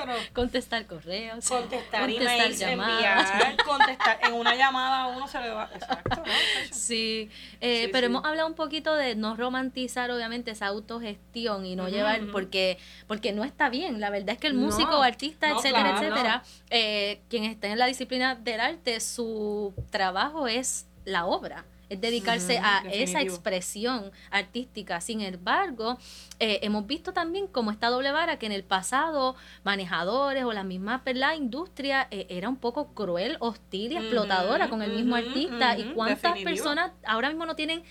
pero 0.04 0.18
contestar 0.32 0.86
correos, 0.86 1.48
contestar, 1.48 2.00
contestar 2.02 2.28
emails, 2.36 2.58
llamadas. 2.58 3.30
enviar, 3.30 3.56
contestar. 3.64 4.18
En 4.22 4.32
una 4.34 4.54
llamada 4.54 5.02
a 5.04 5.06
uno 5.08 5.26
se 5.28 5.40
le 5.40 5.50
va. 5.50 5.70
Exacto, 5.74 6.16
¿no? 6.24 6.32
Sí, 6.72 7.30
eh, 7.60 7.84
Sí, 7.84 7.88
pero 7.92 8.06
sí. 8.06 8.12
hemos 8.12 8.24
hablado 8.24 8.48
un 8.48 8.54
poquito 8.54 8.94
de 8.94 9.14
no 9.14 9.36
romantizar 9.36 10.10
obviamente 10.10 10.50
esa 10.50 10.66
autogestión 10.66 11.64
y 11.66 11.76
no 11.76 11.88
llevar, 11.88 12.20
porque 12.32 12.78
porque 13.06 13.32
no 13.32 13.44
está 13.44 13.68
bien. 13.68 14.00
La 14.00 14.10
verdad 14.10 14.30
es 14.30 14.38
que 14.38 14.46
el 14.48 14.54
No, 14.54 14.66
músico, 14.66 15.02
artista, 15.02 15.48
no, 15.48 15.58
etcétera, 15.58 15.82
claro. 15.92 15.98
etcétera, 16.06 16.42
eh, 16.70 17.20
quien 17.28 17.44
esté 17.44 17.68
en 17.68 17.78
la 17.78 17.86
disciplina 17.86 18.34
del 18.34 18.60
arte, 18.60 19.00
su 19.00 19.72
trabajo 19.90 20.46
es 20.48 20.86
la 21.04 21.26
obra. 21.26 21.64
Es 21.90 22.00
dedicarse 22.00 22.58
a 22.58 22.84
esa 22.90 23.20
expresión 23.20 24.12
artística. 24.30 25.00
Sin 25.00 25.20
embargo, 25.20 25.98
eh, 26.38 26.60
hemos 26.62 26.86
visto 26.86 27.12
también 27.12 27.48
como 27.48 27.72
esta 27.72 27.88
doble 27.88 28.12
vara 28.12 28.38
que 28.38 28.46
en 28.46 28.52
el 28.52 28.62
pasado 28.62 29.34
manejadores 29.64 30.44
o 30.44 30.52
la 30.52 30.62
misma 30.62 31.02
¿verdad? 31.04 31.34
industria 31.34 32.06
eh, 32.12 32.26
era 32.30 32.48
un 32.48 32.56
poco 32.56 32.94
cruel, 32.94 33.36
hostil 33.40 33.92
y 33.92 33.96
explotadora 33.96 34.68
con 34.68 34.82
el 34.82 34.92
mismo 34.92 35.16
ujú, 35.16 35.26
artista. 35.26 35.76
y 35.76 35.92
cuántas 35.92 36.22
definitivo. 36.22 36.48
personas 36.50 36.92
ahora 37.04 37.28
mismo 37.28 37.44
no 37.44 37.56
tienen 37.56 37.82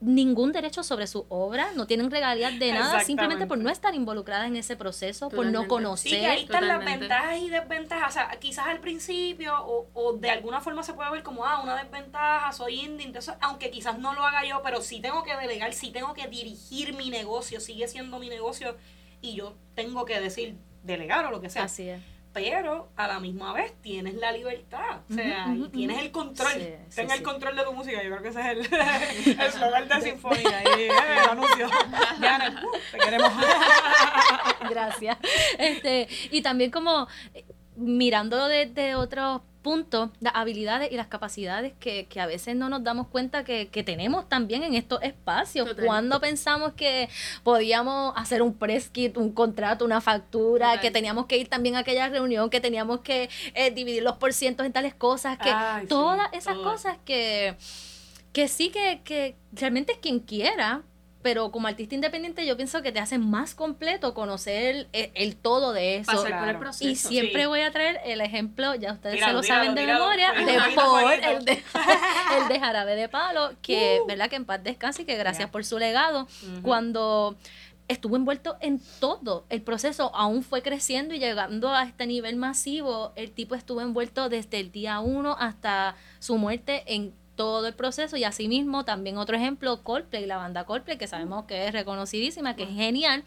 ningún 0.00 0.52
derecho 0.52 0.82
sobre 0.82 1.06
su 1.06 1.26
obra, 1.28 1.72
no 1.74 1.86
tienen 1.86 2.10
regalías 2.10 2.58
de 2.58 2.72
nada, 2.72 3.00
simplemente 3.00 3.46
por 3.46 3.58
no 3.58 3.70
estar 3.70 3.94
involucradas 3.94 4.48
en 4.48 4.56
ese 4.56 4.76
proceso, 4.76 5.28
por 5.28 5.46
no 5.46 5.62
Totalmente. 5.62 5.68
conocer. 5.68 6.10
Sí, 6.10 6.24
ahí 6.24 6.42
están 6.42 6.68
las 6.68 6.78
Totalmente. 6.78 7.08
ventajas 7.08 7.38
y 7.38 7.48
desventajas. 7.50 8.10
O 8.10 8.12
sea, 8.12 8.30
quizás 8.38 8.66
al 8.66 8.80
principio, 8.80 9.54
o, 9.64 9.88
o 9.94 10.12
de 10.14 10.30
alguna 10.30 10.60
forma 10.60 10.82
se 10.82 10.94
puede 10.94 11.10
ver 11.10 11.22
como, 11.22 11.44
ah, 11.44 11.60
una 11.62 11.76
desventaja, 11.82 12.52
soy 12.52 12.80
indie, 12.80 13.06
entonces, 13.06 13.34
aunque 13.40 13.70
quizás 13.70 13.98
no 13.98 14.14
lo 14.14 14.24
haga 14.24 14.44
yo, 14.44 14.60
pero 14.62 14.82
sí 14.82 15.00
tengo 15.00 15.22
que 15.22 15.36
delegar, 15.36 15.72
sí 15.72 15.90
tengo 15.90 16.14
que 16.14 16.26
dirigir 16.28 16.94
mi 16.94 17.10
negocio, 17.10 17.60
sigue 17.60 17.88
siendo 17.88 18.18
mi 18.18 18.28
negocio, 18.28 18.76
y 19.20 19.34
yo 19.34 19.54
tengo 19.74 20.04
que 20.04 20.20
decir, 20.20 20.56
delegar 20.82 21.26
o 21.26 21.30
lo 21.30 21.40
que 21.40 21.50
sea. 21.50 21.64
Así 21.64 21.88
es. 21.88 22.00
Pero 22.32 22.90
a 22.96 23.08
la 23.08 23.18
misma 23.18 23.52
vez 23.52 23.74
tienes 23.82 24.14
la 24.14 24.30
libertad, 24.30 25.00
o 25.10 25.14
sea, 25.14 25.52
y 25.52 25.68
tienes 25.70 25.98
el 25.98 26.12
control. 26.12 26.52
Sí, 26.52 26.74
Ten 26.94 27.08
sí. 27.10 27.16
el 27.16 27.22
control 27.24 27.56
de 27.56 27.64
tu 27.64 27.72
música, 27.72 28.02
yo 28.02 28.10
creo 28.10 28.22
que 28.22 28.28
ese 28.28 28.40
es 28.40 28.46
el 28.46 28.58
el 29.32 29.40
eslogan 29.40 29.88
de 29.88 30.00
Sinfonía. 30.00 30.62
Y, 30.62 30.80
eh, 30.82 30.90
el 31.24 31.28
anuncio. 31.28 31.68
Diana, 32.20 32.62
uh, 32.64 32.78
te 32.92 32.98
queremos. 32.98 33.32
Gracias. 34.70 35.18
Este, 35.58 36.08
y 36.30 36.40
también 36.42 36.70
como 36.70 37.08
mirando 37.80 38.46
desde 38.48 38.94
otros 38.94 39.40
puntos, 39.62 40.08
las 40.20 40.34
habilidades 40.36 40.90
y 40.90 40.96
las 40.96 41.08
capacidades 41.08 41.74
que, 41.78 42.06
que 42.06 42.18
a 42.20 42.26
veces 42.26 42.56
no 42.56 42.70
nos 42.70 42.82
damos 42.82 43.08
cuenta 43.08 43.44
que, 43.44 43.68
que 43.68 43.82
tenemos 43.82 44.26
también 44.26 44.62
en 44.62 44.74
estos 44.74 45.02
espacios. 45.02 45.68
Total. 45.68 45.84
Cuando 45.84 46.18
pensamos 46.20 46.72
que 46.72 47.10
podíamos 47.42 48.14
hacer 48.16 48.40
un 48.40 48.54
press 48.54 48.88
kit, 48.88 49.18
un 49.18 49.32
contrato, 49.32 49.84
una 49.84 50.00
factura, 50.00 50.68
Total. 50.68 50.80
que 50.80 50.90
teníamos 50.90 51.26
que 51.26 51.36
ir 51.36 51.48
también 51.48 51.76
a 51.76 51.80
aquella 51.80 52.08
reunión, 52.08 52.48
que 52.48 52.60
teníamos 52.60 53.00
que 53.00 53.28
eh, 53.54 53.70
dividir 53.70 54.02
los 54.02 54.16
porcientos 54.16 54.64
en 54.64 54.72
tales 54.72 54.94
cosas, 54.94 55.36
que 55.38 55.50
Ay, 55.50 55.82
sí, 55.82 55.88
todas 55.88 56.28
esas 56.32 56.54
todo. 56.54 56.64
cosas 56.64 56.96
que, 57.04 57.56
que 58.32 58.48
sí 58.48 58.70
que, 58.70 59.02
que 59.04 59.36
realmente 59.52 59.92
es 59.92 59.98
quien 59.98 60.20
quiera, 60.20 60.82
pero 61.22 61.50
como 61.50 61.68
artista 61.68 61.94
independiente 61.94 62.46
yo 62.46 62.56
pienso 62.56 62.80
que 62.82 62.92
te 62.92 62.98
hace 63.00 63.18
más 63.18 63.54
completo 63.54 64.14
conocer 64.14 64.88
el, 64.92 65.10
el 65.14 65.36
todo 65.36 65.72
de 65.72 65.96
eso. 65.96 66.06
Pasar 66.12 66.22
por 66.22 66.32
el 66.32 66.38
Claro. 66.44 66.58
proceso. 66.60 66.88
Y 66.88 66.96
siempre 66.96 67.42
sí. 67.42 67.46
voy 67.46 67.60
a 67.60 67.70
traer 67.70 68.00
el 68.04 68.20
ejemplo, 68.20 68.74
ya 68.74 68.92
ustedes 68.94 69.20
se 69.22 69.32
lo 69.32 69.42
saben 69.42 69.74
de 69.74 69.86
memoria, 69.86 70.32
de 70.32 70.58
Paul, 70.74 71.12
el 71.12 71.44
de, 71.44 71.52
el 72.42 72.48
de 72.48 72.60
Jarabe 72.60 72.96
de 72.96 73.08
Palo, 73.08 73.52
que 73.62 74.00
verdad 74.08 74.30
que 74.30 74.36
en 74.36 74.44
paz 74.46 74.62
descanse 74.64 75.02
y 75.02 75.04
que 75.04 75.16
gracias 75.16 75.50
por 75.50 75.64
su 75.64 75.78
legado. 75.78 76.26
Cuando 76.62 77.36
estuvo 77.88 78.14
envuelto 78.16 78.56
en 78.60 78.80
todo 79.00 79.44
el 79.48 79.62
proceso, 79.62 80.14
aún 80.14 80.42
fue 80.44 80.62
creciendo 80.62 81.12
y 81.12 81.18
llegando 81.18 81.74
a 81.74 81.82
este 81.82 82.06
nivel 82.06 82.36
masivo, 82.36 83.12
el 83.16 83.32
tipo 83.32 83.56
estuvo 83.56 83.80
envuelto 83.80 84.28
desde 84.28 84.60
el 84.60 84.70
día 84.70 85.00
uno 85.00 85.36
hasta 85.38 85.96
su 86.20 86.36
muerte 86.38 86.84
en 86.86 87.12
todo 87.40 87.66
el 87.68 87.72
proceso 87.74 88.18
y 88.18 88.24
asimismo 88.24 88.84
también 88.84 89.16
otro 89.16 89.34
ejemplo, 89.34 89.82
Coldplay, 89.82 90.26
la 90.26 90.36
banda 90.36 90.64
Coldplay, 90.66 90.98
que 90.98 91.06
sabemos 91.06 91.46
que 91.46 91.66
es 91.68 91.72
reconocidísima, 91.72 92.54
que 92.54 92.64
es 92.64 92.68
genial, 92.74 93.24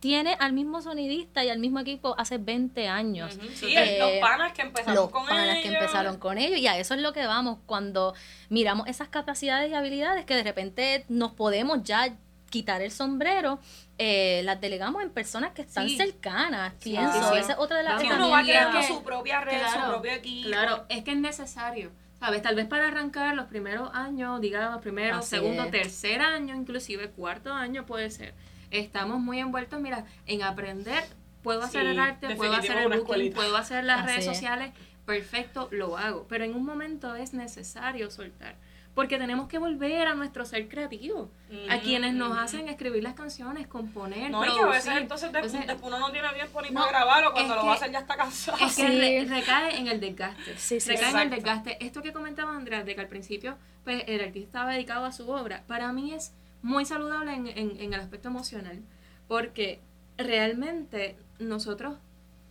tiene 0.00 0.36
al 0.38 0.52
mismo 0.52 0.82
sonidista 0.82 1.42
y 1.44 1.48
al 1.48 1.58
mismo 1.60 1.80
equipo 1.80 2.14
hace 2.18 2.36
20 2.36 2.88
años. 2.88 3.36
Ujú, 3.36 3.46
Sí, 3.54 3.74
Eh, 3.74 3.96
los 3.98 4.10
panas 4.20 4.52
que 4.52 4.60
empezaron 4.60 4.94
Los 4.96 5.08
con 5.10 5.24
panas 5.26 5.54
que 5.62 5.68
ellos. 5.68 5.80
empezaron 5.80 6.18
con 6.18 6.36
ellos 6.36 6.58
y 6.60 6.66
a 6.66 6.76
eso 6.76 6.92
es 6.92 7.00
lo 7.00 7.14
que 7.14 7.24
vamos 7.26 7.58
cuando 7.64 8.12
miramos 8.50 8.86
esas 8.86 9.08
capacidades 9.08 9.70
y 9.70 9.74
habilidades 9.74 10.26
que 10.26 10.34
de 10.34 10.42
repente 10.42 11.06
nos 11.08 11.32
podemos 11.32 11.82
ya 11.84 12.14
quitar 12.50 12.82
el 12.82 12.90
sombrero, 12.90 13.60
eh, 13.96 14.42
las 14.44 14.60
delegamos 14.60 15.02
en 15.02 15.08
personas 15.08 15.52
que 15.52 15.62
están 15.62 15.88
Sí. 15.88 15.96
cercanas, 15.96 16.74
pienso, 16.82 17.12
sí, 17.14 17.28
sí. 17.32 17.38
esa 17.40 17.52
es 17.54 17.58
otra 17.58 17.78
de 17.78 17.82
las 17.84 18.02
uno 18.04 18.28
va 18.28 18.42
creando 18.42 18.78
que- 18.78 18.86
su 18.86 19.02
propia 19.02 19.40
red, 19.40 19.58
su 19.72 19.88
propio 19.88 20.12
equipo. 20.12 20.48
Claro, 20.50 20.84
es 20.90 21.02
que 21.02 21.12
es 21.12 21.16
necesario. 21.16 21.90
¿Sabes? 22.24 22.40
Tal 22.40 22.54
vez 22.54 22.64
para 22.66 22.88
arrancar 22.88 23.34
los 23.34 23.44
primeros 23.48 23.90
años, 23.92 24.40
digamos, 24.40 24.80
primero, 24.80 25.16
Así 25.16 25.28
segundo, 25.28 25.64
es. 25.64 25.70
tercer 25.70 26.22
año, 26.22 26.54
inclusive 26.54 27.10
cuarto 27.10 27.52
año 27.52 27.84
puede 27.84 28.10
ser. 28.10 28.32
Estamos 28.70 29.20
muy 29.20 29.40
envueltos, 29.40 29.78
mira, 29.78 30.06
en 30.24 30.42
aprender. 30.42 31.04
Puedo 31.42 31.62
hacer 31.62 31.82
Sí, 31.82 31.88
el 31.88 32.00
arte, 32.00 32.34
puedo 32.34 32.54
hacer 32.54 32.78
el 32.78 32.84
booking, 32.84 32.98
escuelita. 33.00 33.34
puedo 33.36 33.56
hacer 33.58 33.84
las 33.84 33.98
Así 33.98 34.06
redes 34.06 34.26
es. 34.28 34.72
Perfecto, 35.06 35.68
lo 35.70 35.96
hago. 35.96 36.26
Pero 36.28 36.44
en 36.44 36.54
un 36.54 36.64
momento 36.64 37.14
es 37.14 37.34
necesario 37.34 38.10
soltar. 38.10 38.56
Porque 38.94 39.18
tenemos 39.18 39.48
que 39.48 39.58
volver 39.58 40.06
a 40.06 40.14
nuestro 40.14 40.44
ser 40.44 40.68
creativo. 40.68 41.28
a 41.68 41.78
quienes 41.80 42.14
nos 42.14 42.38
hacen 42.38 42.68
escribir 42.68 43.02
las 43.02 43.14
canciones, 43.14 43.66
componer, 43.66 44.30
No, 44.30 44.44
y 44.44 44.52
que 44.52 44.60
a 44.60 44.66
veces 44.66 44.94
entonces 44.96 45.32
después, 45.32 45.52
uno 45.82 45.98
no 45.98 46.12
tiene 46.12 46.28
tiempo 46.32 46.62
ni 46.62 46.70
para 46.70 46.88
grabarlo, 46.88 47.32
cuando 47.32 47.56
lo 47.56 47.66
va 47.66 47.72
a 47.72 47.74
hacer 47.74 47.90
ya 47.90 48.00
está 48.00 48.16
cansado. 48.16 48.64
Es 48.64 48.76
que 48.76 49.26
recae 49.28 49.78
en 49.78 49.88
el 49.88 50.00
desgaste. 50.00 50.56
Sí, 50.58 50.78
sí, 50.78 50.90
recae 50.90 51.10
en 51.10 51.18
el 51.18 51.30
desgaste. 51.30 51.84
Esto 51.84 52.02
que 52.02 52.12
comentaba 52.12 52.56
Andrea, 52.56 52.84
de 52.84 52.94
que 52.94 53.00
al 53.00 53.08
principio 53.08 53.58
pues, 53.82 54.04
el 54.06 54.20
artista 54.20 54.46
estaba 54.46 54.72
dedicado 54.72 55.06
a 55.06 55.12
su 55.12 55.28
obra, 55.28 55.64
para 55.66 55.92
mí 55.92 56.12
es 56.12 56.32
muy 56.62 56.84
saludable 56.84 57.34
en, 57.34 57.48
en, 57.48 57.80
en 57.80 57.94
el 57.94 58.00
aspecto 58.00 58.28
emocional. 58.28 58.80
Porque 59.26 59.80
realmente 60.16 61.16
nosotros, 61.38 61.96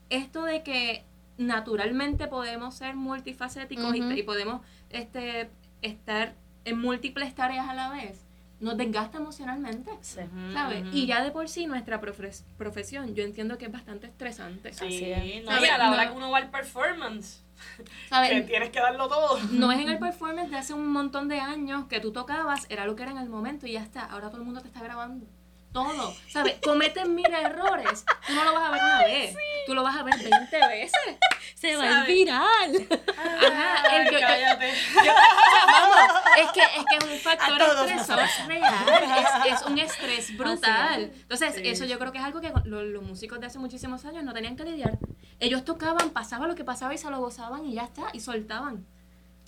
esto 0.10 0.44
de 0.44 0.64
que 0.64 1.04
naturalmente 1.38 2.28
podemos 2.28 2.76
ser 2.76 2.96
multifacéticos 2.96 3.96
y, 3.96 4.24
podemos 4.24 4.62
este, 4.90 5.50
estar 5.82 6.36
en 6.66 6.80
múltiples 6.80 7.34
tareas 7.36 7.68
a 7.68 7.74
la 7.74 7.90
vez, 7.90 8.26
nos 8.60 8.78
desgasta 8.78 9.18
emocionalmente, 9.18 9.92
¿sabes? 10.02 10.86
Y 10.94 11.06
ya 11.06 11.24
de 11.24 11.32
por 11.32 11.50
sí 11.50 11.66
nuestra 11.66 12.00
profesión, 12.00 13.14
yo 13.14 13.24
entiendo 13.24 13.58
que 13.58 13.66
es 13.66 13.72
bastante 13.72 14.08
estresante. 14.08 14.74
Sí, 14.74 15.44
no, 15.46 15.66
y 15.66 15.68
a 15.68 15.78
la 15.78 15.92
hora 15.92 16.10
que 16.10 16.16
uno 16.16 16.32
va 16.32 16.38
al 16.38 16.50
performance, 16.50 17.44
¿sabes? 18.10 18.30
que 18.30 18.42
tienes 18.42 18.70
que 18.70 18.80
darlo 18.80 19.10
todo. 19.10 19.40
No 19.52 19.72
es 19.72 19.80
en 19.80 19.90
el 19.90 20.00
performance 20.00 20.50
de 20.50 20.58
hace 20.58 20.74
un 20.74 20.88
montón 20.88 21.28
de 21.28 21.40
años 21.40 21.86
que 21.88 22.00
tú 22.00 22.14
tocabas, 22.14 22.66
era 22.70 22.86
lo 22.86 22.96
que 22.96 23.04
era 23.04 23.12
en 23.12 23.18
el 23.18 23.30
momento 23.30 23.68
y 23.68 23.74
ya 23.74 23.82
está, 23.82 24.06
ahora 24.06 24.30
todo 24.30 24.40
el 24.40 24.46
mundo 24.46 24.62
te 24.62 24.68
está 24.68 24.82
grabando 24.82 25.26
todo. 25.74 26.16
¿Sabes? 26.30 26.56
Cometen 26.64 27.14
mil 27.14 27.34
errores. 27.34 28.06
Tú 28.26 28.34
no 28.34 28.44
lo 28.46 28.54
vas 28.54 28.70
a 28.70 28.72
ver 28.72 28.84
una 28.84 29.00
vez. 29.00 29.36
Tú 29.66 29.74
lo 29.74 29.84
vas 29.84 29.98
a 29.98 30.04
ver 30.04 30.16
20 30.18 30.68
veces. 30.68 31.18
Se 31.56 31.76
va 31.76 31.84
a 31.84 32.02
ir 32.02 32.08
viral. 32.08 32.88
Ajá. 33.18 33.98
El, 33.98 34.20
cállate. 34.20 34.74
vamos, 34.96 35.98
es 36.38 36.52
que, 36.52 36.62
es 36.62 36.86
que 36.86 36.98
es 36.98 37.04
un 37.12 37.20
factor 37.20 37.62
estresor 37.62 38.20
real. 38.48 39.46
Es, 39.46 39.54
es, 39.54 39.66
un 39.66 39.80
estrés 39.80 40.38
brutal. 40.38 41.12
Entonces, 41.14 41.56
eso 41.64 41.86
yo 41.86 41.98
creo 42.00 42.12
que 42.12 42.20
es 42.20 42.24
algo 42.24 42.40
que 42.40 42.52
los, 42.66 42.84
los, 42.84 43.04
músicos 43.04 43.40
de 43.40 43.48
hace 43.48 43.60
muchísimos 43.60 44.06
años 44.06 44.24
no 44.24 44.34
tenían 44.34 44.56
que 44.56 44.64
lidiar. 44.64 44.98
Ellos 45.40 45.66
tocaban, 45.66 46.12
pasaba 46.12 46.48
lo 46.48 46.56
que 46.56 46.64
pasaba 46.64 46.94
y 46.94 46.98
se 46.98 47.10
lo 47.10 47.20
gozaban 47.20 47.66
y 47.66 47.74
ya 47.74 47.84
está, 47.84 48.04
y 48.14 48.20
soltaban. 48.20 48.86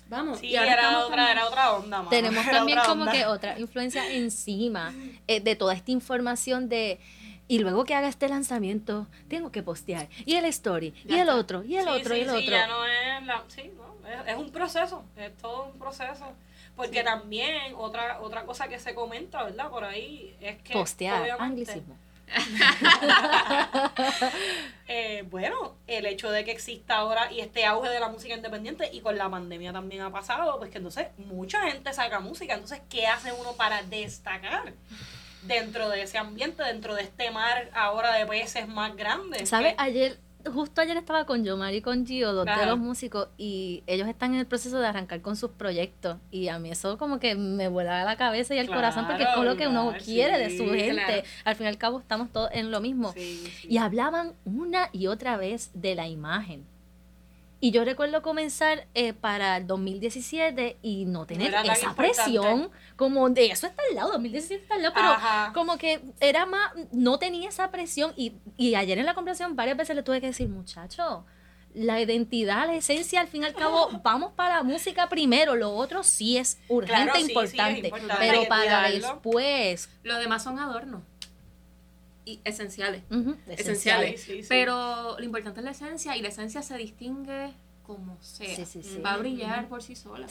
Vamos, 0.07 0.41
y 0.43 0.55
era 0.55 0.99
otra, 1.05 1.31
era 1.31 1.47
otra 1.47 1.73
onda, 1.73 2.05
Tenemos 2.09 2.45
también 2.45 2.79
como 2.85 3.09
que 3.11 3.25
otra 3.25 3.57
influencia 3.59 4.11
encima 4.11 4.93
eh, 5.27 5.39
de 5.39 5.55
toda 5.55 5.73
esta 5.73 5.91
información 5.91 6.69
de 6.69 6.99
y 7.47 7.59
luego 7.59 7.85
que 7.85 7.93
haga 7.93 8.07
este 8.07 8.27
lanzamiento, 8.27 9.07
tengo 9.27 9.51
que 9.51 9.61
postear. 9.61 10.07
Y 10.25 10.35
el 10.35 10.45
story, 10.45 10.93
y 11.05 11.15
el 11.15 11.29
otro, 11.29 11.63
y 11.63 11.77
el 11.77 11.87
otro, 11.87 12.15
y 12.15 12.21
el 12.21 12.29
otro. 12.29 12.41
Ya 12.41 12.67
no 12.67 12.85
es, 12.85 13.25
la, 13.25 13.43
sí, 13.47 13.71
no, 13.77 14.07
es, 14.25 14.35
un 14.35 14.51
proceso, 14.51 15.03
es 15.15 15.35
todo 15.37 15.65
un 15.65 15.79
proceso. 15.79 16.33
Porque 16.75 17.03
también 17.03 17.73
otra 17.77 18.19
otra 18.19 18.45
cosa 18.45 18.67
que 18.67 18.79
se 18.79 18.93
comenta, 18.93 19.43
¿verdad? 19.43 19.69
Por 19.69 19.85
ahí 19.85 20.35
es 20.41 20.61
que... 20.61 20.73
Postear, 20.73 21.37
anglicismo. 21.39 21.95
Eh, 24.87 25.25
bueno, 25.31 25.77
el 25.87 26.05
hecho 26.05 26.29
de 26.29 26.45
que 26.45 26.51
exista 26.51 26.97
ahora 26.97 27.31
y 27.31 27.39
este 27.39 27.65
auge 27.65 27.89
de 27.89 27.99
la 27.99 28.07
música 28.07 28.35
independiente 28.35 28.87
y 28.93 29.01
con 29.01 29.17
la 29.17 29.27
pandemia 29.27 29.73
también 29.73 30.03
ha 30.03 30.11
pasado, 30.11 30.59
pues 30.59 30.69
que 30.69 30.77
entonces 30.77 31.07
mucha 31.17 31.63
gente 31.63 31.91
saca 31.91 32.19
música, 32.19 32.53
entonces 32.53 32.81
¿qué 32.87 33.07
hace 33.07 33.33
uno 33.33 33.53
para 33.53 33.81
destacar? 33.81 34.73
dentro 35.47 35.89
de 35.89 36.01
ese 36.01 36.17
ambiente, 36.17 36.63
dentro 36.63 36.95
de 36.95 37.03
este 37.03 37.31
mar 37.31 37.69
ahora 37.73 38.13
de 38.13 38.25
peces 38.25 38.67
más 38.67 38.95
grandes. 38.95 39.49
¿Sabes? 39.49 39.75
Ayer 39.77 40.17
justo 40.53 40.81
ayer 40.81 40.97
estaba 40.97 41.25
con 41.25 41.43
Yomari 41.43 41.77
y 41.77 41.81
con 41.81 42.05
Gio, 42.05 42.33
dos 42.33 42.45
de 42.45 42.65
los 42.65 42.77
músicos, 42.77 43.29
y 43.37 43.83
ellos 43.87 44.07
están 44.07 44.33
en 44.33 44.39
el 44.39 44.45
proceso 44.45 44.79
de 44.79 44.87
arrancar 44.87 45.21
con 45.21 45.35
sus 45.35 45.51
proyectos. 45.51 46.17
Y 46.31 46.47
a 46.47 46.59
mí 46.59 46.71
eso 46.71 46.97
como 46.97 47.19
que 47.19 47.35
me 47.35 47.67
vuela 47.67 48.03
la 48.03 48.15
cabeza 48.15 48.55
y 48.55 48.59
el 48.59 48.67
corazón, 48.67 49.05
porque 49.07 49.23
es 49.23 49.29
con 49.35 49.45
lo 49.45 49.55
que 49.55 49.67
uno 49.67 49.93
quiere 50.03 50.37
de 50.37 50.57
su 50.57 50.65
gente. 50.65 51.23
Al 51.43 51.55
fin 51.55 51.65
y 51.65 51.69
al 51.69 51.77
cabo 51.77 51.99
estamos 51.99 52.31
todos 52.31 52.49
en 52.53 52.71
lo 52.71 52.81
mismo. 52.81 53.13
y 53.67 53.77
hablaban 53.77 54.33
una 54.45 54.89
y 54.91 55.07
otra 55.07 55.37
vez 55.37 55.71
de 55.73 55.95
la 55.95 56.07
imagen 56.07 56.65
y 57.65 57.71
yo 57.71 57.83
recuerdo 57.83 58.21
comenzar 58.21 58.85
eh, 58.93 59.13
para 59.13 59.57
el 59.57 59.65
2017 59.65 60.77
y 60.83 61.05
no 61.05 61.25
tener 61.25 61.51
esa 61.65 61.95
presión, 61.95 62.69
como 62.95 63.27
de 63.31 63.47
eso 63.47 63.65
está 63.65 63.81
al 63.89 63.95
lado, 63.95 64.11
2017 64.11 64.61
está 64.61 64.75
al 64.75 64.83
lado, 64.83 64.93
pero 64.93 65.51
como 65.55 65.75
que 65.79 65.99
era 66.19 66.45
más, 66.45 66.73
no 66.91 67.17
tenía 67.17 67.49
esa 67.49 67.71
presión. 67.71 68.13
Y, 68.15 68.33
y 68.55 68.75
ayer 68.75 68.99
en 68.99 69.07
la 69.07 69.15
conversación 69.15 69.55
varias 69.55 69.77
veces 69.77 69.95
le 69.95 70.03
tuve 70.03 70.21
que 70.21 70.27
decir, 70.27 70.47
muchacho, 70.47 71.25
la 71.73 71.99
identidad, 71.99 72.67
la 72.67 72.75
esencia, 72.75 73.19
al 73.19 73.29
fin 73.29 73.41
y 73.41 73.45
al 73.47 73.55
cabo, 73.55 73.89
vamos 74.03 74.33
para 74.33 74.57
la 74.57 74.63
música 74.63 75.09
primero, 75.09 75.55
lo 75.55 75.73
otro 75.73 76.03
sí 76.03 76.37
es 76.37 76.59
urgente, 76.67 77.19
importante, 77.19 77.91
pero 78.19 78.47
para 78.47 78.91
después. 78.91 79.89
Lo 80.03 80.19
demás 80.19 80.43
son 80.43 80.59
adornos 80.59 81.01
y 82.25 82.41
esenciales. 82.43 83.03
Esenciales. 83.47 84.27
Pero 84.49 85.15
lo 85.17 85.23
importante 85.23 85.59
es 85.59 85.63
la 85.63 85.71
esencia 85.71 86.17
y 86.17 86.21
la 86.21 86.29
esencia 86.29 86.61
se 86.61 86.75
distingue 86.77 87.53
como 87.83 88.17
sea. 88.21 88.65
Va 89.05 89.13
a 89.13 89.17
brillar 89.17 89.67
por 89.67 89.81
sí 89.83 89.95
sola. 89.95 90.27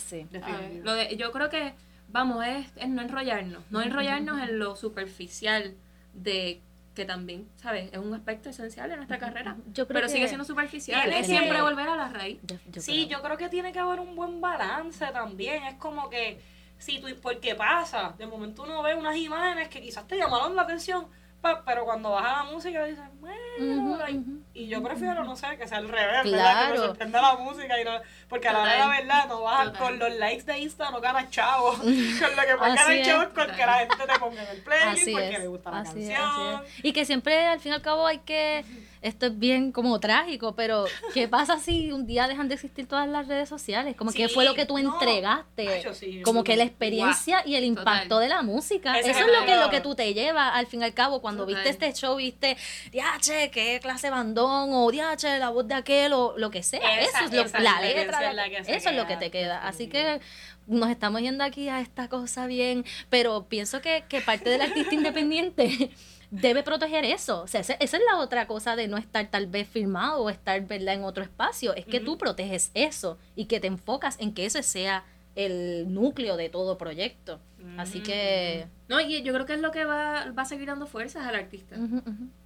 Lo 0.83 0.94
de, 0.94 1.16
yo 1.16 1.33
creo 1.33 1.48
que, 1.48 1.74
vamos, 2.09 2.44
es, 2.44 2.66
es 2.76 2.88
no 2.88 3.02
enrollarnos. 3.02 3.62
No 3.70 3.80
enrollarnos 3.80 4.42
en 4.42 4.59
lo 4.59 4.76
superficial 4.76 5.74
de 6.12 6.61
que 6.94 7.04
también, 7.04 7.48
¿sabes? 7.57 7.92
Es 7.92 7.98
un 7.98 8.14
aspecto 8.14 8.48
esencial 8.48 8.88
de 8.88 8.96
nuestra 8.96 9.18
carrera. 9.18 9.57
pero 9.88 10.09
sigue 10.09 10.28
siendo 10.28 10.44
superficial. 10.44 11.12
Es 11.12 11.26
siempre 11.26 11.61
volver 11.61 11.88
a 11.88 11.96
la 11.96 12.09
raíz. 12.09 12.40
sí, 12.78 13.07
yo 13.09 13.22
creo 13.22 13.37
que 13.37 13.48
tiene 13.48 13.72
que 13.72 13.78
haber 13.78 14.00
un 14.00 14.14
buen 14.16 14.40
balance 14.40 15.04
también. 15.07 15.64
Es 15.64 15.74
como 15.74 16.09
que, 16.09 16.40
si 16.78 17.00
tú, 17.00 17.09
porque 17.20 17.54
pasa, 17.54 18.14
de 18.16 18.26
momento 18.26 18.62
uno 18.62 18.83
ve 18.83 18.94
unas 18.94 19.16
imágenes 19.16 19.68
que 19.68 19.80
quizás 19.80 20.07
te 20.07 20.16
llamaron 20.16 20.54
la 20.54 20.62
atención, 20.62 21.07
pero 21.64 21.85
cuando 21.85 22.11
vas 22.11 22.24
a 22.24 22.44
la 22.44 22.50
música 22.50 22.85
dices, 22.85 23.04
bueno, 23.20 24.43
y 24.54 24.68
yo 24.68 24.80
prefiero, 24.82 25.24
no 25.24 25.34
sé, 25.34 25.56
que 25.58 25.66
sea 25.66 25.78
al 25.78 25.88
revés, 25.88 26.22
Que 26.22 26.30
me 26.30 26.76
sorprenda 26.76 27.20
la 27.20 27.34
música 27.34 27.80
y 27.80 27.84
no, 27.84 27.90
porque 28.28 28.48
a 28.48 28.52
la 28.52 28.62
hora 28.62 28.72
de 28.72 28.78
la 28.78 28.88
verdad 28.88 29.28
no 29.28 29.42
vas 29.42 29.76
con 29.76 29.98
los 29.98 30.14
likes 30.14 30.44
de 30.44 30.58
Insta, 30.60 30.92
no 30.92 31.00
ganas 31.00 31.28
chavo, 31.30 31.72
con 31.76 31.84
lo 31.84 32.42
que 32.46 32.56
puedes 32.56 32.74
ganar 32.76 33.02
chavo 33.02 33.22
es. 33.22 33.28
con 33.30 33.56
que 33.56 33.66
la 33.66 33.78
gente 33.78 33.96
te 34.06 34.18
ponga 34.20 34.42
en 34.44 34.48
el 34.48 34.62
playlist 34.62 35.10
porque 35.10 35.38
le 35.40 35.46
gusta 35.48 35.70
la 35.72 35.82
canción. 35.82 36.62
y 36.84 36.92
que 36.92 37.04
siempre, 37.04 37.46
al 37.46 37.58
fin 37.58 37.72
y 37.72 37.74
al 37.74 37.82
cabo, 37.82 38.06
hay 38.06 38.18
que 38.20 38.64
esto 39.04 39.26
es 39.26 39.38
bien 39.38 39.70
como 39.70 40.00
trágico, 40.00 40.54
pero 40.54 40.86
¿qué 41.12 41.28
pasa 41.28 41.58
si 41.58 41.92
un 41.92 42.06
día 42.06 42.26
dejan 42.26 42.48
de 42.48 42.54
existir 42.54 42.88
todas 42.88 43.06
las 43.06 43.28
redes 43.28 43.50
sociales? 43.50 43.94
Como 43.96 44.10
que 44.10 44.30
fue 44.30 44.46
lo 44.46 44.54
que 44.54 44.64
tú 44.64 44.78
entregaste, 44.78 45.84
como 46.24 46.42
que 46.42 46.56
la 46.56 46.64
experiencia 46.64 47.42
y 47.44 47.56
el 47.56 47.64
impacto 47.64 48.18
de 48.18 48.28
la 48.28 48.40
música. 48.40 48.98
Eso 48.98 49.10
es 49.10 49.26
lo 49.26 49.44
que, 49.44 49.56
lo 49.56 49.68
que 49.68 49.82
tú 49.82 49.94
te 49.94 50.14
llevas 50.14 50.52
al 50.54 50.66
fin 50.66 50.80
y 50.80 50.84
al 50.84 50.94
cabo. 50.94 51.20
Cuando 51.20 51.44
viste 51.44 51.68
este 51.68 51.92
show, 51.92 52.16
viste, 52.16 52.56
diache, 52.92 53.50
qué 53.50 53.78
clase 53.82 54.08
o 54.46 54.90
diache, 54.90 55.38
la 55.38 55.50
voz 55.50 55.66
de 55.66 55.74
aquel, 55.74 56.12
o 56.12 56.35
lo 56.37 56.50
que 56.50 56.62
sea. 56.62 57.00
eso 57.00 57.24
es 57.24 57.52
lo, 57.52 57.61
la 57.61 57.80
letra, 57.80 58.33
eso 58.66 58.90
es 58.90 58.96
lo 58.96 59.07
que 59.07 59.16
te 59.16 59.30
queda. 59.30 59.66
Así 59.66 59.88
que 59.88 60.20
nos 60.66 60.90
estamos 60.90 61.20
yendo 61.20 61.44
aquí 61.44 61.68
a 61.68 61.80
esta 61.80 62.09
cosa 62.09 62.46
bien, 62.46 62.85
pero 63.11 63.46
pienso 63.48 63.80
que, 63.80 64.04
que 64.09 64.20
parte 64.20 64.50
del 64.50 64.62
artista 64.62 64.94
independiente 64.94 65.90
debe 66.30 66.62
proteger 66.62 67.04
eso. 67.04 67.42
O 67.42 67.46
sea, 67.46 67.61
esa, 67.61 67.74
es 67.74 67.92
la 67.92 68.18
otra 68.18 68.46
cosa 68.46 68.76
de 68.76 68.88
no 68.88 68.96
estar 68.96 69.26
tal 69.30 69.46
vez 69.46 69.68
firmado 69.68 70.22
o 70.22 70.30
estar 70.30 70.61
¿verdad? 70.66 70.94
en 70.94 71.04
otro 71.04 71.22
espacio. 71.22 71.74
Es 71.74 71.87
que 71.87 72.00
tú 72.00 72.18
proteges 72.18 72.70
eso 72.74 73.18
y 73.37 73.46
que 73.46 73.61
te 73.61 73.66
enfocas 73.66 74.16
en 74.20 74.35
que 74.35 74.46
ese 74.46 74.62
sea 74.62 75.04
el 75.35 75.92
núcleo 75.92 76.37
de 76.37 76.48
todo 76.48 76.78
proyecto. 76.78 77.40
Así 77.78 78.00
que... 78.00 78.66
No, 78.88 79.00
y 79.00 79.22
yo 79.22 79.33
creo 79.33 79.46
que 79.46 79.54
es 79.54 79.61
lo 79.61 79.70
que 79.70 79.85
va, 79.85 80.30
va 80.33 80.42
a 80.42 80.44
seguir 80.44 80.66
dando 80.66 80.87
fuerzas 80.87 81.26
al 81.26 81.35
artista. 81.35 81.76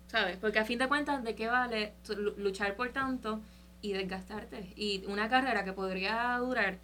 ¿Sabes? 0.09 0.39
Porque 0.39 0.59
a 0.59 0.65
fin 0.65 0.79
de 0.79 0.89
cuentas, 0.89 1.23
¿de 1.23 1.35
qué 1.35 1.49
vale 1.49 1.93
luchar 2.39 2.75
por 2.77 2.91
tanto 2.91 3.41
y 3.83 3.93
desgastarte? 3.93 4.73
Y 4.75 5.05
una 5.07 5.29
carrera 5.29 5.65
que 5.65 5.73
podría 5.73 6.37
durar 6.39 6.79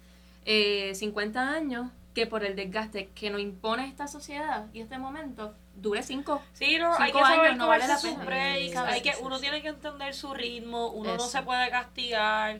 eh, 0.45 0.93
50 0.93 1.51
años, 1.51 1.91
que 2.13 2.27
por 2.27 2.45
el 2.45 2.55
desgaste 2.55 3.09
que 3.15 3.31
nos 3.31 3.41
impone 3.41 3.87
esta 3.87 4.07
sociedad 4.07 4.67
y 4.73 4.79
este 4.79 4.99
momento, 4.99 5.55
dure 5.75 6.03
cinco. 6.03 6.41
Sí, 6.53 6.77
no, 6.77 6.95
hay 6.97 7.11
que 7.11 7.19
saber 7.19 7.57
no 7.57 7.67
vale 7.67 7.87
la 7.87 7.99
pena. 7.99 8.85
hay 8.87 9.01
que, 9.01 9.13
uno 9.21 9.39
tiene 9.39 9.61
que 9.61 9.69
entender 9.69 10.13
su 10.13 10.33
ritmo, 10.33 10.89
uno 10.91 11.17
no 11.17 11.27
se 11.27 11.41
puede 11.41 11.69
castigar. 11.69 12.59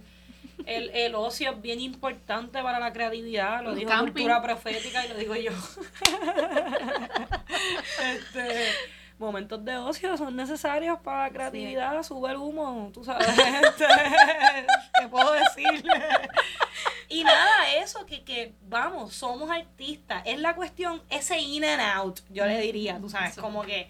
El, 0.66 0.90
el 0.92 1.16
ocio 1.16 1.52
es 1.52 1.62
bien 1.62 1.80
importante 1.80 2.62
para 2.64 2.80
la 2.80 2.92
creatividad, 2.92 3.62
lo 3.62 3.76
dijo 3.76 3.92
cultura 4.00 4.42
profética 4.42 5.06
y 5.06 5.10
lo 5.10 5.16
digo 5.16 5.36
yo. 5.36 5.52
este, 8.04 8.72
momentos 9.18 9.64
de 9.64 9.78
ocio 9.78 10.18
son 10.18 10.36
necesarios 10.36 11.00
para 11.00 11.24
la 11.24 11.30
creatividad, 11.30 12.04
sube 12.04 12.32
el 12.32 12.38
humo, 12.38 12.90
tú 12.94 13.04
sabes. 13.04 13.28
Este, 13.28 13.86
¿Qué 15.00 15.08
puedo 15.08 15.32
decirle? 15.32 15.94
Y 17.08 17.24
nada, 17.24 17.76
eso 17.78 18.06
que, 18.06 18.24
que, 18.24 18.54
vamos, 18.68 19.14
somos 19.14 19.50
artistas. 19.50 20.24
Es 20.26 20.40
la 20.40 20.56
cuestión, 20.56 21.02
ese 21.10 21.40
in 21.40 21.64
and 21.64 21.82
out, 21.82 22.20
yo 22.30 22.46
le 22.46 22.60
diría, 22.60 23.00
tú 23.00 23.10
sabes, 23.10 23.36
como 23.38 23.64
que 23.64 23.90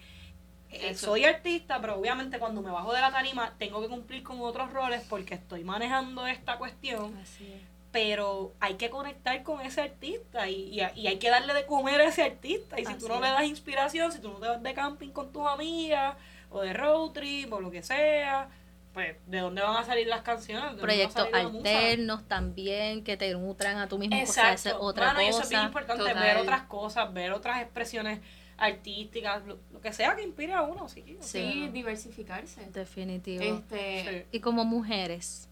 eh, 0.70 0.94
soy 0.94 1.24
artista, 1.24 1.80
pero 1.80 1.98
obviamente 1.98 2.38
cuando 2.38 2.60
me 2.60 2.70
bajo 2.70 2.92
de 2.92 3.00
la 3.00 3.10
tarima 3.10 3.54
tengo 3.58 3.80
que 3.80 3.88
cumplir 3.88 4.22
con 4.22 4.40
otros 4.40 4.72
roles 4.72 5.02
porque 5.08 5.34
estoy 5.34 5.64
manejando 5.64 6.26
esta 6.26 6.58
cuestión. 6.58 7.16
Así 7.22 7.52
es. 7.52 7.75
Pero 7.96 8.52
hay 8.60 8.74
que 8.74 8.90
conectar 8.90 9.42
con 9.42 9.62
ese 9.62 9.80
artista 9.80 10.50
y, 10.50 10.78
y, 10.78 11.00
y 11.00 11.06
hay 11.06 11.16
que 11.16 11.30
darle 11.30 11.54
de 11.54 11.64
comer 11.64 12.02
a 12.02 12.08
ese 12.08 12.24
artista. 12.24 12.78
Y 12.78 12.84
si 12.84 12.92
tú 12.96 13.08
no 13.08 13.14
Así 13.14 13.22
le 13.22 13.30
das 13.30 13.44
inspiración, 13.44 14.12
si 14.12 14.18
tú 14.18 14.28
no 14.28 14.34
te 14.34 14.48
vas 14.48 14.62
de 14.62 14.74
camping 14.74 15.08
con 15.08 15.32
tus 15.32 15.46
amigas 15.46 16.14
o 16.50 16.60
de 16.60 16.74
road 16.74 17.12
trip 17.12 17.50
o 17.54 17.58
lo 17.58 17.70
que 17.70 17.82
sea, 17.82 18.50
pues 18.92 19.16
¿de 19.24 19.38
dónde 19.38 19.62
van 19.62 19.78
a 19.78 19.84
salir 19.84 20.08
las 20.08 20.20
canciones? 20.20 20.76
¿De 20.76 20.76
dónde 20.76 20.82
va 20.82 20.84
a 20.84 21.10
Proyectos 21.10 21.28
alternos 21.32 22.28
también 22.28 23.02
que 23.02 23.16
te 23.16 23.32
nutran 23.32 23.78
a 23.78 23.88
tu 23.88 23.96
mismo. 23.96 24.14
O 24.14 24.26
sea, 24.26 24.52
esa 24.52 24.52
es 24.52 24.66
Exacto. 24.66 24.84
otra 24.84 25.12
y 25.12 25.14
cosa. 25.14 25.28
eso 25.28 25.40
es 25.40 25.48
bien 25.48 25.62
importante, 25.62 26.02
Total. 26.02 26.22
ver 26.22 26.36
otras 26.36 26.62
cosas, 26.64 27.14
ver 27.14 27.32
otras 27.32 27.62
expresiones 27.62 28.20
artísticas, 28.58 29.42
lo, 29.46 29.58
lo 29.72 29.80
que 29.80 29.94
sea 29.94 30.14
que 30.16 30.22
inspire 30.22 30.52
a 30.52 30.60
uno, 30.60 30.86
sí. 30.90 31.16
Sí, 31.20 31.70
diversificarse. 31.72 32.60
Definitivo. 32.74 33.42
Este, 33.42 34.26
sí. 34.30 34.36
Y 34.36 34.40
como 34.40 34.66
mujeres, 34.66 35.48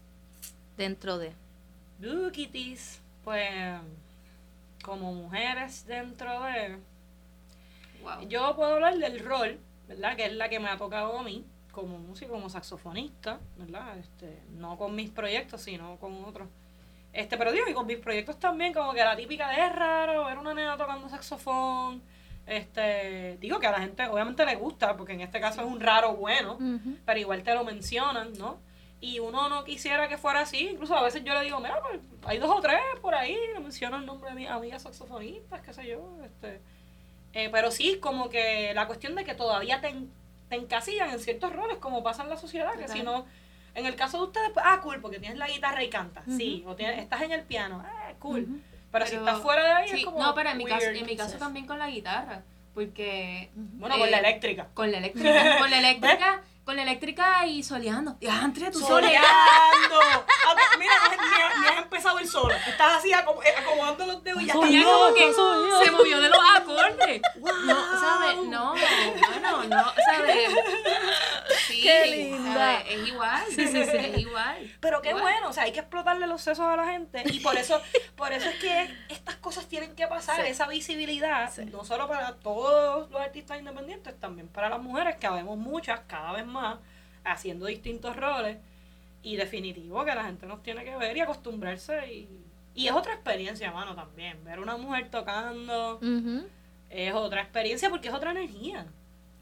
dentro 0.77 1.17
de. 1.17 1.33
Kitties, 2.31 3.01
pues 3.23 3.49
como 4.83 5.13
mujeres 5.13 5.85
dentro 5.87 6.43
de... 6.43 6.77
wow. 8.03 8.27
Yo 8.27 8.55
puedo 8.55 8.75
hablar 8.75 8.97
del 8.97 9.19
rol, 9.19 9.59
¿verdad? 9.87 10.15
Que 10.15 10.25
es 10.25 10.33
la 10.33 10.49
que 10.49 10.59
me 10.59 10.69
ha 10.69 10.77
tocado 10.77 11.17
a 11.17 11.23
mí 11.23 11.45
como 11.71 11.97
músico, 11.97 12.33
como 12.33 12.49
saxofonista, 12.49 13.39
¿verdad? 13.57 13.97
Este, 13.97 14.41
no 14.51 14.77
con 14.77 14.95
mis 14.95 15.09
proyectos, 15.09 15.61
sino 15.61 15.97
con 15.97 16.23
otros. 16.23 16.47
Este, 17.11 17.37
pero 17.37 17.51
digo, 17.51 17.65
y 17.67 17.73
con 17.73 17.85
mis 17.85 17.97
proyectos 17.97 18.39
también, 18.39 18.73
como 18.73 18.93
que 18.93 19.03
la 19.03 19.15
típica 19.15 19.49
de 19.49 19.65
es 19.65 19.75
raro 19.75 20.25
ver 20.25 20.37
una 20.37 20.53
nena 20.53 20.77
tocando 20.77 21.09
saxofón. 21.09 22.01
Este, 22.45 23.37
digo 23.41 23.59
que 23.59 23.67
a 23.67 23.71
la 23.71 23.79
gente 23.79 24.05
obviamente 24.07 24.45
le 24.45 24.55
gusta, 24.55 24.95
porque 24.95 25.13
en 25.13 25.21
este 25.21 25.39
caso 25.39 25.61
es 25.61 25.67
un 25.67 25.79
raro 25.79 26.13
bueno, 26.15 26.57
pero 27.05 27.19
igual 27.19 27.43
te 27.43 27.53
lo 27.53 27.63
mencionan, 27.63 28.33
¿no? 28.37 28.59
Y 29.01 29.19
uno 29.19 29.49
no 29.49 29.63
quisiera 29.65 30.07
que 30.07 30.17
fuera 30.17 30.41
así, 30.41 30.69
incluso 30.69 30.95
a 30.95 31.03
veces 31.03 31.23
yo 31.23 31.33
le 31.33 31.41
digo, 31.41 31.59
mira, 31.59 31.79
pues 31.81 31.99
hay 32.25 32.37
dos 32.39 32.49
o 32.49 32.61
tres 32.61 32.79
por 33.01 33.13
ahí, 33.13 33.37
le 33.53 33.59
menciono 33.59 33.97
el 33.97 34.05
nombre 34.05 34.29
de 34.31 34.35
mis 34.35 34.49
amigas 34.49 34.83
saxofonistas, 34.83 35.61
qué 35.61 35.73
sé 35.73 35.87
yo, 35.87 36.17
este... 36.23 36.61
Eh, 37.33 37.49
pero 37.51 37.69
sí, 37.69 37.97
como 37.99 38.29
que 38.29 38.71
la 38.73 38.87
cuestión 38.87 39.13
de 39.13 39.25
que 39.25 39.35
todavía 39.35 39.81
te, 39.81 39.93
te 40.49 40.55
encasillan 40.55 41.09
en 41.09 41.19
ciertos 41.19 41.51
roles, 41.53 41.77
como 41.79 42.01
pasa 42.01 42.23
en 42.23 42.29
la 42.29 42.37
sociedad, 42.37 42.71
que 42.73 42.83
Total. 42.83 42.97
si 42.97 43.03
no... 43.03 43.25
En 43.75 43.85
el 43.85 43.97
caso 43.97 44.17
de 44.19 44.23
ustedes, 44.23 44.51
pues, 44.53 44.65
ah, 44.67 44.79
cool, 44.81 45.01
porque 45.01 45.19
tienes 45.19 45.37
la 45.37 45.49
guitarra 45.49 45.83
y 45.83 45.89
cantas, 45.89 46.23
sí, 46.37 46.63
o 46.65 46.75
tienes, 46.77 46.97
estás 46.99 47.21
en 47.23 47.33
el 47.33 47.41
piano, 47.43 47.83
ah, 47.85 48.13
cool. 48.19 48.43
Ujú. 48.43 48.59
Pero, 48.89 49.05
si 49.05 49.11
Pero- 49.11 49.25
estás 49.25 49.41
fuera 49.43 49.63
de 49.65 49.71
ahí 49.73 49.89
Sí, 49.89 49.99
es 49.99 50.05
como 50.05 50.23
no, 50.23 50.33
pero 50.33 50.49
en 50.51 50.57
mi 50.57 50.63
caso, 50.65 50.85
en 50.87 51.05
mi 51.05 51.17
caso 51.17 51.37
también 51.37 51.67
con 51.67 51.77
la 51.77 51.89
guitarra, 51.89 52.41
porque 52.73 53.49
Bueno, 53.53 53.97
con 53.97 54.07
eh, 54.07 54.11
la 54.11 54.19
eléctrica. 54.19 54.67
con 54.73 54.89
la 54.89 54.99
eléctrica, 54.99 55.57
con 55.59 55.69
la 55.69 55.79
eléctrica, 55.79 56.41
con 56.65 56.75
la 56.75 56.81
eléctrica 56.81 57.45
y 57.45 57.61
soleando. 57.63 58.17
Diantre, 58.19 58.71
tú 58.71 58.79
soleando. 58.79 59.27
¡Soleando! 59.27 59.99
Ah, 60.47 60.53
pues, 60.53 60.65
Mira, 60.79 60.93
no, 61.03 61.09
ni, 61.09 61.41
has- 61.43 61.59
ni 61.59 61.67
has 61.67 61.77
empezado 61.83 62.17
el 62.19 62.27
solo. 62.27 62.55
Estás 62.55 62.97
así 62.97 63.11
acom- 63.11 63.39
eh, 63.45 63.53
acomodando 63.57 64.05
los 64.07 64.23
dedos 64.23 64.41
y 64.41 64.45
ya 64.47 64.53
yo, 64.53 64.59
como 64.59 65.13
que 65.13 65.33
se 65.85 65.91
movió 65.91 66.19
de 66.21 66.29
los 66.29 66.39
acordes. 66.55 67.21
¡Wow! 67.37 67.53
No, 67.65 67.99
¿sabes? 67.99 68.35
No, 68.47 68.71
bueno, 68.73 69.63
no, 69.65 69.93
¿sabes? 70.11 70.49
Sí, 71.75 71.81
Qué 71.83 72.05
linda. 72.07 72.81
Es 72.81 73.07
igual. 73.07 73.43
Sí, 73.49 73.67
sí, 73.67 73.83
sí. 73.85 73.97
Es 73.97 74.17
igual. 74.17 74.71
Pero 74.79 75.01
qué 75.01 75.09
Igual. 75.09 75.23
bueno, 75.23 75.49
o 75.49 75.53
sea, 75.53 75.63
hay 75.63 75.71
que 75.71 75.79
explotarle 75.79 76.27
los 76.27 76.41
sesos 76.41 76.65
a 76.65 76.75
la 76.75 76.87
gente 76.91 77.23
y 77.31 77.39
por 77.39 77.55
eso, 77.57 77.81
por 78.15 78.31
eso 78.33 78.49
es 78.49 78.55
que 78.55 78.89
estas 79.09 79.35
cosas 79.37 79.67
tienen 79.67 79.95
que 79.95 80.07
pasar, 80.07 80.41
Sí. 80.43 80.51
esa 80.51 80.67
visibilidad, 80.67 81.55
no 81.71 81.83
solo 81.83 82.07
para 82.07 82.35
todos 82.35 83.09
los 83.11 83.21
artistas 83.21 83.59
independientes, 83.59 84.19
también 84.19 84.47
para 84.47 84.69
las 84.69 84.81
mujeres, 84.81 85.15
que 85.17 85.27
habemos 85.27 85.57
muchas, 85.57 86.01
cada 86.07 86.31
vez 86.33 86.45
más, 86.45 86.77
haciendo 87.23 87.65
distintos 87.65 88.15
roles, 88.15 88.57
y 89.23 89.37
definitivo 89.37 90.05
que 90.05 90.13
la 90.13 90.23
gente 90.25 90.45
nos 90.45 90.61
tiene 90.61 90.83
que 90.83 90.95
ver 90.97 91.17
y 91.17 91.21
acostumbrarse 91.21 92.13
y, 92.13 92.45
y 92.75 92.87
es 92.87 92.93
otra 92.93 93.13
experiencia, 93.13 93.71
mano, 93.71 93.95
también, 93.95 94.43
ver 94.43 94.59
una 94.59 94.77
mujer 94.77 95.09
tocando 95.09 95.99
es 96.91 97.13
otra 97.13 97.41
experiencia 97.41 97.89
porque 97.89 98.07
es 98.09 98.13
otra 98.13 98.31
energía. 98.31 98.85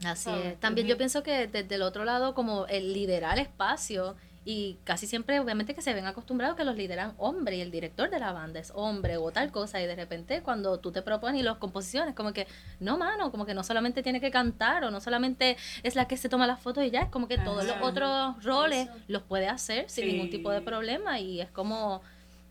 Así 0.04 0.24
¿sabes? 0.24 0.46
es. 0.54 0.60
También 0.60 0.86
yo 0.86 0.96
pienso 0.96 1.22
que 1.22 1.46
desde 1.46 1.74
el 1.74 1.82
otro 1.82 2.04
lado, 2.04 2.34
como 2.34 2.66
el 2.66 2.92
liderar 2.92 3.38
espacio, 3.38 4.14
y 4.46 4.76
casi 4.84 5.06
siempre, 5.06 5.40
obviamente, 5.40 5.74
que 5.74 5.80
se 5.80 5.94
ven 5.94 6.04
acostumbrados 6.06 6.54
que 6.54 6.64
los 6.64 6.76
lideran 6.76 7.14
hombres 7.16 7.56
y 7.58 7.62
el 7.62 7.70
director 7.70 8.10
de 8.10 8.18
la 8.18 8.30
banda 8.32 8.60
es 8.60 8.72
hombre 8.74 9.16
o 9.16 9.30
tal 9.32 9.50
cosa, 9.50 9.80
y 9.80 9.86
de 9.86 9.96
repente 9.96 10.42
cuando 10.42 10.78
tú 10.80 10.92
te 10.92 11.00
propones 11.00 11.40
y 11.40 11.42
las 11.42 11.56
composiciones, 11.56 12.14
como 12.14 12.34
que, 12.34 12.46
no, 12.78 12.98
mano, 12.98 13.30
como 13.30 13.46
que 13.46 13.54
no 13.54 13.62
solamente 13.64 14.02
tiene 14.02 14.20
que 14.20 14.30
cantar 14.30 14.84
o 14.84 14.90
no 14.90 15.00
solamente 15.00 15.56
es 15.82 15.96
la 15.96 16.06
que 16.06 16.18
se 16.18 16.28
toma 16.28 16.46
las 16.46 16.60
fotos 16.60 16.84
y 16.84 16.90
ya, 16.90 17.00
es 17.00 17.08
como 17.08 17.26
que 17.26 17.38
todos 17.38 17.64
los 17.64 17.76
otros 17.80 18.44
roles 18.44 18.86
Eso. 18.88 18.98
los 19.08 19.22
puede 19.22 19.48
hacer 19.48 19.88
sin 19.88 20.04
Sí. 20.04 20.12
ningún 20.12 20.28
tipo 20.28 20.50
de 20.50 20.60
problema 20.60 21.18
y 21.20 21.40
es 21.40 21.48
como, 21.50 22.02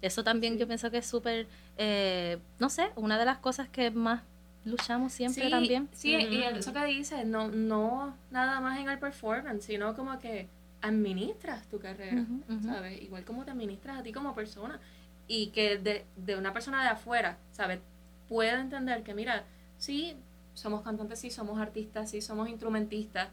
eso 0.02 0.24
también 0.24 0.58
yo 0.58 0.66
pienso 0.66 0.90
que 0.90 0.98
es 0.98 1.06
súper, 1.06 1.46
eh, 1.78 2.40
no 2.58 2.70
sé, 2.72 2.90
una 2.96 3.20
de 3.20 3.26
las 3.26 3.38
cosas 3.38 3.70
que 3.70 3.92
más 3.92 4.24
luchamos 4.66 5.14
siempre 5.14 5.46
sí, 5.46 5.50
también. 5.50 5.90
Sí, 5.94 6.16
y 6.16 6.44
eso 6.44 6.74
que 6.74 6.86
dices, 6.86 7.26
no, 7.26 7.50
no 7.50 8.16
nada 8.32 8.60
más 8.60 8.80
en 8.80 8.90
el 8.90 9.00
performance, 9.00 9.66
sino 9.66 9.96
como 9.96 10.18
que 10.20 10.48
administras 10.82 11.66
tu 11.68 11.80
carrera. 11.80 12.26
¿sabes? 12.64 13.02
Igual 13.02 13.24
como 13.24 13.46
te 13.46 13.52
administras 13.52 14.00
a 14.00 14.04
ti 14.04 14.12
como 14.12 14.36
persona. 14.36 14.80
Y 15.28 15.48
que 15.48 15.78
de, 15.78 16.06
de 16.18 16.36
una 16.36 16.52
persona 16.52 16.84
de 16.84 16.90
afuera, 16.90 17.38
¿sabes? 17.52 17.80
Pueda 18.28 18.60
entender 18.60 19.04
que, 19.04 19.14
mira, 19.14 19.46
sí, 19.78 20.18
somos 20.54 20.82
cantantes, 20.82 21.20
sí, 21.20 21.30
somos 21.30 21.60
artistas, 21.60 22.10
sí, 22.10 22.22
somos 22.22 22.50
instrumentistas, 22.50 23.30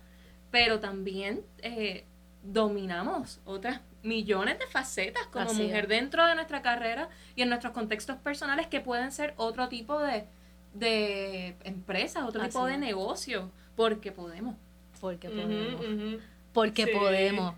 pero 0.51 0.79
también 0.79 1.43
eh, 1.59 2.05
dominamos 2.43 3.40
otras 3.45 3.81
millones 4.03 4.59
de 4.59 4.66
facetas 4.66 5.27
como 5.27 5.51
Así 5.51 5.62
mujer 5.62 5.85
es. 5.85 5.88
dentro 5.88 6.27
de 6.27 6.35
nuestra 6.35 6.62
carrera 6.62 7.09
y 7.37 7.43
en 7.43 7.49
nuestros 7.49 7.73
contextos 7.73 8.16
personales 8.19 8.66
que 8.66 8.81
pueden 8.81 9.12
ser 9.12 9.35
otro 9.37 9.69
tipo 9.69 9.99
de, 10.01 10.25
de 10.74 11.56
empresas, 11.64 12.24
otro 12.24 12.42
tipo 12.42 12.61
Así 12.61 12.68
de 12.68 12.74
es. 12.74 12.80
negocio, 12.80 13.50
porque 13.76 14.12
podemos. 14.12 14.54
Porque 15.00 15.28
podemos. 15.30 15.83
Porque 16.52 16.85
Sí. 16.87 16.90
podemos. 16.92 17.54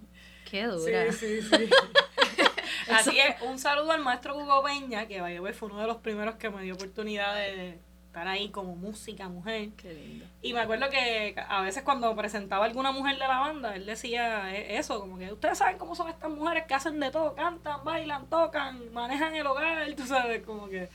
Qué 0.50 0.64
dura. 0.64 1.12
Sí, 1.12 1.40
sí, 1.40 1.42
sí. 1.42 1.70
Así 2.90 3.18
es, 3.18 3.40
un 3.42 3.58
saludo 3.58 3.92
al 3.92 4.02
maestro 4.02 4.36
Hugo 4.36 4.62
Peña, 4.62 5.06
que 5.06 5.20
vaya, 5.20 5.40
fue 5.52 5.68
uno 5.68 5.80
de 5.80 5.86
los 5.86 5.98
primeros 5.98 6.34
que 6.36 6.50
me 6.50 6.62
dio 6.62 6.74
oportunidad 6.74 7.34
de 7.34 7.78
estar 8.06 8.28
ahí 8.28 8.50
como 8.50 8.76
música, 8.76 9.28
mujer. 9.28 9.70
Qué 9.76 9.94
lindo. 9.94 10.26
Y 10.42 10.52
me 10.52 10.60
acuerdo 10.60 10.90
que 10.90 11.34
a 11.48 11.62
veces 11.62 11.82
cuando 11.84 12.14
presentaba 12.14 12.66
alguna 12.66 12.92
mujer 12.92 13.14
de 13.14 13.20
la 13.26 13.38
banda, 13.38 13.74
él 13.74 13.86
decía 13.86 14.54
e- 14.54 14.76
eso, 14.76 15.00
como 15.00 15.16
que 15.16 15.32
ustedes 15.32 15.56
saben 15.58 15.78
cómo 15.78 15.94
son 15.94 16.08
estas 16.10 16.30
mujeres 16.30 16.64
que 16.66 16.74
hacen 16.74 17.00
de 17.00 17.10
todo, 17.10 17.34
cantan, 17.34 17.82
bailan, 17.84 18.26
tocan, 18.26 18.92
manejan 18.92 19.34
el 19.34 19.46
hogar, 19.46 19.86
tú 19.96 20.06
sabes, 20.06 20.42
como 20.42 20.68
que... 20.68 20.90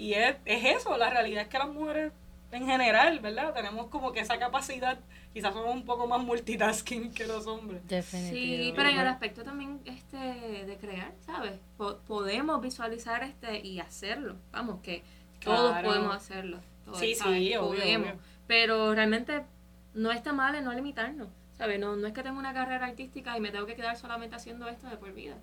Y 0.00 0.14
es, 0.14 0.36
es 0.44 0.64
eso, 0.76 0.96
la 0.96 1.10
realidad 1.10 1.42
es 1.42 1.48
que 1.48 1.58
las 1.58 1.68
mujeres 1.68 2.12
en 2.52 2.66
general, 2.66 3.20
¿verdad? 3.20 3.52
Tenemos 3.54 3.86
como 3.88 4.12
que 4.12 4.20
esa 4.20 4.38
capacidad, 4.38 4.98
quizás 5.32 5.52
somos 5.52 5.72
un 5.74 5.84
poco 5.84 6.06
más 6.08 6.20
multitasking 6.22 7.12
que 7.12 7.26
los 7.26 7.46
hombres. 7.46 7.86
Definitivo. 7.86 8.62
Sí, 8.64 8.72
pero 8.74 8.88
en 8.88 8.98
el 8.98 9.06
aspecto 9.06 9.44
también 9.44 9.80
este 9.84 10.16
de 10.16 10.76
crear, 10.80 11.12
¿sabes? 11.20 11.52
Po- 11.76 11.98
podemos 12.06 12.60
visualizar 12.60 13.22
este 13.22 13.60
y 13.60 13.78
hacerlo. 13.78 14.36
Vamos, 14.52 14.80
que 14.82 15.02
todos 15.44 15.70
Claro. 15.72 15.88
podemos 15.88 16.16
hacerlo. 16.16 16.58
todos, 16.84 16.98
Sí, 16.98 17.14
¿sabes? 17.14 17.38
sí, 17.38 17.54
obvio, 17.56 17.78
podemos. 17.78 18.08
obvio. 18.08 18.20
Pero 18.48 18.94
realmente 18.94 19.42
no 19.94 20.10
está 20.10 20.32
mal 20.32 20.54
en 20.56 20.64
no 20.64 20.72
limitarnos, 20.72 21.28
¿sabes? 21.56 21.78
No, 21.78 21.94
no 21.94 22.06
es 22.08 22.12
que 22.14 22.22
tengo 22.24 22.38
una 22.38 22.52
carrera 22.54 22.86
artística 22.86 23.36
y 23.36 23.40
me 23.40 23.50
tengo 23.52 23.66
que 23.66 23.76
quedar 23.76 23.96
solamente 23.96 24.34
haciendo 24.34 24.66
esto 24.66 24.88
de 24.88 24.96
por 24.96 25.12
vida, 25.12 25.36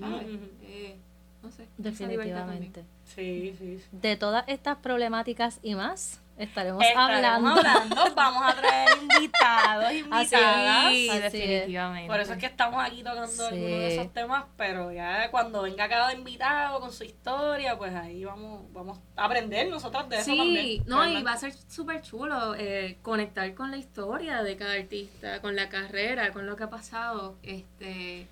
¿sabes? 0.00 0.26
Eh, 0.62 0.96
no 1.42 1.50
sé. 1.50 1.66
Definitivamente. 1.78 2.84
Sí, 3.04 3.54
sí, 3.58 3.78
sí. 3.78 3.84
De 3.92 4.16
todas 4.16 4.44
estas 4.46 4.76
problemáticas 4.78 5.58
y 5.62 5.74
más, 5.74 6.20
estaremos, 6.38 6.82
Estaremos 6.82 7.16
hablando. 7.16 7.48
hablando, 7.50 8.14
vamos 8.14 8.42
a 8.44 8.54
traer 8.54 8.88
invitados, 9.02 9.84
Así 9.84 9.98
invitadas. 9.98 10.92
es. 10.92 11.10
Así 11.10 11.38
definitivamente. 11.38 12.08
Por 12.08 12.20
eso 12.20 12.32
es 12.32 12.38
que 12.38 12.46
estamos 12.46 12.82
aquí 12.84 13.02
tocando 13.02 13.26
Sí. 13.26 13.42
algunos 13.42 13.60
de 13.70 13.94
esos 13.94 14.12
temas, 14.12 14.44
pero 14.56 14.92
ya 14.92 15.30
cuando 15.30 15.62
venga 15.62 15.88
cada 15.88 16.14
invitado 16.14 16.80
con 16.80 16.92
su 16.92 17.04
historia, 17.04 17.76
pues 17.76 17.94
ahí 17.94 18.24
vamos, 18.24 18.62
vamos 18.72 18.98
a 19.16 19.24
aprender 19.26 19.68
nosotras 19.68 20.08
de 20.08 20.16
eso 20.16 20.24
Sí, 20.30 20.38
también. 20.38 20.82
no, 20.86 21.06
y 21.06 21.22
va 21.22 21.32
a 21.32 21.36
ser 21.36 21.52
súper 21.68 22.00
chulo 22.02 22.54
eh, 22.56 22.98
conectar 23.02 23.52
con 23.54 23.70
la 23.70 23.76
historia 23.76 24.42
de 24.42 24.56
cada 24.56 24.74
artista, 24.74 25.40
con 25.42 25.54
la 25.54 25.68
carrera, 25.68 26.32
con 26.32 26.46
lo 26.46 26.56
que 26.56 26.64
ha 26.64 26.70
pasado. 26.70 27.36
Este, 27.42 28.26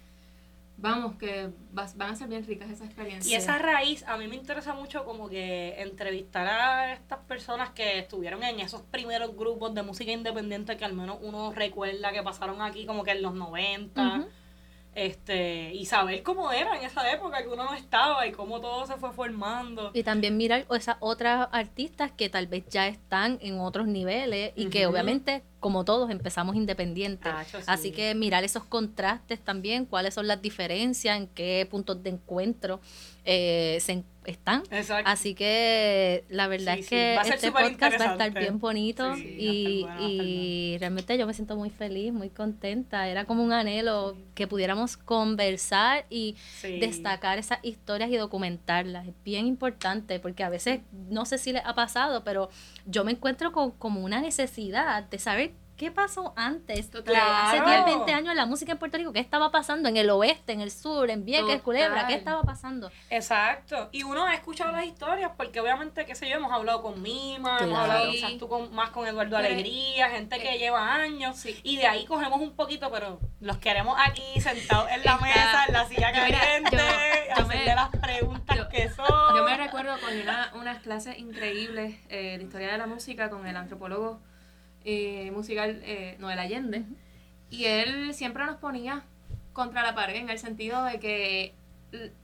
vamos, 0.80 1.16
que 1.16 1.50
vas- 1.72 1.96
van 1.96 2.10
a 2.10 2.16
ser 2.16 2.28
bien 2.28 2.44
ricas 2.46 2.70
esas 2.70 2.86
experiencias. 2.86 3.30
Y 3.30 3.34
esa 3.34 3.58
raíz, 3.58 4.02
a 4.08 4.16
mí 4.16 4.26
me 4.28 4.36
interesa 4.36 4.74
mucho 4.74 5.04
como 5.04 5.28
que 5.28 5.74
entrevistar 5.80 6.46
a 6.46 6.92
estas 6.94 7.18
personas 7.20 7.70
que 7.70 7.98
estuvieron 7.98 8.42
en 8.42 8.60
esos 8.60 8.82
primeros 8.82 9.36
grupos 9.36 9.74
de 9.74 9.82
música 9.82 10.10
independiente 10.10 10.76
que 10.76 10.84
al 10.84 10.94
menos 10.94 11.18
uno 11.20 11.52
recuerda 11.52 12.12
que 12.12 12.22
pasaron 12.22 12.62
aquí 12.62 12.86
como 12.86 13.04
que 13.04 13.10
en 13.12 13.22
los 13.22 13.34
90. 13.34 14.18
Ujú. 14.20 14.28
Este 14.94 15.72
y 15.74 15.86
saber 15.86 16.22
cómo 16.22 16.50
era 16.50 16.76
en 16.76 16.84
esa 16.84 17.10
época 17.12 17.42
que 17.42 17.48
uno 17.48 17.64
no 17.64 17.74
estaba 17.74 18.26
y 18.26 18.32
cómo 18.32 18.60
todo 18.60 18.86
se 18.86 18.96
fue 18.96 19.12
formando. 19.12 19.90
Y 19.94 20.02
también 20.02 20.36
mirar 20.36 20.66
esas 20.70 20.96
otras 21.00 21.48
artistas 21.52 22.10
que 22.12 22.28
tal 22.28 22.46
vez 22.46 22.64
ya 22.68 22.88
están 22.88 23.38
en 23.40 23.60
otros 23.60 23.86
niveles 23.86 24.52
y 24.56 24.66
que 24.66 24.86
obviamente, 24.86 25.42
como 25.60 25.84
todos, 25.84 26.10
empezamos 26.10 26.56
independientes. 26.56 27.32
Así 27.66 27.92
que 27.92 28.14
mirar 28.14 28.44
esos 28.44 28.64
contrastes 28.64 29.40
también, 29.40 29.86
cuáles 29.86 30.14
son 30.14 30.26
las 30.26 30.42
diferencias, 30.42 31.16
en 31.16 31.28
qué 31.28 31.66
puntos 31.70 32.02
de 32.02 32.10
encuentro 32.10 32.80
eh, 33.24 33.78
se 33.80 33.92
están. 34.24 34.62
Así 35.04 35.34
que 35.34 36.24
la 36.28 36.48
verdad 36.48 36.78
es 36.78 36.88
que 36.88 37.16
este 37.16 37.52
podcast 37.52 38.00
va 38.00 38.04
a 38.04 38.12
estar 38.12 38.30
bien 38.32 38.58
bonito 38.58 39.16
y, 39.16 39.86
y 39.98 40.76
realmente 40.78 41.16
yo 41.16 41.26
me 41.26 41.34
siento 41.34 41.56
muy 41.56 41.70
feliz, 41.70 42.12
muy 42.12 42.30
contenta. 42.30 43.08
Era 43.08 43.24
como 43.24 43.42
un 43.42 43.52
anhelo 43.52 44.16
que 44.34 44.46
pudiéramos 44.46 44.96
conversar 44.96 46.06
y 46.10 46.36
destacar 46.62 47.38
esas 47.38 47.58
historias 47.62 48.10
y 48.10 48.16
documentarlas. 48.16 49.08
Es 49.08 49.14
bien 49.24 49.46
importante 49.46 50.20
porque 50.20 50.44
a 50.44 50.48
veces, 50.48 50.80
no 51.08 51.24
sé 51.24 51.38
si 51.38 51.52
les 51.52 51.64
ha 51.64 51.74
pasado, 51.74 52.24
pero 52.24 52.50
yo 52.86 53.04
me 53.04 53.12
encuentro 53.12 53.52
con 53.52 53.70
como 53.72 54.02
una 54.02 54.20
necesidad 54.20 55.04
de 55.04 55.18
saber 55.18 55.52
¿qué 55.80 55.90
pasó 55.90 56.34
antes? 56.36 56.90
Hace 56.94 57.62
10, 57.62 57.84
20 57.86 58.12
años 58.12 58.34
la 58.34 58.44
música 58.44 58.72
en 58.72 58.78
Puerto 58.78 58.98
Rico, 58.98 59.14
¿qué 59.14 59.20
estaba 59.20 59.50
pasando? 59.50 59.88
En 59.88 59.96
el 59.96 60.10
oeste, 60.10 60.52
en 60.52 60.60
el 60.60 60.70
sur, 60.70 61.08
en 61.08 61.24
Vieques, 61.24 61.62
Culebra, 61.62 62.06
¿qué 62.06 62.12
estaba 62.12 62.42
pasando? 62.42 62.92
Exacto. 63.08 63.88
Y 63.90 64.02
uno 64.02 64.26
ha 64.26 64.34
escuchado 64.34 64.72
las 64.72 64.84
historias 64.84 65.30
porque 65.38 65.58
obviamente, 65.58 66.04
qué 66.04 66.14
sé 66.14 66.28
yo, 66.28 66.36
hemos 66.36 66.52
hablado 66.52 66.82
con 66.82 67.00
Mima, 67.00 67.60
hemos 67.62 67.78
hablado 67.78 68.10
quizás 68.10 68.36
tú 68.36 68.46
con, 68.46 68.74
más 68.74 68.90
con 68.90 69.08
Eduardo 69.08 69.38
Alegría, 69.38 70.10
gente 70.10 70.38
que 70.38 70.58
lleva 70.58 70.96
años. 70.96 71.46
Y 71.62 71.78
de 71.78 71.86
ahí 71.86 72.04
cogemos 72.04 72.42
un 72.42 72.54
poquito, 72.54 72.90
pero 72.90 73.18
los 73.40 73.56
queremos 73.56 73.96
aquí 73.98 74.38
sentados 74.38 74.90
en 74.90 75.02
la 75.02 75.16
mesa, 75.16 75.64
en 75.66 75.72
la 75.72 75.88
silla 75.88 76.12
caliente, 76.12 76.76
hacerle 77.32 77.74
las 77.74 77.88
preguntas 77.88 78.66
que 78.66 78.90
son. 78.90 79.34
Yo 79.34 79.44
me 79.44 79.56
recuerdo 79.56 79.98
con 79.98 80.14
una, 80.14 80.52
unas 80.56 80.82
clases 80.82 81.18
increíbles 81.18 81.96
eh, 82.10 82.36
de 82.36 82.44
historia 82.44 82.72
de 82.72 82.76
la 82.76 82.86
música 82.86 83.30
con 83.30 83.46
el 83.46 83.56
antropólogo 83.56 84.20
eh, 84.84 85.30
musical 85.32 85.80
eh, 85.84 86.16
Noel 86.18 86.38
Allende. 86.38 86.84
Y 87.50 87.64
él 87.64 88.14
siempre 88.14 88.44
nos 88.46 88.56
ponía 88.56 89.02
contra 89.52 89.82
la 89.82 89.94
pared 89.94 90.16
en 90.16 90.30
el 90.30 90.38
sentido 90.38 90.84
de 90.84 91.00
que, 91.00 91.54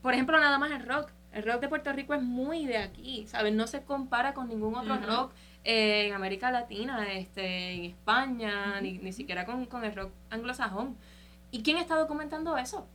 por 0.03 0.15
ejemplo, 0.15 0.39
nada 0.39 0.59
más 0.59 0.71
el 0.71 0.87
rock. 0.87 1.11
El 1.33 1.43
rock 1.43 1.61
de 1.61 1.69
Puerto 1.69 1.93
Rico 1.93 2.15
es 2.15 2.23
muy 2.23 2.65
de 2.65 2.79
aquí, 2.79 3.27
¿sabes? 3.27 3.53
No 3.53 3.67
se 3.67 3.83
compara 3.83 4.33
con 4.33 4.49
ningún 4.49 4.75
otro 4.75 4.97
rock 4.97 5.33
en 5.65 6.15
América 6.15 6.51
Latina, 6.51 7.13
este, 7.13 7.73
en 7.73 7.85
España, 7.85 8.81
ni, 8.81 8.99
ni 8.99 9.13
siquiera 9.13 9.45
con, 9.45 9.67
con 9.67 9.85
el 9.85 9.95
rock 9.95 10.13
anglosajón. 10.31 10.97
¿Y 11.51 11.63
quién 11.63 11.77
está 11.77 11.97
documentando 11.97 12.57
eso? 12.57 12.89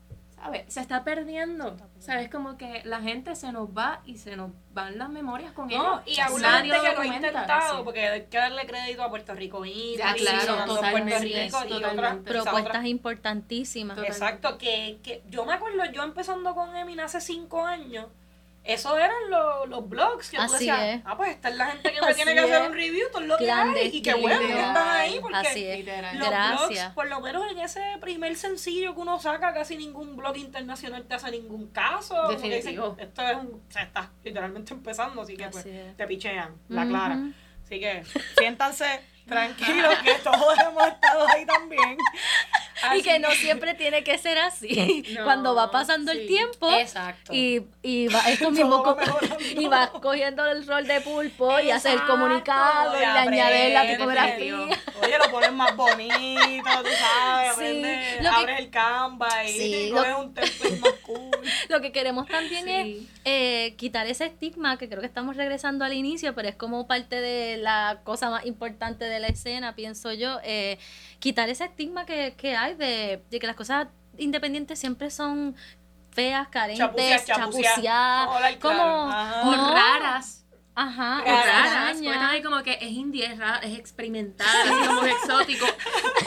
Se 0.67 0.79
está 0.79 1.03
perdiendo. 1.03 1.77
¿Sabes? 1.99 2.29
Como 2.29 2.57
que 2.57 2.81
la 2.83 3.01
gente 3.01 3.35
se 3.35 3.51
nos 3.51 3.69
va 3.69 4.01
y 4.05 4.17
se 4.17 4.35
nos 4.35 4.51
van 4.73 4.97
las 4.97 5.09
memorias 5.09 5.51
con 5.51 5.67
no, 5.67 6.01
Y 6.05 6.19
a 6.19 6.31
una 6.31 6.61
gente 6.61 6.75
que 6.81 6.93
lo 6.93 7.01
ha 7.01 7.05
intentado, 7.05 7.83
porque 7.83 8.07
hay 8.07 8.23
que 8.23 8.37
darle 8.37 8.65
crédito 8.65 9.03
a 9.03 9.09
Puerto 9.09 9.33
Rico 9.35 9.65
y 9.65 9.97
ya, 9.97 10.13
claro, 10.13 10.65
totalmente, 10.65 11.11
Puerto 11.19 11.63
Rico 11.63 11.79
y 11.79 11.83
otras 11.83 12.17
propuestas 12.17 12.85
importantísimas. 12.85 13.97
Exacto, 13.99 14.57
que, 14.57 14.99
que 15.03 15.21
yo 15.29 15.45
me 15.45 15.53
acuerdo 15.53 15.85
yo 15.91 16.03
empezando 16.03 16.55
con 16.55 16.75
Emin 16.75 16.99
hace 16.99 17.21
cinco 17.21 17.65
años 17.65 18.07
eso 18.63 18.95
eran 18.95 19.29
los, 19.29 19.69
los 19.69 19.89
blogs 19.89 20.29
que 20.29 20.37
tú 20.37 20.51
decías, 20.51 21.01
ah, 21.03 21.17
pues 21.17 21.31
esta 21.31 21.49
es 21.49 21.55
la 21.55 21.67
gente 21.67 21.91
que 21.91 22.01
me 22.01 22.13
tiene 22.13 22.33
que 22.33 22.39
hacer 22.41 22.69
un 22.69 22.73
review, 22.73 23.07
todo 23.11 23.21
lo 23.21 23.37
que 23.37 23.49
hay, 23.49 23.89
y 23.91 24.01
qué 24.01 24.13
bueno 24.13 24.39
que 24.39 24.51
están 24.51 24.87
ahí, 24.87 25.19
porque 25.19 25.37
Así 25.37 25.65
es. 25.65 25.85
los 25.85 26.29
Gracias. 26.29 26.69
blogs, 26.69 26.93
por 26.93 27.07
lo 27.07 27.21
menos 27.21 27.51
en 27.51 27.59
ese 27.59 27.81
primer 27.99 28.35
sencillo 28.35 28.93
que 28.93 29.01
uno 29.01 29.19
saca, 29.19 29.51
casi 29.53 29.77
ningún 29.77 30.15
blog 30.15 30.37
internacional 30.37 31.03
te 31.05 31.15
hace 31.15 31.31
ningún 31.31 31.67
caso. 31.67 32.27
Definitivo. 32.29 32.95
esto 32.99 33.21
es 33.27 33.35
un, 33.35 33.47
o 33.67 33.71
sea, 33.71 33.83
está 33.83 34.11
literalmente 34.23 34.73
empezando, 34.73 35.21
así 35.23 35.35
que 35.35 35.47
pues, 35.47 35.65
te 35.97 36.07
pichean, 36.07 36.55
la 36.69 36.85
clara. 36.85 37.19
Así 37.63 37.79
que 37.79 38.03
siéntanse 38.37 39.01
tranquilos 39.31 39.95
que 40.03 40.13
todos 40.15 40.59
hemos 40.59 40.87
estado 40.87 41.27
ahí 41.29 41.45
también. 41.45 41.97
y 42.95 43.01
que 43.01 43.19
no 43.19 43.31
siempre 43.31 43.73
tiene 43.75 44.03
que 44.03 44.17
ser 44.17 44.37
así. 44.39 45.05
Cuando 45.23 45.55
va 45.55 45.71
pasando 45.71 46.11
el 46.11 46.27
tiempo 46.27 46.69
y, 47.29 47.61
y 47.81 48.07
va 48.07 48.19
esto 48.29 48.51
mismo 48.51 48.97
y 49.55 49.67
vas 49.67 49.89
cogiendo 49.89 50.45
el 50.45 50.67
rol 50.67 50.85
de 50.85 50.99
pulpo 51.01 51.59
y 51.59 51.71
haces 51.71 51.93
el 51.93 52.03
comunicado 52.05 52.95
y, 52.95 52.99
le 52.99 53.05
añades 53.05 53.73
la 53.73 53.87
tipografía. 53.87 54.55
Oye, 55.01 55.17
lo 55.17 55.31
pones 55.31 55.53
más 55.53 55.75
bonito, 55.75 56.69
tú 56.83 56.89
sabes, 56.99 57.55
sí, 57.57 58.27
abres 58.27 58.59
el 58.59 58.69
Canva 58.69 59.45
y 59.45 59.91
pones 59.91 60.15
un 60.15 60.33
template 60.33 60.77
más 60.77 60.93
cool. 61.03 61.31
Lo 61.69 61.81
que 61.81 61.91
queremos 61.91 62.27
también 62.27 62.67
es 62.67 63.07
eh, 63.25 63.75
quitar 63.77 64.07
ese 64.07 64.25
estigma 64.25 64.77
que 64.77 64.87
creo 64.87 64.99
que 64.99 65.07
estamos 65.07 65.35
regresando 65.37 65.85
al 65.85 65.93
inicio, 65.93 66.35
pero 66.35 66.49
es 66.49 66.55
como 66.55 66.87
parte 66.87 67.19
de 67.21 67.57
la 67.57 68.01
cosa 68.03 68.29
más 68.29 68.45
importante 68.45 69.05
de 69.05 69.19
la 69.21 69.27
escena, 69.27 69.75
pienso 69.75 70.11
yo. 70.13 70.39
Eh, 70.43 70.77
quitar 71.19 71.49
ese 71.49 71.65
estigma 71.65 72.05
que, 72.05 72.35
que 72.37 72.55
hay 72.55 72.75
de, 72.75 73.23
de 73.29 73.39
que 73.39 73.47
las 73.47 73.55
cosas 73.55 73.87
independientes 74.17 74.79
siempre 74.79 75.09
son 75.09 75.55
feas, 76.11 76.47
carentes, 76.49 77.25
chapuceadas, 77.25 78.57
como 78.59 79.09
raras. 79.73 80.40
Ajá, 80.81 81.21
raras, 81.23 82.01
ahí 82.01 82.41
como 82.41 82.63
que 82.63 82.73
es 82.73 82.91
indie, 82.91 83.25
es, 83.25 83.37
raro, 83.37 83.61
es 83.61 83.77
experimental, 83.77 84.47
es 84.65 84.87
como 84.87 85.03
exótico. 85.03 85.65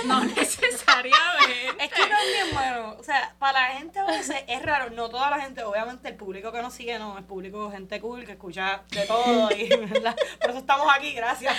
No 0.05 0.23
necesariamente. 0.23 1.83
Es 1.83 1.90
que 1.90 2.03
también, 2.03 2.49
bueno, 2.53 2.97
o 2.99 3.03
sea, 3.03 3.35
para 3.38 3.62
la 3.62 3.79
gente 3.79 3.99
a 3.99 4.05
veces 4.05 4.37
es 4.47 4.62
raro, 4.62 4.90
no 4.90 5.09
toda 5.09 5.31
la 5.31 5.40
gente, 5.40 5.64
obviamente 5.64 6.09
el 6.09 6.17
público 6.17 6.53
que 6.53 6.61
nos 6.61 6.75
sigue 6.75 6.99
no, 6.99 7.19
es 7.19 7.25
público 7.25 7.71
gente 7.71 8.01
cool 8.03 8.27
que 8.27 8.33
escucha 8.33 8.83
de 8.90 9.07
todo 9.07 9.51
y 9.57 9.69
¿verdad? 9.88 10.14
por 10.40 10.51
eso 10.51 10.59
estamos 10.59 10.87
aquí, 10.95 11.14
gracias. 11.14 11.57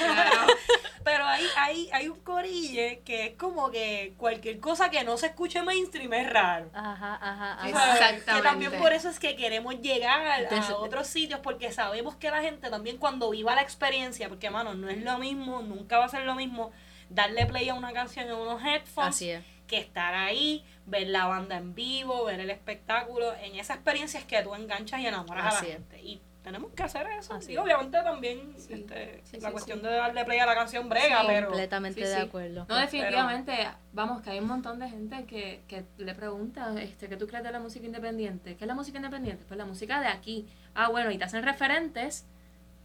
Pero 1.03 1.25
hay, 1.25 1.45
hay, 1.57 1.89
hay 1.91 2.07
un 2.07 2.19
corille 2.19 3.01
que 3.03 3.27
es 3.27 3.35
como 3.35 3.71
que 3.71 4.13
cualquier 4.17 4.59
cosa 4.59 4.89
que 4.89 5.03
no 5.03 5.17
se 5.17 5.27
escuche 5.27 5.63
mainstream 5.63 6.13
es 6.13 6.29
raro. 6.29 6.69
Ajá, 6.73 7.17
ajá, 7.21 7.67
Exactamente. 7.67 8.25
Que 8.35 8.41
también 8.41 8.71
por 8.73 8.93
eso 8.93 9.09
es 9.09 9.19
que 9.19 9.35
queremos 9.35 9.79
llegar 9.81 10.45
a 10.51 10.75
otros 10.75 11.07
sitios 11.07 11.39
porque 11.41 11.71
sabemos 11.71 12.15
que 12.15 12.29
la 12.29 12.41
gente 12.41 12.69
también 12.69 12.84
cuando 12.93 13.29
viva 13.29 13.55
la 13.55 13.61
experiencia, 13.61 14.29
porque 14.29 14.49
mano, 14.49 14.73
no 14.73 14.89
es 14.89 15.03
lo 15.03 15.17
mismo, 15.17 15.61
nunca 15.61 15.97
va 15.97 16.05
a 16.05 16.09
ser 16.09 16.25
lo 16.25 16.35
mismo 16.35 16.71
darle 17.09 17.45
play 17.45 17.69
a 17.69 17.75
una 17.75 17.93
canción 17.93 18.27
en 18.27 18.35
unos 18.35 18.63
headphones 18.63 19.43
que 19.67 19.77
estar 19.77 20.13
ahí, 20.13 20.63
ver 20.85 21.07
la 21.07 21.25
banda 21.25 21.57
en 21.57 21.73
vivo, 21.73 22.25
ver 22.25 22.39
el 22.39 22.49
espectáculo, 22.49 23.33
en 23.41 23.55
esa 23.55 23.73
experiencia 23.73 24.19
es 24.19 24.25
que 24.25 24.41
tú 24.43 24.53
enganchas 24.53 24.99
y 24.99 25.07
enamoras 25.07 25.55
a 25.55 25.63
la 25.63 25.71
gente. 25.71 26.01
Y 26.01 26.21
tenemos 26.43 26.71
que 26.73 26.83
hacer 26.83 27.07
eso. 27.07 27.39
y 27.49 27.57
obviamente 27.57 27.97
también 28.03 28.53
este, 28.55 29.23
la 29.39 29.51
cuestión 29.51 29.81
de 29.81 29.89
darle 29.89 30.23
play 30.25 30.37
a 30.37 30.45
la 30.45 30.53
canción 30.53 30.87
brega, 30.87 31.23
pero... 31.25 31.47
Completamente 31.47 32.07
de 32.07 32.15
acuerdo. 32.17 32.67
No, 32.69 32.75
definitivamente, 32.77 33.67
vamos, 33.93 34.21
que 34.21 34.29
hay 34.29 34.39
un 34.39 34.47
montón 34.47 34.77
de 34.77 34.87
gente 34.87 35.25
que, 35.25 35.63
que 35.67 35.85
le 35.97 36.13
pregunta, 36.13 36.79
este, 36.79 37.09
¿qué 37.09 37.17
tú 37.17 37.25
crees 37.25 37.43
de 37.43 37.51
la 37.51 37.59
música 37.59 37.87
independiente? 37.87 38.55
¿Qué 38.55 38.65
es 38.65 38.67
la 38.67 38.75
música 38.75 38.99
independiente? 38.99 39.43
Pues 39.47 39.57
la 39.57 39.65
música 39.65 39.99
de 39.99 40.07
aquí. 40.07 40.47
Ah, 40.75 40.89
bueno, 40.89 41.09
y 41.09 41.17
te 41.17 41.23
hacen 41.23 41.41
referentes 41.41 42.27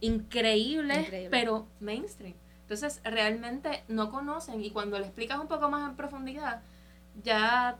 increíble, 0.01 1.27
pero 1.31 1.67
mainstream. 1.79 2.35
Entonces, 2.61 3.01
realmente 3.03 3.83
no 3.87 4.11
conocen 4.11 4.63
y 4.63 4.71
cuando 4.71 4.97
le 4.99 5.05
explicas 5.05 5.39
un 5.39 5.47
poco 5.47 5.69
más 5.69 5.89
en 5.89 5.95
profundidad, 5.95 6.61
ya 7.23 7.77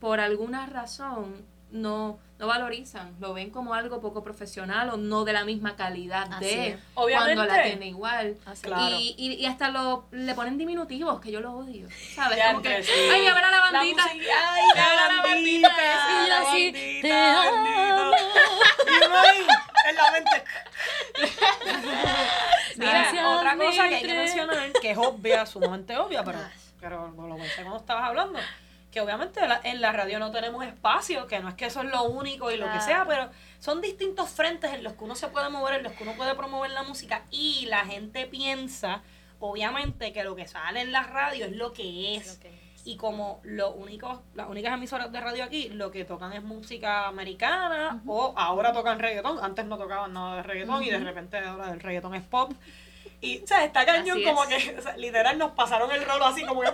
por 0.00 0.20
alguna 0.20 0.66
razón 0.66 1.44
no, 1.70 2.18
no 2.38 2.46
valorizan, 2.46 3.14
lo 3.20 3.34
ven 3.34 3.50
como 3.50 3.74
algo 3.74 4.00
poco 4.00 4.22
profesional 4.22 4.90
o 4.90 4.96
no 4.96 5.24
de 5.24 5.32
la 5.32 5.44
misma 5.44 5.76
calidad 5.76 6.28
de 6.38 6.78
Obviamente. 6.94 7.34
cuando 7.34 7.54
la 7.54 7.62
tiene 7.62 7.88
igual. 7.88 8.36
Y, 8.90 9.14
y, 9.16 9.32
y, 9.34 9.46
hasta 9.46 9.68
lo, 9.70 10.06
le 10.12 10.34
ponen 10.34 10.58
diminutivos, 10.58 11.20
que 11.20 11.30
yo 11.30 11.40
lo 11.40 11.52
odio. 11.52 11.88
¿Sabes? 12.14 12.38
como 12.46 12.62
que, 12.62 12.68
ay, 12.68 13.26
a 13.26 13.34
ver 13.34 13.44
a 13.44 13.50
la 13.50 13.60
bandita. 13.60 14.02
ay, 14.04 14.20
a 14.76 14.94
la 14.94 15.22
bandita. 15.22 15.70
Y 16.24 16.28
yo 16.28 16.34
así, 16.48 16.72
te 17.02 17.12
amo. 17.12 18.12
En 19.88 19.96
la 19.96 20.12
mente. 20.12 20.44
Mira, 22.76 23.36
otra 23.36 23.56
cosa 23.56 23.88
que 23.88 23.94
hay 23.96 24.02
que 24.02 24.14
mencionar, 24.14 24.72
que 24.80 24.90
es 24.90 24.98
obvia, 24.98 25.46
sumamente 25.46 25.96
obvia, 25.96 26.24
pero, 26.24 26.38
pero 26.80 27.10
lo 27.10 27.36
pensé 27.36 27.62
cuando 27.62 27.78
estabas 27.78 28.04
hablando, 28.04 28.38
que 28.90 29.00
obviamente 29.00 29.40
en 29.64 29.80
la 29.80 29.92
radio 29.92 30.18
no 30.18 30.30
tenemos 30.30 30.64
espacio, 30.64 31.26
que 31.26 31.40
no 31.40 31.48
es 31.48 31.54
que 31.54 31.66
eso 31.66 31.80
es 31.82 31.90
lo 31.90 32.04
único 32.04 32.50
y 32.50 32.56
lo 32.56 32.70
que 32.70 32.80
sea, 32.80 33.04
pero 33.06 33.30
son 33.58 33.80
distintos 33.80 34.30
frentes 34.30 34.72
en 34.72 34.84
los 34.84 34.94
que 34.94 35.04
uno 35.04 35.14
se 35.14 35.28
puede 35.28 35.48
mover, 35.48 35.76
en 35.76 35.84
los 35.84 35.92
que 35.92 36.02
uno 36.02 36.12
puede 36.14 36.34
promover 36.34 36.70
la 36.70 36.82
música 36.82 37.22
y 37.30 37.66
la 37.66 37.84
gente 37.84 38.26
piensa, 38.26 39.02
obviamente, 39.40 40.12
que 40.12 40.24
lo 40.24 40.36
que 40.36 40.46
sale 40.46 40.82
en 40.82 40.92
la 40.92 41.02
radio 41.04 41.46
es 41.46 41.52
lo 41.52 41.72
que 41.72 42.16
es. 42.16 42.38
Y 42.84 42.96
como 42.96 43.40
lo 43.44 43.72
único, 43.72 44.22
las 44.34 44.48
únicas 44.48 44.74
emisoras 44.74 45.12
de 45.12 45.20
radio 45.20 45.44
aquí 45.44 45.68
lo 45.68 45.92
que 45.92 46.04
tocan 46.04 46.32
es 46.32 46.42
música 46.42 47.06
americana 47.06 48.02
o 48.06 48.34
ahora 48.36 48.72
tocan 48.72 48.98
reggaetón, 48.98 49.38
antes 49.40 49.64
no 49.66 49.78
tocaban 49.78 50.12
nada 50.12 50.36
de 50.36 50.42
reggaetón 50.42 50.82
y 50.82 50.90
de 50.90 50.98
repente 50.98 51.38
ahora 51.38 51.70
el 51.70 51.80
reggaetón 51.80 52.14
es 52.14 52.22
pop. 52.22 52.52
Y, 53.20 53.40
o 53.40 53.46
sea, 53.46 53.64
está 53.64 53.86
cañón 53.86 54.20
como 54.24 54.46
que, 54.48 54.76
literal, 54.96 55.38
nos 55.38 55.52
pasaron 55.52 55.92
el 55.92 56.04
rolo 56.04 56.26
así 56.26 56.44
como 56.44 56.60
que, 56.60 56.70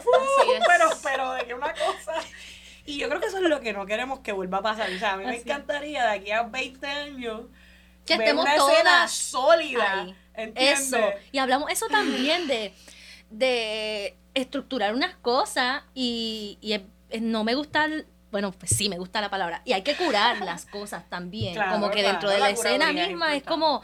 pero, 0.66 0.88
pero 1.02 1.32
de 1.32 1.44
que 1.44 1.52
una 1.52 1.72
cosa 1.74 2.14
Y 2.88 2.96
yo 2.96 3.08
creo 3.10 3.20
que 3.20 3.26
eso 3.26 3.36
es 3.36 3.42
lo 3.42 3.60
que 3.60 3.74
no 3.74 3.84
queremos 3.84 4.20
que 4.20 4.32
vuelva 4.32 4.58
a 4.58 4.62
pasar. 4.62 4.90
O 4.90 4.98
sea, 4.98 5.12
a 5.12 5.16
mí 5.18 5.24
me 5.26 5.36
encantaría 5.36 6.04
de 6.04 6.10
aquí 6.10 6.30
a 6.30 6.44
20 6.44 6.86
años 6.86 7.42
que 8.06 8.16
ver 8.16 8.28
estemos 8.28 8.46
una 8.46 8.56
todas 8.56 9.12
sólida. 9.12 10.00
ahí. 10.00 10.52
Eso. 10.56 10.96
Y 11.30 11.36
hablamos 11.36 11.70
eso 11.70 11.86
también 11.88 12.46
de, 12.46 12.72
de 13.30 14.16
estructurar 14.34 14.94
unas 14.94 15.14
cosas 15.16 15.82
y, 15.94 16.58
y 16.60 17.20
no 17.20 17.44
me 17.44 17.54
gusta, 17.54 17.84
el- 17.86 18.06
bueno, 18.30 18.52
pues 18.52 18.70
sí 18.76 18.88
me 18.88 18.98
gusta 18.98 19.20
la 19.20 19.30
palabra. 19.30 19.62
Y 19.64 19.72
hay 19.72 19.82
que 19.82 19.96
curar 19.96 20.40
las 20.42 20.66
cosas 20.66 21.08
también. 21.08 21.54
Claro, 21.54 21.72
como 21.72 21.90
que 21.90 22.02
dentro 22.02 22.28
de 22.30 22.38
la 22.38 22.46
la 22.46 22.50
escena 22.50 22.90
es 22.90 23.08
misma 23.08 23.34
es 23.34 23.42
como... 23.42 23.82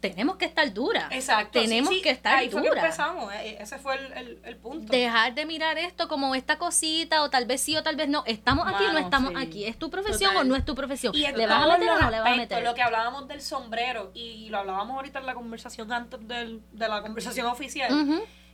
Tenemos 0.00 0.36
que 0.36 0.44
estar 0.44 0.72
duras. 0.72 1.06
Exacto. 1.10 1.60
Tenemos 1.60 1.92
sí, 1.92 2.00
que 2.02 2.10
estar 2.10 2.36
Ahí 2.36 2.48
fue 2.50 2.62
que 2.62 2.68
duras. 2.68 2.84
empezamos. 2.84 3.32
eh, 3.34 3.56
Ese 3.60 3.78
fue 3.78 3.96
el, 3.96 4.12
el, 4.12 4.40
el 4.44 4.56
punto. 4.56 4.92
Dejar 4.92 5.34
de 5.34 5.44
mirar 5.44 5.76
esto 5.78 6.06
como 6.06 6.34
esta 6.34 6.56
cosita, 6.58 7.22
o 7.22 7.30
tal 7.30 7.46
vez 7.46 7.60
sí 7.60 7.76
o 7.76 7.82
tal 7.82 7.96
vez 7.96 8.08
no. 8.08 8.22
¿Estamos 8.26 8.66
aquí 8.68 8.84
o 8.84 8.92
no 8.92 8.98
estamos 8.98 9.30
sí. 9.30 9.36
aquí? 9.38 9.64
¿Es 9.64 9.76
tu 9.78 9.90
profesión 9.90 10.30
Total. 10.30 10.46
o 10.46 10.48
no 10.48 10.54
es 10.56 10.64
tu 10.64 10.74
profesión? 10.74 11.14
Y 11.16 11.20
¿Le 11.32 11.46
vas 11.46 11.64
a 11.64 11.66
meter 11.78 11.90
o 11.90 12.00
no 12.00 12.10
le 12.10 12.20
vas 12.20 12.32
a 12.32 12.36
meter? 12.36 12.62
Lo 12.62 12.74
que 12.74 12.82
hablábamos 12.82 13.26
del 13.28 13.40
sombrero, 13.42 14.10
y 14.14 14.48
lo 14.50 14.58
hablábamos 14.58 14.94
ahorita 14.96 15.18
en 15.18 15.26
la 15.26 15.34
conversación 15.34 15.92
antes 15.92 16.26
del, 16.28 16.62
de 16.72 16.88
la 16.88 17.02
conversación 17.02 17.46
oficial, 17.46 17.90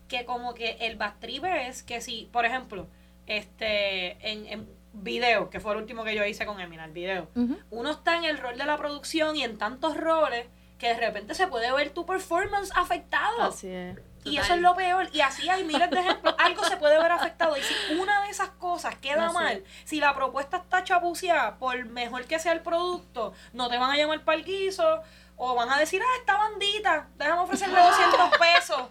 que 0.08 0.24
como 0.24 0.54
que 0.54 0.78
el 0.80 0.96
bastripe 0.96 1.66
es 1.68 1.82
que 1.82 2.00
si, 2.00 2.28
por 2.32 2.44
ejemplo, 2.46 2.88
este 3.26 4.30
en, 4.30 4.46
en 4.46 4.68
video, 4.92 5.50
que 5.50 5.60
fue 5.60 5.72
el 5.72 5.78
último 5.78 6.04
que 6.04 6.14
yo 6.14 6.24
hice 6.24 6.46
con 6.46 6.60
Emina, 6.60 6.84
el 6.84 6.92
video, 6.92 7.28
uno 7.70 7.90
está 7.90 8.16
en 8.16 8.24
el 8.24 8.38
rol 8.38 8.56
de 8.56 8.64
la 8.64 8.76
producción 8.76 9.36
y 9.36 9.42
en 9.44 9.58
tantos 9.58 9.96
roles 9.96 10.46
que 10.84 10.92
de 10.92 11.00
repente 11.00 11.34
se 11.34 11.46
puede 11.46 11.72
ver 11.72 11.94
tu 11.94 12.04
performance 12.04 12.70
afectado. 12.74 13.40
Así 13.40 13.68
es. 13.68 13.96
Y 14.22 14.36
Total. 14.36 14.44
eso 14.44 14.54
es 14.54 14.60
lo 14.60 14.76
peor. 14.76 15.08
Y 15.14 15.22
así 15.22 15.48
hay 15.48 15.64
miles 15.64 15.88
de 15.88 15.98
ejemplos. 15.98 16.34
Algo 16.38 16.62
se 16.64 16.76
puede 16.76 16.98
ver 16.98 17.10
afectado. 17.10 17.56
Y 17.56 17.62
si 17.62 17.74
una 17.94 18.22
de 18.22 18.28
esas 18.28 18.50
cosas 18.50 18.94
queda 18.96 19.32
mal, 19.32 19.64
si 19.86 19.98
la 19.98 20.14
propuesta 20.14 20.58
está 20.58 20.84
chapuceada, 20.84 21.56
por 21.56 21.82
mejor 21.86 22.26
que 22.26 22.38
sea 22.38 22.52
el 22.52 22.60
producto, 22.60 23.32
no 23.54 23.70
te 23.70 23.78
van 23.78 23.92
a 23.92 23.96
llamar 23.96 24.22
para 24.24 24.36
el 24.36 24.44
guiso. 24.44 25.00
O 25.36 25.54
van 25.54 25.70
a 25.70 25.78
decir, 25.78 26.02
ah, 26.02 26.18
esta 26.18 26.36
bandita, 26.36 27.08
déjame 27.16 27.40
ofrecerle 27.40 27.80
200 27.80 28.30
pesos. 28.38 28.82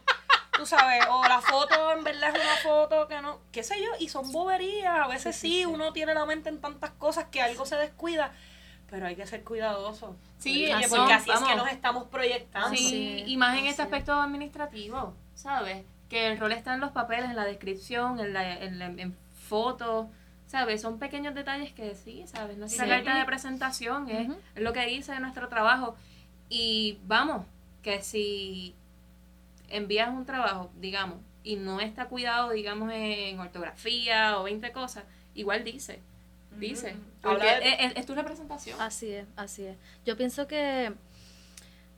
Tú 0.58 0.66
sabes, 0.66 1.06
o 1.12 1.24
la 1.28 1.42
foto 1.42 1.92
en 1.92 2.04
verdad 2.04 2.36
es 2.36 2.42
una 2.42 2.56
foto 2.56 3.08
que 3.08 3.22
no, 3.22 3.40
qué 3.52 3.62
sé 3.62 3.80
yo, 3.80 3.90
y 4.00 4.10
son 4.10 4.32
boberías. 4.32 5.00
A 5.00 5.08
veces 5.08 5.36
sí, 5.36 5.64
uno 5.68 5.94
tiene 5.94 6.16
la 6.16 6.26
mente 6.26 6.50
en 6.50 6.60
tantas 6.60 6.90
cosas 6.92 7.26
que 7.26 7.40
algo 7.40 7.68
se 7.68 7.76
descuida, 7.76 8.32
pero 8.94 9.08
hay 9.08 9.16
que 9.16 9.26
ser 9.26 9.44
cuidadoso. 9.44 10.16
Sí, 10.38 10.68
porque, 10.70 10.86
así, 10.86 10.96
porque 10.96 11.14
así 11.14 11.32
es 11.32 11.40
que 11.40 11.56
nos 11.56 11.68
estamos 11.68 12.04
proyectando. 12.10 12.70
Sí, 12.78 12.78
Sí, 12.78 13.24
y 13.26 13.38
más 13.38 13.58
en 13.58 13.66
este 13.66 13.82
es. 13.82 13.88
aspecto 13.88 14.14
administrativo, 14.14 15.16
¿sabes? 15.34 15.84
Que 16.10 16.28
el 16.28 16.38
rol 16.38 16.52
está 16.52 16.76
en 16.76 16.80
los 16.82 16.92
papeles, 16.92 17.32
en 17.32 17.36
la 17.36 17.44
descripción, 17.46 18.20
en, 18.20 18.34
la, 18.34 18.54
en, 18.60 18.78
la- 18.78 18.86
en 18.86 19.18
fotos, 19.34 20.06
¿sabes? 20.46 20.80
Son 20.80 21.00
pequeños 21.00 21.34
detalles 21.34 21.74
que 21.74 21.96
sí, 21.96 22.24
¿sabes? 22.28 22.56
Nuestra 22.60 22.84
Sí. 22.86 22.90
carta 22.92 23.18
de 23.18 23.26
presentación 23.26 24.08
es, 24.12 24.30
es 24.54 24.62
lo 24.62 24.74
que 24.74 24.86
dice 24.86 25.20
nuestro 25.20 25.48
trabajo. 25.50 25.96
Y 26.50 27.00
vamos, 27.08 27.48
que 27.82 28.04
si 28.04 28.76
envías 29.70 30.10
un 30.10 30.28
trabajo, 30.28 30.70
digamos, 30.80 31.18
y 31.44 31.56
no 31.56 31.80
está 31.80 32.06
cuidado, 32.06 32.52
digamos, 32.52 32.92
en 32.94 33.40
ortografía 33.40 34.38
o 34.38 34.44
20 34.44 34.72
cosas, 34.72 35.04
igual 35.34 35.64
dice, 35.64 36.00
dice. 36.60 36.96
Porque 37.22 37.42
Habla 37.50 37.60
de- 37.60 37.70
es, 37.70 37.92
es- 37.92 37.98
es 37.98 38.06
tu 38.06 38.16
representación. 38.16 38.80
Así 38.82 39.12
es, 39.12 39.26
así 39.36 39.66
es. 39.66 39.78
Yo 40.06 40.18
pienso 40.18 40.48
que, 40.48 40.94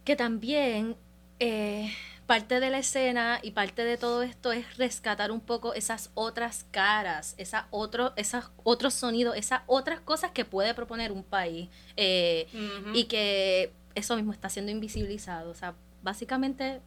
que 0.03 0.16
también 0.16 0.95
eh, 1.39 1.91
parte 2.26 2.60
de 2.60 2.70
la 2.70 2.78
escena 2.80 3.39
y 3.41 3.51
parte 3.51 3.84
de 3.84 3.97
todo 3.97 4.24
esto 4.24 4.51
es 4.51 4.78
rescatar 4.78 5.32
un 5.32 5.41
poco 5.41 5.74
esas 5.74 6.12
otras 6.14 6.66
caras, 6.72 7.36
esa 7.38 7.68
otro, 7.72 8.14
esas 8.16 8.51
otros 8.64 8.93
sonidos, 8.93 9.36
esas 9.36 9.62
otras 9.68 9.99
cosas 9.99 10.32
que 10.32 10.45
puede 10.45 10.74
proponer 10.74 11.12
un 11.12 11.24
país 11.24 11.70
eh, 11.97 12.47
y 12.93 13.06
que 13.06 13.72
eso 13.95 14.16
mismo 14.16 14.32
está 14.32 14.49
siendo 14.49 14.72
invisibilizado. 14.72 15.49
O 15.51 15.56
sea, 15.56 15.74
básicamente 16.03 16.82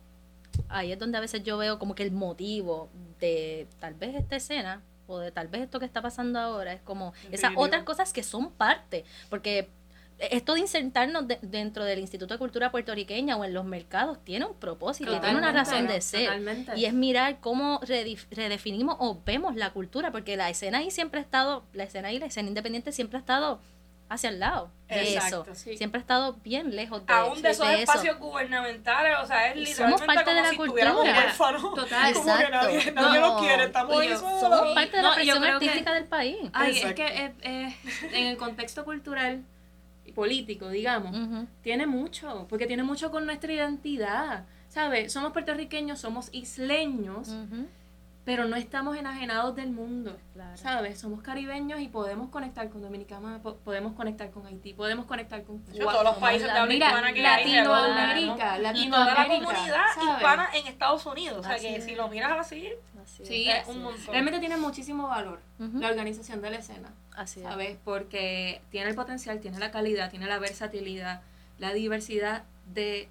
ahí 0.68 0.92
es 0.92 0.98
donde 0.98 1.18
a 1.18 1.20
veces 1.20 1.42
yo 1.42 1.58
veo 1.58 1.78
como 1.78 1.94
que 1.94 2.02
el 2.04 2.10
motivo 2.12 2.88
de 3.20 3.66
tal 3.80 3.94
vez 3.94 4.14
esta 4.14 4.36
escena 4.36 4.82
o 5.08 5.18
de 5.18 5.32
tal 5.32 5.48
vez 5.48 5.62
esto 5.62 5.80
que 5.80 5.86
está 5.86 6.00
pasando 6.02 6.38
ahora 6.38 6.72
es 6.72 6.80
como 6.82 7.12
esas 7.32 7.52
otras 7.56 7.82
cosas 7.82 8.12
que 8.12 8.22
son 8.22 8.52
parte, 8.52 9.04
porque 9.30 9.68
esto 10.18 10.54
de 10.54 10.60
insertarnos 10.60 11.28
de- 11.28 11.38
dentro 11.42 11.84
del 11.84 12.00
Instituto 12.00 12.34
de 12.34 12.38
Cultura 12.38 12.70
puertorriqueña 12.72 13.36
o 13.36 13.44
en 13.44 13.54
los 13.54 13.64
mercados 13.64 14.18
tiene 14.24 14.44
un 14.46 14.54
propósito, 14.54 15.10
tiene 15.20 15.36
una 15.38 15.52
Totalmente, 15.52 15.70
razón 15.70 15.86
de 15.86 16.00
ser. 16.00 16.24
totalmente. 16.26 16.72
Y 16.76 16.84
es 16.86 16.92
mirar 16.92 17.38
cómo 17.40 17.80
redefinimos 18.30 18.96
o 18.98 19.20
vemos 19.24 19.54
la 19.56 19.70
cultura, 19.72 20.10
porque 20.10 20.36
la 20.36 20.50
escena 20.50 20.78
ahí 20.78 20.90
siempre 20.90 21.20
ha 21.20 21.22
estado, 21.22 21.64
la 21.72 21.84
escena 21.84 22.08
ahí, 22.08 22.18
la 22.18 22.26
escena 22.26 22.48
independiente 22.48 22.90
siempre 22.92 23.16
ha 23.16 23.20
estado 23.20 23.60
hacia 24.08 24.30
el 24.30 24.40
lado 24.40 24.70
de 24.88 25.14
Exacto, 25.14 25.42
eso. 25.42 25.54
sí. 25.54 25.76
Siempre 25.76 25.98
ha 25.98 26.00
estado 26.00 26.34
bien 26.42 26.74
lejos 26.74 27.04
de, 27.06 27.12
aún 27.12 27.42
de 27.42 27.50
esos 27.50 27.66
de 27.66 27.74
eso. 27.74 27.82
espacios 27.92 28.18
gubernamentales, 28.18 29.16
o 29.22 29.26
sea, 29.26 29.48
es 29.50 29.56
literalmente 29.56 29.98
somos 29.98 30.00
parte 30.14 30.24
como 30.24 30.36
de 30.36 30.42
la 30.42 30.50
si 30.50 30.56
cultura. 30.56 30.96
huérfanos. 30.96 31.74
Total. 31.74 32.12
como 32.14 32.24
que 32.38 32.48
nadie, 32.50 32.76
Exacto. 32.78 33.00
nadie 33.02 33.20
No. 33.20 33.26
nos 33.34 33.40
quiere, 33.42 33.64
estamos 33.64 34.00
ahí 34.00 34.08
solos. 34.16 34.40
Somos 34.40 34.74
parte 34.74 34.96
de 34.96 35.02
la 35.02 35.08
No, 35.10 35.14
presión 35.14 35.38
creo 35.42 35.58
que- 35.58 35.66
artística 35.66 35.92
del 35.94 36.04
país. 36.04 36.36
Ay, 36.52 36.70
es 36.70 36.76
Exacto. 36.78 36.96
que 36.96 37.06
eh, 37.24 37.34
eh, 37.42 37.76
en 38.12 38.26
el 38.28 38.36
contexto 38.38 38.84
cultural 38.84 39.44
y 40.06 40.12
político, 40.12 40.70
digamos, 40.70 41.14
tiene 41.62 41.86
mucho, 41.86 42.46
porque 42.48 42.66
tiene 42.66 42.82
mucho 42.82 43.10
con 43.10 43.26
nuestra 43.26 43.52
identidad, 43.52 44.44
¿sabes? 44.68 45.12
Somos 45.12 45.32
puertorriqueños, 45.32 46.00
somos 46.00 46.30
isleños, 46.32 47.28
Ujú. 47.28 47.66
Pero 48.28 48.44
no 48.44 48.56
estamos 48.56 48.94
enajenados 48.94 49.56
del 49.56 49.70
mundo, 49.70 50.14
Claro. 50.34 50.54
¿sabes? 50.58 51.00
Somos 51.00 51.22
caribeños 51.22 51.80
y 51.80 51.88
podemos 51.88 52.28
conectar 52.28 52.68
con 52.68 52.82
Dominicana, 52.82 53.40
po- 53.42 53.56
podemos 53.56 53.94
conectar 53.94 54.30
con 54.30 54.44
Haití, 54.44 54.74
podemos 54.74 55.06
conectar 55.06 55.42
con 55.44 55.64
hecho, 55.72 55.82
todos 55.86 56.04
los 56.04 56.16
países 56.16 56.52
de 56.52 56.58
habla 56.58 56.74
hispana 56.74 57.12
que 57.14 57.26
hay, 57.26 57.54
hello, 57.54 57.72
Latinoamérica, 57.72 58.34
y 58.34 58.36
toda 58.36 58.58
la 58.58 58.58
Latinoamérica, 58.72 59.24
comunidad 59.46 59.84
¿sabes? 59.94 60.08
hispana 60.14 60.48
en 60.52 60.66
Estados 60.66 61.06
Unidos. 61.06 61.38
O 61.38 61.42
sea, 61.42 61.52
Así 61.54 61.68
que 61.68 61.76
es. 61.76 61.84
si 61.86 61.94
lo 61.94 62.08
miras 62.08 62.32
así, 62.38 62.68
Así 63.02 63.22
es. 63.22 63.28
Sí, 63.28 63.48
es 63.48 63.66
un 63.66 63.76
es. 63.76 63.82
montón. 63.82 64.12
realmente 64.12 64.40
tiene 64.40 64.58
muchísimo 64.58 65.08
valor 65.08 65.40
la 65.58 65.88
organización 65.88 66.42
de 66.42 66.50
la 66.50 66.56
escena. 66.58 66.92
Así 67.16 67.40
es. 67.40 67.46
¿sabes? 67.46 67.78
Porque 67.82 68.60
tiene 68.70 68.90
el 68.90 68.94
potencial, 68.94 69.40
tiene 69.40 69.58
la 69.58 69.70
calidad, 69.70 70.10
tiene 70.10 70.26
la 70.26 70.38
versatilidad, 70.38 71.22
la 71.58 71.72
diversidad 71.72 72.44
de, 72.74 73.08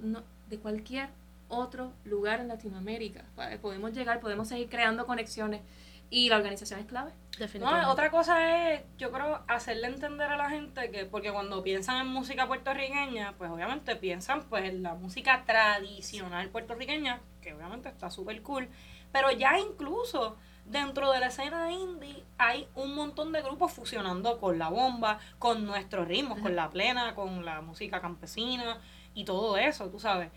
no, 0.00 0.24
de 0.48 0.58
cualquier 0.58 1.08
otro 1.48 1.92
lugar 2.04 2.40
en 2.40 2.48
Latinoamérica. 2.48 3.24
¿sabes? 3.34 3.58
Podemos 3.58 3.92
llegar, 3.92 4.20
podemos 4.20 4.48
seguir 4.48 4.68
creando 4.68 5.06
conexiones 5.06 5.62
y 6.10 6.28
la 6.28 6.36
organización 6.36 6.80
es 6.80 6.86
clave. 6.86 7.12
Definitivamente. 7.38 7.86
No, 7.86 7.92
otra 7.92 8.10
cosa 8.10 8.72
es, 8.72 8.82
yo 8.96 9.12
creo, 9.12 9.42
hacerle 9.46 9.88
entender 9.88 10.30
a 10.30 10.36
la 10.36 10.50
gente 10.50 10.90
que, 10.90 11.04
porque 11.04 11.30
cuando 11.30 11.62
piensan 11.62 12.00
en 12.00 12.08
música 12.08 12.46
puertorriqueña, 12.46 13.34
pues 13.36 13.50
obviamente 13.50 13.94
piensan 13.96 14.44
pues 14.44 14.64
en 14.64 14.82
la 14.82 14.94
música 14.94 15.44
tradicional 15.44 16.48
puertorriqueña, 16.48 17.20
que 17.42 17.52
obviamente 17.52 17.88
está 17.88 18.10
súper 18.10 18.40
cool, 18.42 18.68
pero 19.12 19.30
ya 19.30 19.58
incluso 19.58 20.36
dentro 20.64 21.12
de 21.12 21.20
la 21.20 21.26
escena 21.26 21.70
indie 21.72 22.24
hay 22.36 22.68
un 22.74 22.94
montón 22.94 23.32
de 23.32 23.42
grupos 23.42 23.72
fusionando 23.72 24.38
con 24.38 24.58
la 24.58 24.68
bomba, 24.68 25.18
con 25.38 25.64
nuestros 25.64 26.08
ritmos, 26.08 26.40
con 26.40 26.56
la 26.56 26.70
plena, 26.70 27.14
con 27.14 27.44
la 27.44 27.60
música 27.60 28.00
campesina 28.00 28.78
y 29.14 29.24
todo 29.24 29.56
eso, 29.56 29.88
tú 29.90 29.98
sabes 29.98 30.30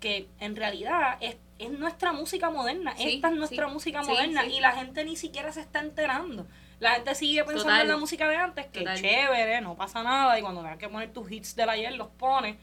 que 0.00 0.28
en 0.40 0.56
realidad 0.56 1.16
es, 1.20 1.36
es 1.58 1.70
nuestra 1.70 2.12
música 2.12 2.50
moderna, 2.50 2.94
Sí, 2.96 3.14
esta 3.16 3.28
es 3.28 3.34
nuestra 3.36 3.66
sí, 3.66 3.72
música 3.72 4.02
moderna 4.02 4.42
sí. 4.44 4.54
y 4.54 4.60
la 4.60 4.72
gente 4.72 5.04
ni 5.04 5.16
siquiera 5.16 5.52
se 5.52 5.60
está 5.60 5.80
enterando. 5.80 6.46
La 6.80 6.92
gente 6.92 7.14
sigue 7.16 7.40
pensando 7.42 7.64
Total. 7.64 7.82
en 7.82 7.88
la 7.88 7.96
música 7.96 8.28
de 8.28 8.36
antes, 8.36 8.66
que 8.66 8.80
Total. 8.80 9.00
chévere, 9.00 9.60
no 9.60 9.74
pasa 9.76 10.02
nada, 10.04 10.38
y 10.38 10.42
cuando 10.42 10.60
tengas 10.62 10.78
que 10.78 10.88
poner 10.88 11.12
tus 11.12 11.30
hits 11.30 11.56
del 11.56 11.68
ayer 11.70 11.92
los 11.94 12.08
pones. 12.08 12.56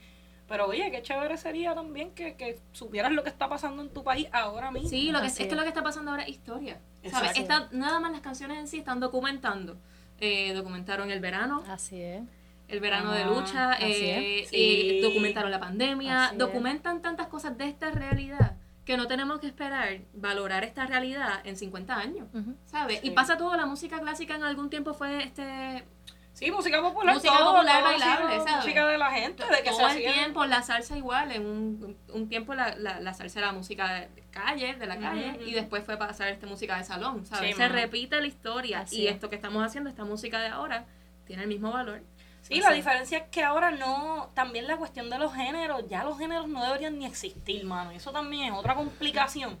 Pero 0.48 0.66
oye, 0.68 0.90
qué 0.92 1.02
chévere 1.02 1.36
sería 1.36 1.74
también 1.74 2.12
que, 2.12 2.34
que 2.36 2.60
supieras 2.72 3.10
lo 3.12 3.22
que 3.24 3.28
está 3.28 3.48
pasando 3.48 3.82
en 3.82 3.90
tu 3.90 4.04
país 4.04 4.28
ahora 4.32 4.70
mismo. 4.70 4.88
Sí, 4.88 5.10
lo 5.10 5.20
que, 5.20 5.26
es 5.26 5.36
que 5.36 5.54
lo 5.54 5.62
que 5.62 5.68
está 5.68 5.82
pasando 5.82 6.12
ahora 6.12 6.22
es 6.22 6.28
historia. 6.30 6.78
¿sabes? 7.10 7.36
Está- 7.36 7.68
nada 7.72 8.00
más 8.00 8.12
las 8.12 8.20
canciones 8.20 8.58
en 8.58 8.68
sí 8.68 8.78
están 8.78 9.00
documentando. 9.00 9.76
Eh, 10.20 10.54
documentaron 10.54 11.10
el 11.10 11.20
verano, 11.20 11.62
Así 11.68 12.00
es. 12.00 12.22
El 12.68 12.80
verano 12.80 13.12
de 13.12 13.24
lucha, 13.24 13.76
eh, 13.80 14.46
Sí. 14.48 15.00
documentaron 15.02 15.50
la 15.50 15.60
pandemia, 15.60 16.26
Así 16.26 16.34
es. 16.34 16.38
documentan 16.38 17.00
tantas 17.02 17.28
cosas 17.28 17.56
de 17.56 17.68
esta 17.68 17.90
realidad 17.90 18.56
que 18.84 18.96
no 18.96 19.06
tenemos 19.08 19.40
que 19.40 19.46
esperar 19.48 19.98
valorar 20.14 20.62
esta 20.64 20.86
realidad 20.86 21.40
en 21.44 21.56
50 21.56 21.96
años. 21.96 22.28
¿sabes? 22.66 23.00
Sí. 23.00 23.08
Y 23.08 23.10
pasa 23.10 23.36
todo, 23.36 23.56
la 23.56 23.66
música 23.66 23.98
clásica 24.00 24.34
en 24.36 24.44
algún 24.44 24.70
tiempo 24.70 24.94
fue 24.94 25.22
este 25.24 25.84
Sí, 26.32 26.50
música 26.50 26.82
popular. 26.82 27.14
Música 27.14 27.32
todo, 27.38 27.54
popular 27.54 27.78
todo 27.82 27.88
ha 27.88 27.94
sido 27.94 28.06
bailable, 28.08 28.36
¿sabes? 28.44 28.56
Música 28.56 28.86
de 28.88 28.98
la 28.98 29.10
gente, 29.10 29.42
de 29.42 29.62
que 29.62 29.70
se 29.70 29.76
todo 29.78 29.88
el 29.88 30.02
tiempo, 30.12 30.44
la 30.44 30.60
salsa 30.62 30.94
igual, 30.98 31.32
en 31.32 31.46
un, 31.46 31.96
un 32.12 32.28
tiempo 32.28 32.54
la, 32.54 32.76
la, 32.76 33.00
la 33.00 33.14
salsa 33.14 33.38
era 33.38 33.52
música 33.52 33.90
de 33.94 34.08
calle, 34.32 34.74
de 34.74 34.86
la 34.86 34.98
calle, 34.98 35.38
y 35.46 35.52
después 35.54 35.82
fue 35.82 35.96
para 35.96 36.10
hacer 36.10 36.28
este 36.28 36.44
música 36.44 36.76
de 36.76 36.84
salón, 36.84 37.24
¿sabes? 37.24 37.52
Sí, 37.52 37.56
Se 37.56 37.68
repite 37.70 38.20
la 38.20 38.26
historia 38.26 38.80
Así 38.80 39.00
y 39.00 39.06
es. 39.06 39.14
esto 39.14 39.30
que 39.30 39.36
estamos 39.36 39.64
haciendo, 39.64 39.88
esta 39.88 40.04
música 40.04 40.38
de 40.40 40.48
ahora, 40.48 40.84
tiene 41.24 41.42
el 41.44 41.48
mismo 41.48 41.72
valor. 41.72 42.02
Sí, 42.48 42.60
la 42.60 42.72
diferencia 42.72 43.18
es 43.18 43.24
que 43.30 43.42
ahora 43.42 43.70
no, 43.70 44.28
también 44.34 44.66
la 44.66 44.76
cuestión 44.76 45.10
de 45.10 45.18
los 45.18 45.34
géneros, 45.34 45.82
ya 45.88 46.04
los 46.04 46.16
géneros 46.18 46.46
no 46.48 46.62
deberían 46.62 46.98
ni 46.98 47.06
existir, 47.06 47.64
mano. 47.64 47.92
Y 47.92 47.96
eso 47.96 48.12
también 48.12 48.52
es 48.52 48.58
otra 48.58 48.74
complicación. 48.74 49.58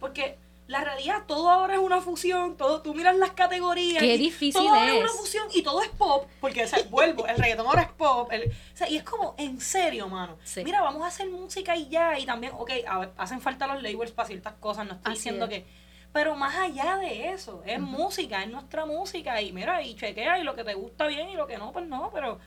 Porque 0.00 0.38
la 0.66 0.82
realidad, 0.82 1.24
todo 1.26 1.50
ahora 1.50 1.74
es 1.74 1.80
una 1.80 2.00
fusión, 2.00 2.56
todo, 2.56 2.80
tú 2.80 2.94
miras 2.94 3.14
las 3.16 3.32
categorías. 3.32 4.02
Qué 4.02 4.16
difícil 4.16 4.54
todo 4.62 4.70
ahora 4.74 4.86
es 4.88 4.94
es. 4.94 5.00
una 5.02 5.12
fusión 5.12 5.46
y 5.52 5.62
todo 5.62 5.82
es 5.82 5.90
pop, 5.90 6.26
porque, 6.40 6.64
o 6.64 6.66
sea, 6.66 6.78
vuelvo, 6.88 7.26
el 7.26 7.36
reggaetón 7.36 7.66
ahora 7.66 7.82
es 7.82 7.92
pop. 7.92 8.32
el- 8.32 8.50
o 8.50 8.76
sea, 8.76 8.88
y 8.88 8.96
es 8.96 9.02
como, 9.02 9.34
en 9.36 9.60
serio, 9.60 10.08
mano. 10.08 10.38
Sí. 10.44 10.64
Mira, 10.64 10.80
vamos 10.80 11.02
a 11.02 11.08
hacer 11.08 11.28
música 11.28 11.76
y 11.76 11.88
ya, 11.90 12.18
y 12.18 12.24
también, 12.24 12.54
ok, 12.56 12.70
a 12.88 12.98
ver, 13.00 13.10
hacen 13.18 13.42
falta 13.42 13.66
los 13.66 13.82
labels 13.82 14.12
para 14.12 14.26
ciertas 14.26 14.54
cosas, 14.54 14.86
no 14.86 14.94
estoy 14.94 15.12
Así 15.12 15.18
diciendo 15.18 15.44
es. 15.44 15.50
que... 15.50 15.83
Pero 16.14 16.34
más 16.36 16.54
allá 16.56 16.96
de 16.96 17.30
eso, 17.32 17.62
es 17.66 17.78
música, 17.80 18.42
es 18.42 18.48
nuestra 18.48 18.86
música, 18.86 19.42
y 19.42 19.52
mira, 19.52 19.82
y 19.82 19.94
chequea, 19.96 20.38
y 20.38 20.44
lo 20.44 20.54
que 20.54 20.64
te 20.64 20.72
gusta 20.74 21.06
bien, 21.08 21.28
y 21.28 21.34
lo 21.34 21.46
que 21.46 21.58
no, 21.58 21.72
pues 21.72 21.86
no, 21.88 22.10
pero 22.14 22.38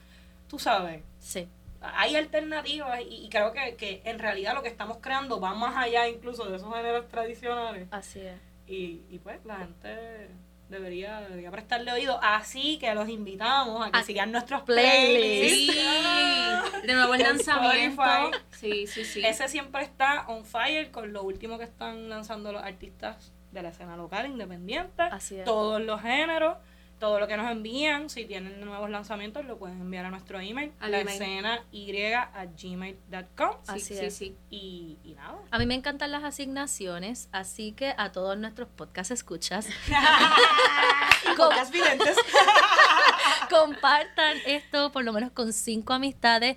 tú 0.48 0.58
sabes 0.58 1.02
Sí. 1.20 1.46
hay 1.80 2.16
alternativas 2.16 3.00
y, 3.02 3.26
y 3.26 3.28
creo 3.28 3.52
que, 3.52 3.76
que 3.76 4.00
en 4.04 4.18
realidad 4.18 4.54
lo 4.54 4.62
que 4.62 4.68
estamos 4.70 4.96
creando 5.02 5.38
va 5.38 5.52
más 5.54 5.76
allá 5.76 6.08
incluso 6.08 6.46
de 6.48 6.56
esos 6.56 6.74
géneros 6.74 7.06
tradicionales 7.08 7.86
Así 7.92 8.20
es. 8.20 8.34
y, 8.66 9.02
y 9.10 9.18
pues 9.22 9.44
la 9.44 9.58
gente 9.58 10.30
debería, 10.70 11.20
debería 11.20 11.50
prestarle 11.50 11.92
oído 11.92 12.18
así 12.22 12.78
que 12.78 12.94
los 12.94 13.08
invitamos 13.08 13.86
a 13.86 13.90
que 13.90 13.98
A- 13.98 14.02
sigan 14.02 14.32
nuestros 14.32 14.62
Playlist. 14.62 15.70
playlists 15.70 15.72
Sí, 16.80 16.86
de 16.86 16.94
nuevo 16.94 17.14
el 17.14 17.20
En 17.20 17.26
lanzamiento. 17.28 18.02
Sí, 18.52 18.86
sí, 18.86 19.04
sí. 19.04 19.24
ese 19.24 19.48
siempre 19.48 19.82
está 19.82 20.24
on 20.28 20.44
fire 20.46 20.90
con 20.90 21.12
lo 21.12 21.22
último 21.22 21.58
que 21.58 21.64
están 21.64 22.08
lanzando 22.08 22.50
los 22.52 22.62
artistas 22.62 23.32
de 23.52 23.62
la 23.62 23.68
escena 23.70 23.96
local 23.96 24.26
independiente 24.26 25.02
Así 25.02 25.36
es. 25.36 25.44
todos 25.44 25.80
los 25.80 26.00
géneros 26.00 26.56
todo 26.98 27.20
lo 27.20 27.28
que 27.28 27.36
nos 27.36 27.50
envían, 27.50 28.10
si 28.10 28.24
tienen 28.24 28.60
nuevos 28.60 28.90
lanzamientos, 28.90 29.44
lo 29.44 29.56
pueden 29.56 29.80
enviar 29.80 30.04
a 30.04 30.10
nuestro 30.10 30.40
email, 30.40 30.72
Al 30.80 30.90
la 30.90 31.00
email. 31.00 31.22
escena 31.22 31.64
y 31.70 31.92
a 32.12 32.46
gmail.com. 32.46 33.50
Sí, 33.62 33.72
Así 33.72 33.94
sí. 34.10 34.36
Y, 34.50 34.98
y 35.04 35.14
nada. 35.14 35.38
A 35.50 35.58
mí 35.58 35.66
me 35.66 35.74
encantan 35.74 36.10
las 36.10 36.24
asignaciones, 36.24 37.28
así 37.30 37.72
que 37.72 37.94
a 37.96 38.10
todos 38.10 38.36
nuestros 38.36 38.68
podcast 38.68 39.12
escuchas, 39.12 39.68
videntes. 41.70 42.16
compartan 43.50 44.36
esto 44.46 44.92
por 44.92 45.04
lo 45.04 45.12
menos 45.12 45.30
con 45.32 45.52
cinco 45.52 45.94
amistades 45.94 46.56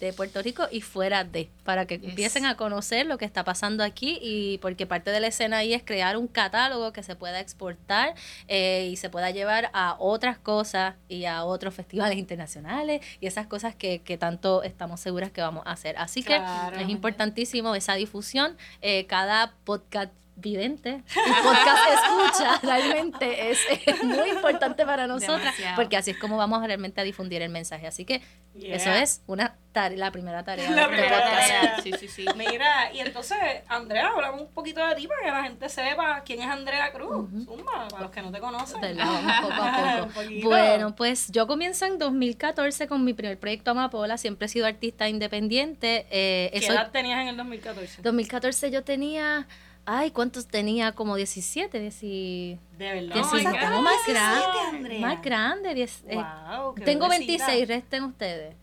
de 0.00 0.12
Puerto 0.12 0.42
Rico 0.42 0.66
y 0.70 0.80
fuera 0.82 1.24
de, 1.24 1.48
para 1.64 1.86
que 1.86 1.98
Yes. 1.98 2.08
empiecen 2.10 2.44
a 2.46 2.56
conocer 2.56 3.06
lo 3.06 3.16
que 3.18 3.24
está 3.24 3.44
pasando 3.44 3.82
aquí 3.82 4.18
y 4.20 4.58
porque 4.58 4.86
parte 4.86 5.10
de 5.10 5.20
la 5.20 5.28
escena 5.28 5.58
ahí 5.58 5.72
es 5.72 5.82
crear 5.82 6.16
un 6.16 6.26
catálogo 6.28 6.92
que 6.92 7.02
se 7.02 7.16
pueda 7.16 7.40
exportar 7.40 8.14
eh, 8.48 8.88
y 8.92 8.96
se 8.96 9.08
pueda 9.08 9.30
llevar 9.30 9.70
a 9.72 9.96
otras 9.98 10.36
cosas 10.38 10.94
y 11.08 11.24
a 11.24 11.44
otros 11.44 11.74
festivales 11.74 12.18
internacionales 12.18 13.00
y 13.20 13.26
esas 13.26 13.46
cosas 13.46 13.74
que, 13.74 14.00
que 14.02 14.18
tanto 14.18 14.62
estamos 14.62 15.00
seguras 15.00 15.30
que 15.30 15.40
vamos 15.40 15.66
a 15.66 15.72
hacer. 15.72 15.96
Así 15.98 16.22
Claro. 16.22 16.76
que 16.76 16.82
es 16.82 16.88
importantísimo 16.90 17.74
esa 17.74 17.94
difusión. 17.94 18.56
Eh, 18.82 19.06
cada 19.06 19.54
podcast 19.64 20.12
vidente 20.38 21.02
y 21.08 21.42
podcast 21.42 21.78
escucha 21.94 22.60
realmente 22.62 23.50
es, 23.50 23.58
es 23.86 24.04
muy 24.04 24.28
importante 24.30 24.84
para 24.84 25.06
nosotras 25.06 25.38
Demasiado. 25.40 25.76
porque 25.76 25.96
así 25.96 26.10
es 26.10 26.18
como 26.18 26.36
vamos 26.36 26.64
realmente 26.66 27.00
a 27.00 27.04
difundir 27.04 27.40
el 27.42 27.48
mensaje. 27.50 27.86
Así 27.86 28.04
que 28.04 28.22
Yeah. 28.56 28.76
eso 28.76 28.90
es 28.90 29.20
una 29.26 29.54
tare- 29.72 29.98
la 29.98 30.10
primera 30.10 30.42
tarea. 30.42 30.70
La 30.70 30.88
de 30.88 30.94
este 30.94 30.96
primera 30.96 31.22
podcast. 31.22 31.48
tarea. 31.48 31.76
Sí, 31.82 31.92
sí, 32.00 32.08
sí. 32.08 32.24
Mira, 32.36 32.90
y 32.90 33.00
entonces, 33.00 33.36
Andrea, 33.68 34.08
hablamos 34.08 34.40
un 34.40 34.50
poquito 34.54 34.82
de 34.86 34.94
ti 34.94 35.06
para 35.06 35.20
que 35.22 35.30
la 35.30 35.42
gente 35.42 35.68
sepa 35.68 36.22
quién 36.24 36.40
es 36.40 36.48
Andrea 36.48 36.90
Cruz. 36.90 37.28
Ujú. 37.30 37.44
Zumba, 37.44 37.86
para 37.88 38.02
los 38.04 38.10
que 38.10 38.22
no 38.22 38.32
te 38.32 38.38
conocen. 38.40 38.80
¿Verdad? 38.80 39.04
Vamos 39.04 39.40
poco 39.42 39.52
a 39.62 40.08
poco. 40.14 40.20
Bueno, 40.48 40.96
pues 40.96 41.30
yo 41.30 41.46
comienzo 41.46 41.84
en 41.84 41.98
2014 41.98 42.88
con 42.88 43.04
mi 43.04 43.12
primer 43.12 43.38
proyecto 43.38 43.72
Amapola. 43.72 44.16
Siempre 44.16 44.46
he 44.46 44.48
sido 44.48 44.64
artista 44.66 45.06
independiente. 45.06 46.06
Eh, 46.10 46.48
¿Qué 46.54 46.58
eso- 46.60 46.72
edad 46.72 46.90
tenías 46.92 47.20
en 47.20 47.28
el 47.28 47.36
2014? 47.36 48.00
2014 48.00 48.70
yo 48.70 48.84
tenía, 48.84 49.46
ay, 49.86 50.10
¿cuántos 50.10 50.46
tenía? 50.46 50.92
Como 50.92 51.16
17, 51.16 51.78
10, 51.80 52.00
De 52.00 52.58
verdad. 52.78 53.14
Diez- 53.14 53.26
Oh 53.72 53.82
más 53.82 53.94
17, 54.06 54.12
grande, 54.12 54.76
Andrea. 54.76 55.00
más 55.00 55.22
grande. 55.22 55.74
10, 55.74 56.04
eh, 56.08 56.14
Wow, 56.16 56.74
tengo 56.84 57.08
bebecita. 57.08 57.46
26, 57.46 57.68
resten 57.68 58.04
ustedes. 58.04 58.54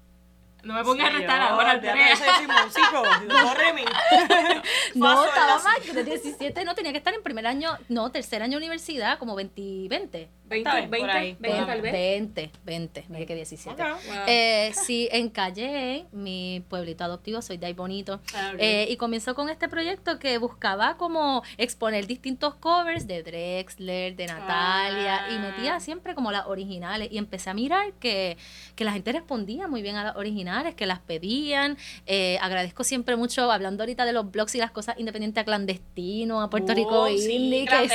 No 0.64 0.76
me 0.76 0.84
pongas 0.86 1.08
a 1.08 1.18
restar 1.18 1.42
ahora, 1.42 1.74
ese 1.76 2.24
músico. 2.48 3.04
No, 3.28 3.54
Remy. 3.54 3.84
No, 4.96 5.06
Paso 5.08 5.26
estaba 5.28 5.60
más, 5.62 5.94
de 5.94 6.04
17 6.06 6.64
no 6.66 6.74
tenía 6.76 6.92
que 6.94 7.00
estar 7.00 7.14
en 7.14 7.22
primer 7.24 7.46
año, 7.48 7.78
no, 7.90 8.12
tercer 8.12 8.42
año 8.44 8.52
de 8.52 8.58
universidad, 8.58 9.18
como 9.20 9.36
20, 9.36 9.88
20. 9.90 10.30
20, 10.46 10.70
Está 10.70 10.78
bien, 10.80 10.90
por 10.90 11.00
20, 11.00 11.12
ahí. 11.18 11.38
20 11.40 11.66
tal 11.66 11.82
20, 11.82 11.82
vez. 11.82 11.92
20, 11.94 12.52
20, 12.66 13.06
me 13.10 13.16
dije 13.18 13.28
que 13.28 13.36
17. 13.36 13.82
Ok. 13.82 13.90
Wow. 13.90 14.16
Eh, 14.28 14.72
sí, 14.86 15.08
en 15.12 15.30
Calle, 15.30 16.06
mi 16.12 16.64
pueblito 16.70 17.04
adoptivo, 17.04 17.42
soy 17.42 17.58
de 17.58 17.66
ahí 17.68 17.74
bonito. 17.74 18.20
Ah. 18.36 18.52
Eh, 18.60 18.88
y 18.90 18.98
comenzó 18.98 19.36
con 19.36 19.50
este 19.50 19.68
proyecto 19.70 20.20
que 20.20 20.38
buscaba 20.38 20.98
como 20.98 21.44
exponer 21.58 22.08
distintos 22.08 22.56
covers 22.56 23.08
de 23.08 23.24
Drexler, 23.24 24.16
de 24.16 24.28
Natalia, 24.28 25.28
y 25.32 25.36
Ah. 25.36 25.40
metía 25.40 25.80
siempre 25.80 26.14
como 26.14 26.32
las 26.32 26.46
originales. 26.46 27.08
Y 27.12 27.18
empecé 27.18 27.50
a 27.50 27.54
mirar 27.54 27.94
que, 27.94 28.38
que 28.76 28.84
la 28.86 28.92
gente 28.92 29.12
respondía 29.12 29.68
muy 29.68 29.82
bien 29.82 29.96
a 29.96 30.04
las 30.04 30.16
originales, 30.18 30.76
que 30.76 30.86
las 30.86 31.00
pedían. 31.00 31.78
Eh, 32.06 32.38
agradezco 32.42 32.84
siempre 32.84 33.16
mucho, 33.16 33.50
hablando 33.52 33.84
ahorita 33.84 34.06
de 34.06 34.14
los 34.14 34.30
blogs 34.30 34.54
y 34.56 34.58
las 34.60 34.72
cosas 34.72 35.00
independientes 35.00 35.42
a 35.42 35.46
clandestino, 35.46 36.42
a 36.42 36.50
Puerto 36.50 36.74
Rico 36.74 37.04
Oh, 37.04 37.08
sí, 37.08 37.32
Indie, 37.32 37.66
que 37.66 37.90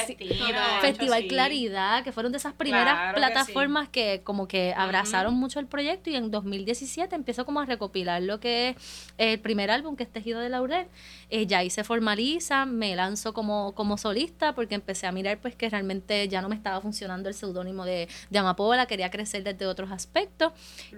Festival 0.81 1.23
sí. 1.23 1.29
Claridad, 1.29 2.03
que 2.03 2.11
fueron 2.13 2.33
de 2.33 2.39
esas 2.49 2.59
primeras 2.59 2.95
Claro 2.95 3.15
que 3.15 3.21
plataformas 3.21 3.89
que, 3.89 4.23
como 4.25 4.49
que 4.49 4.75
abrazaron 4.77 5.35
Ujú. 5.35 5.41
mucho 5.41 5.61
el 5.61 5.67
proyecto 5.67 6.11
y 6.11 6.17
en 6.17 6.31
2017 6.31 7.15
empiezo 7.15 7.45
como 7.45 7.61
a 7.61 7.67
recopilar 7.67 8.23
lo 8.23 8.41
que 8.41 8.71
es 8.71 8.77
el 9.19 9.39
primer 9.41 9.71
álbum 9.71 9.97
que 9.97 10.05
es 10.05 10.11
Tejido 10.11 10.41
de 10.41 10.49
Laurel. 10.49 10.87
Eh, 11.31 11.47
ya 11.47 11.59
ahí 11.59 11.71
se 11.71 11.85
formaliza, 11.85 12.65
me 12.65 12.97
lanzo 12.97 13.33
como, 13.35 13.75
como 13.75 13.99
solista 13.99 14.55
porque 14.55 14.75
empecé 14.75 15.07
a 15.07 15.13
mirar 15.13 15.39
pues 15.39 15.55
que 15.55 15.69
realmente 15.69 16.27
ya 16.29 16.41
no 16.41 16.49
me 16.49 16.57
estaba 16.57 16.81
funcionando 16.81 17.29
el 17.29 17.35
seudónimo 17.35 17.85
de, 17.85 18.09
de 18.31 18.39
Amapola, 18.39 18.87
quería 18.87 19.11
crecer 19.11 19.45
desde 19.45 19.67
otros 19.67 19.91
aspectos 19.91 20.53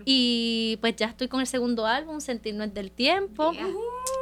y 0.05 0.79
pues 0.81 0.97
ya 0.97 1.07
estoy 1.07 1.29
con 1.29 1.41
el 1.41 1.47
segundo 1.47 1.87
álbum, 1.87 2.21
Sentir 2.21 2.55
no 2.55 2.65
es 2.65 2.73
del 2.73 2.91
tiempo. 2.91 3.53
Yeah. 3.53 3.67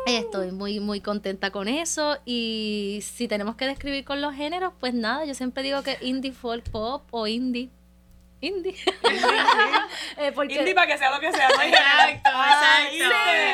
Estoy 0.06 0.52
muy, 0.52 0.80
muy 0.80 1.00
contenta 1.00 1.50
con 1.50 1.68
eso. 1.68 2.16
Y 2.24 3.00
si 3.02 3.28
tenemos 3.28 3.56
que 3.56 3.66
describir 3.66 4.04
con 4.04 4.20
los 4.20 4.34
géneros, 4.34 4.72
pues 4.80 4.94
nada, 4.94 5.24
yo 5.24 5.34
siempre 5.34 5.62
digo 5.62 5.82
que 5.82 5.98
indie 6.00 6.32
folk 6.32 6.68
pop 6.70 7.02
o 7.11 7.26
indie. 7.26 7.70
Indie. 8.41 8.74
Eh, 10.16 10.32
porque 10.32 10.55
Indie 10.55 10.74
para 10.74 10.86
que 10.89 10.99
sea 10.99 11.11
lo 11.14 11.20
que 11.20 11.30
sea. 11.32 11.49
no 11.49 11.62
Exacto, 11.62 12.28
exacto. 12.28 12.91
sí. 12.93 12.99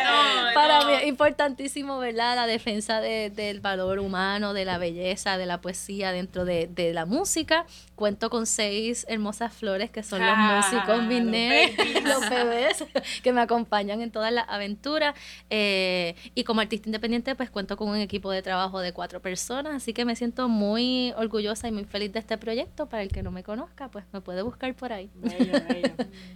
No, 0.04 0.54
para 0.54 0.80
no. 0.80 0.86
mí 0.86 0.92
es 0.94 1.06
importantísimo, 1.06 1.98
¿verdad? 1.98 2.36
La 2.36 2.46
defensa 2.46 3.00
de- 3.00 3.30
del 3.30 3.60
valor 3.60 3.98
humano, 3.98 4.54
de 4.54 4.64
la 4.64 4.78
belleza, 4.78 5.36
de 5.36 5.44
la 5.46 5.60
poesía 5.60 6.12
dentro 6.12 6.44
de, 6.44 6.66
de 6.66 6.92
la 6.94 7.04
música. 7.06 7.66
Cuento 7.96 8.30
con 8.30 8.46
seis 8.46 9.04
hermosas 9.08 9.52
flores 9.52 9.90
que 9.90 10.02
son 10.02 10.20
los 10.20 10.30
Ah, 10.34 10.62
músicos, 10.70 11.02
mis 11.04 11.22
los 11.22 12.02
los 12.02 12.30
bebés 12.30 12.84
que 13.22 13.32
me 13.32 13.40
acompañan 13.42 14.00
en 14.00 14.10
todas 14.10 14.32
las 14.32 14.46
aventuras. 14.48 15.14
Eh, 15.50 16.14
y 16.34 16.44
como 16.44 16.60
artista 16.62 16.88
independiente, 16.88 17.34
pues 17.34 17.50
cuento 17.50 17.76
con 17.76 17.88
un 17.90 17.98
equipo 17.98 18.30
de 18.30 18.42
trabajo 18.42 18.80
de 18.80 18.92
cuatro 18.92 19.20
personas, 19.20 19.74
así 19.74 19.92
que 19.92 20.04
me 20.04 20.16
siento 20.16 20.48
muy 20.48 21.12
orgullosa 21.16 21.68
y 21.68 21.72
muy 21.72 21.84
feliz 21.84 22.12
de 22.12 22.20
este 22.20 22.38
proyecto. 22.38 22.86
Para 22.88 23.02
el 23.02 23.10
que 23.10 23.22
no 23.22 23.30
me 23.30 23.42
conozca, 23.42 23.88
pues 23.88 24.04
me 24.12 24.20
puede 24.20 24.42
buscar 24.42 24.73
por 24.74 24.92
ahí. 24.92 25.10
Bello, 25.14 25.52
bello. 25.68 25.94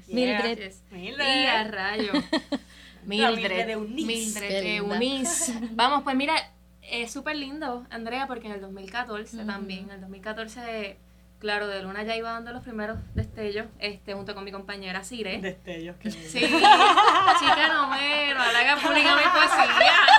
Mildred. 0.08 0.58
Yes. 0.58 0.82
Mildred. 0.90 1.42
Y 1.42 1.46
a 1.46 1.64
rayo. 1.64 2.12
Mildred 3.04 3.36
Mildred. 3.36 3.66
de 3.66 3.72
Eunice. 3.72 4.06
Mildred. 4.06 4.66
Eunice. 4.76 5.54
Vamos, 5.72 6.02
pues 6.02 6.16
mira, 6.16 6.34
es 6.82 7.10
súper 7.10 7.36
lindo, 7.36 7.86
Andrea, 7.90 8.26
porque 8.26 8.46
en 8.48 8.54
el 8.54 8.60
2014 8.60 9.36
Ujú. 9.38 9.46
también, 9.46 9.84
en 9.84 9.90
el 9.90 10.00
2014, 10.00 10.96
claro, 11.38 11.66
de 11.68 11.82
Luna 11.82 12.02
ya 12.02 12.16
iba 12.16 12.30
dando 12.32 12.52
los 12.52 12.62
primeros 12.62 12.98
destellos, 13.14 13.66
este, 13.78 14.14
junto 14.14 14.34
con 14.34 14.44
mi 14.44 14.52
compañera 14.52 15.04
Cire. 15.04 15.38
Destellos. 15.40 15.96
que 15.96 16.10
Sí, 16.10 16.40
chica, 16.40 17.68
no 17.68 17.88
me, 17.88 18.34
no 18.34 18.52
le 18.52 18.58
haga 18.58 18.76
bullying 18.76 19.06
a 19.06 19.16
mi 19.16 19.22
poesía, 19.22 19.66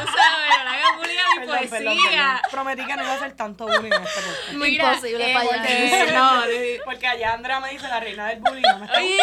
tú 0.01 0.07
sabes, 0.07 0.57
no 0.63 0.71
le 0.71 0.77
haga 0.77 0.97
bullying 0.97 1.17
a 1.17 1.39
mi 1.39 1.39
Perdón, 1.45 1.57
poesía. 1.69 1.79
perdón. 2.09 2.51
Prometí 2.51 2.85
que 2.85 2.95
no 2.95 3.03
iba 3.03 3.11
a 3.11 3.15
hacer 3.15 3.31
tanto 3.33 3.65
bullying 3.67 3.91
en 3.93 4.03
este 4.03 4.21
podcast. 4.21 4.53
Mira, 4.53 4.85
Imposible 4.93 5.31
eh, 5.31 5.33
fallar. 5.33 6.13
no, 6.13 6.41
de- 6.47 6.81
Porque 6.85 7.07
allá 7.07 7.33
Andrea 7.33 7.59
me 7.59 7.69
dice 7.71 7.87
la 7.87 7.99
reina 7.99 8.27
del 8.27 8.39
bullying. 8.39 8.61
No 8.69 8.77
me 8.79 8.85
está 8.85 8.97
Oye. 8.99 9.17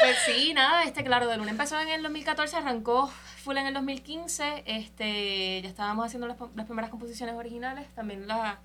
Pues 0.00 0.16
sí, 0.26 0.54
nada, 0.54 0.84
este, 0.84 1.02
claro, 1.02 1.26
de 1.26 1.36
Luna 1.36 1.50
empezó 1.50 1.78
en 1.80 1.88
el 1.88 2.02
2014, 2.04 2.56
arrancó 2.56 3.08
full 3.42 3.56
en 3.56 3.66
el 3.66 3.74
2015, 3.74 4.62
este, 4.66 5.60
ya 5.62 5.68
estábamos 5.68 6.06
haciendo 6.06 6.28
las, 6.28 6.36
las 6.54 6.66
primeras 6.66 6.90
composiciones 6.90 7.34
originales, 7.34 7.86
también 7.96 8.28
las 8.28 8.58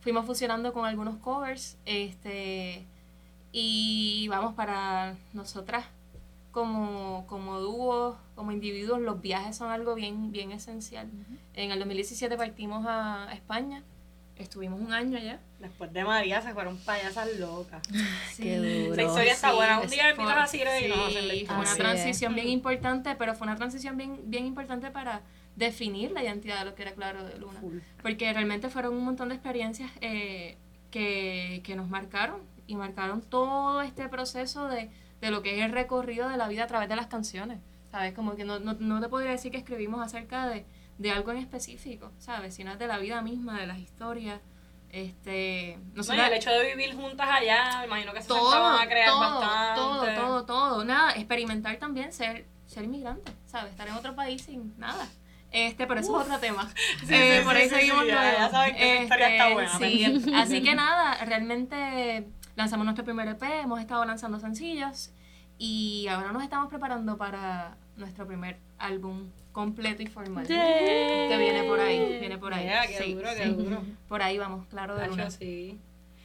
fuimos 0.00 0.26
fusionando 0.26 0.72
con 0.72 0.84
algunos 0.86 1.16
covers, 1.16 1.76
este, 1.84 2.84
y 3.52 4.26
vamos, 4.28 4.54
para 4.54 5.14
nosotras 5.32 5.84
como, 6.52 7.26
como 7.26 7.60
dúo, 7.60 8.16
como 8.34 8.52
individuos, 8.52 9.00
los 9.00 9.20
viajes 9.20 9.56
son 9.56 9.70
algo 9.70 9.94
bien, 9.94 10.32
bien 10.32 10.52
esencial. 10.52 11.08
En 11.54 11.70
el 11.70 11.78
2017 11.78 12.36
partimos 12.36 12.84
a 12.88 13.28
España, 13.32 13.82
estuvimos 14.36 14.80
un 14.80 14.92
año 14.92 15.16
allá. 15.18 15.38
Después 15.58 15.92
de 15.92 16.02
María 16.04 16.40
se 16.40 16.52
fueron 16.54 16.78
payasas 16.78 17.36
locas. 17.38 17.82
Qué 18.36 18.56
duro. 18.58 18.94
Esa 18.94 19.02
historia 19.02 19.32
está 19.32 19.52
buena. 19.52 19.80
Un 19.80 19.90
día 19.90 20.10
invitas 20.10 20.32
fue- 20.32 20.42
a 20.42 20.46
Cire 20.46 20.80
y 20.86 20.88
la 20.88 20.94
sí, 20.96 21.10
historia. 21.12 21.46
Fue 21.46 21.56
una 21.56 21.74
transición 21.76 22.32
es. 22.32 22.36
bien 22.36 22.48
importante, 22.48 23.14
pero 23.16 23.34
fue 23.34 23.46
una 23.46 23.56
transición 23.56 23.96
bien, 23.96 24.18
bien 24.24 24.46
importante 24.46 24.90
para 24.90 25.20
definir 25.60 26.10
la 26.10 26.24
identidad 26.24 26.60
de 26.60 26.64
lo 26.64 26.74
que 26.74 26.82
era 26.82 26.92
Claro 26.92 27.22
de 27.24 27.38
Luna. 27.38 27.60
Porque 28.02 28.32
realmente 28.32 28.68
fueron 28.70 28.94
un 28.94 29.04
montón 29.04 29.28
de 29.28 29.36
experiencias 29.36 29.90
eh, 30.00 30.56
que, 30.90 31.60
que, 31.62 31.76
nos 31.76 31.88
marcaron 31.88 32.40
y 32.66 32.74
marcaron 32.74 33.20
todo 33.20 33.82
este 33.82 34.08
proceso 34.08 34.66
de, 34.68 34.90
de, 35.20 35.30
lo 35.30 35.42
que 35.42 35.58
es 35.58 35.64
el 35.64 35.72
recorrido 35.72 36.28
de 36.28 36.38
la 36.38 36.48
vida 36.48 36.64
a 36.64 36.66
través 36.66 36.88
de 36.88 36.96
las 36.96 37.06
canciones. 37.06 37.58
¿Sabes? 37.90 38.14
Como 38.14 38.36
que 38.36 38.44
no, 38.44 38.58
no, 38.58 38.74
no 38.74 39.00
te 39.00 39.08
podría 39.08 39.32
decir 39.32 39.52
que 39.52 39.58
escribimos 39.58 40.00
acerca 40.00 40.48
de, 40.48 40.64
de 40.98 41.10
algo 41.10 41.32
en 41.32 41.38
específico, 41.38 42.10
¿sabes? 42.18 42.54
Sino 42.54 42.76
de 42.76 42.86
la 42.86 42.98
vida 42.98 43.20
misma, 43.20 43.60
de 43.60 43.66
las 43.66 43.78
historias. 43.78 44.40
Este, 44.90 45.78
no 45.94 46.02
sé, 46.02 46.14
el 46.14 46.32
hecho 46.32 46.50
de 46.50 46.74
vivir 46.74 46.94
juntas 46.94 47.28
allá, 47.30 47.84
imagino 47.84 48.12
que 48.12 48.22
se 48.22 48.28
todo, 48.28 48.54
a 48.54 48.86
crear 48.86 49.08
todo, 49.08 49.20
bastante. 49.20 49.80
Todo, 49.80 50.14
todo, 50.14 50.44
todo. 50.44 50.84
Nada, 50.84 51.12
experimentar 51.12 51.76
también 51.76 52.12
ser, 52.12 52.46
ser 52.66 52.84
inmigrante, 52.84 53.32
¿sabes? 53.46 53.72
Estar 53.72 53.88
en 53.88 53.94
otro 53.94 54.16
país 54.16 54.42
sin 54.42 54.74
nada. 54.78 55.06
Este, 55.50 55.86
pero 55.86 56.00
eso 56.00 56.20
es 56.20 56.26
otro 56.26 56.38
tema. 56.38 56.70
eh, 57.10 57.42
por 57.44 57.56
ahí 57.56 57.68
seguimos 57.68 58.06
ya, 58.06 58.48
saben 58.50 58.76
que 58.76 58.92
este, 58.92 59.02
historia 59.02 59.28
está 59.30 59.52
buena. 59.52 59.78
Sí. 59.78 60.24
Así 60.34 60.62
que 60.62 60.74
nada, 60.76 61.24
realmente 61.24 62.26
lanzamos 62.56 62.84
nuestro 62.84 63.04
primer 63.04 63.28
EP, 63.28 63.42
hemos 63.42 63.80
estado 63.80 64.04
lanzando 64.04 64.38
sencillos 64.38 65.12
y 65.58 66.06
ahora 66.08 66.32
nos 66.32 66.42
estamos 66.42 66.68
preparando 66.68 67.16
para 67.16 67.76
nuestro 67.96 68.26
primer 68.26 68.58
álbum 68.78 69.30
completo 69.52 70.02
y 70.02 70.06
formal 70.06 70.46
que 70.46 71.36
viene 71.38 71.64
por 71.64 71.80
ahí, 71.80 72.18
viene 72.20 72.38
por 72.38 72.54
ahí. 72.54 72.68
qué 72.96 73.14
duro, 73.14 73.28
qué 73.36 73.46
duro. 73.46 73.82
Por 74.08 74.22
ahí 74.22 74.38
vamos, 74.38 74.66
claro 74.68 74.96
de 74.96 75.08
luna. 75.08 75.30
Sí. 75.30 75.78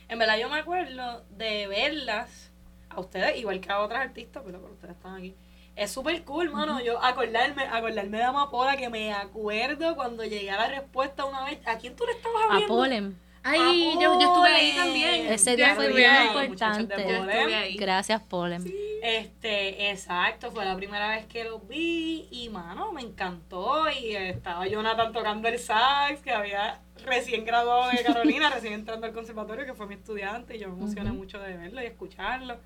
En 0.07 0.19
verdad 0.19 0.37
yo 0.37 0.49
me 0.49 0.59
acuerdo 0.59 1.23
de 1.31 1.67
verlas 1.67 2.51
a 2.89 2.99
ustedes, 2.99 3.37
igual 3.37 3.59
que 3.59 3.71
a 3.71 3.79
otras 3.79 4.01
artistas, 4.01 4.43
pero 4.45 4.61
por 4.61 4.71
ustedes 4.71 4.95
están 4.95 5.15
aquí 5.15 5.35
es 5.75 5.91
súper 5.91 6.23
cool, 6.23 6.51
mano. 6.51 6.81
Yo 6.81 7.03
acordarme, 7.03 7.63
acordarme 7.63 8.17
de 8.17 8.23
Amapola, 8.23 8.77
que 8.77 8.89
me 8.89 9.13
acuerdo 9.13 9.95
cuando 9.95 10.23
llegué 10.23 10.51
a 10.51 10.57
la 10.57 10.67
respuesta 10.67 11.25
una 11.25 11.43
vez. 11.43 11.59
¿A 11.65 11.77
quién 11.77 11.95
tú 11.95 12.05
le 12.05 12.13
estabas 12.13 12.43
hablando? 12.43 12.65
A 12.65 12.67
Polen. 12.67 13.25
Ay, 13.47 13.93
yo, 14.01 14.19
yo, 14.19 14.27
estuve 14.27 14.49
ahí 14.49 14.75
también. 14.75 15.31
Ese 15.31 15.55
día 15.55 15.75
fue 15.75 15.93
bien 15.93 16.11
importante. 16.33 17.75
Gracias, 17.77 18.21
Polen. 18.23 18.65
Este, 19.03 19.91
exacto, 19.91 20.49
fue 20.49 20.65
la 20.65 20.75
primera 20.75 21.09
vez 21.09 21.27
que 21.27 21.43
lo 21.43 21.59
vi 21.59 22.27
y, 22.31 22.49
mano, 22.49 22.91
me 22.91 23.01
encantó. 23.01 23.85
Y 23.91 24.15
estaba 24.15 24.65
Jonathan 24.65 25.13
tocando 25.13 25.47
el 25.47 25.59
sax, 25.59 26.21
que 26.21 26.31
había 26.31 26.79
recién 27.03 27.45
graduado 27.45 27.91
de 27.91 28.03
Carolina, 28.03 28.49
recién 28.53 28.73
entrando 28.73 29.05
al 29.05 29.13
conservatorio, 29.13 29.63
que 29.63 29.75
fue 29.75 29.85
mi 29.85 29.93
estudiante, 29.93 30.55
y 30.55 30.59
yo 30.59 30.69
me 30.69 30.73
emocioné 30.73 31.11
mucho 31.11 31.37
de 31.37 31.55
verlo 31.55 31.83
y 31.83 31.85
escucharlo. 31.85 32.57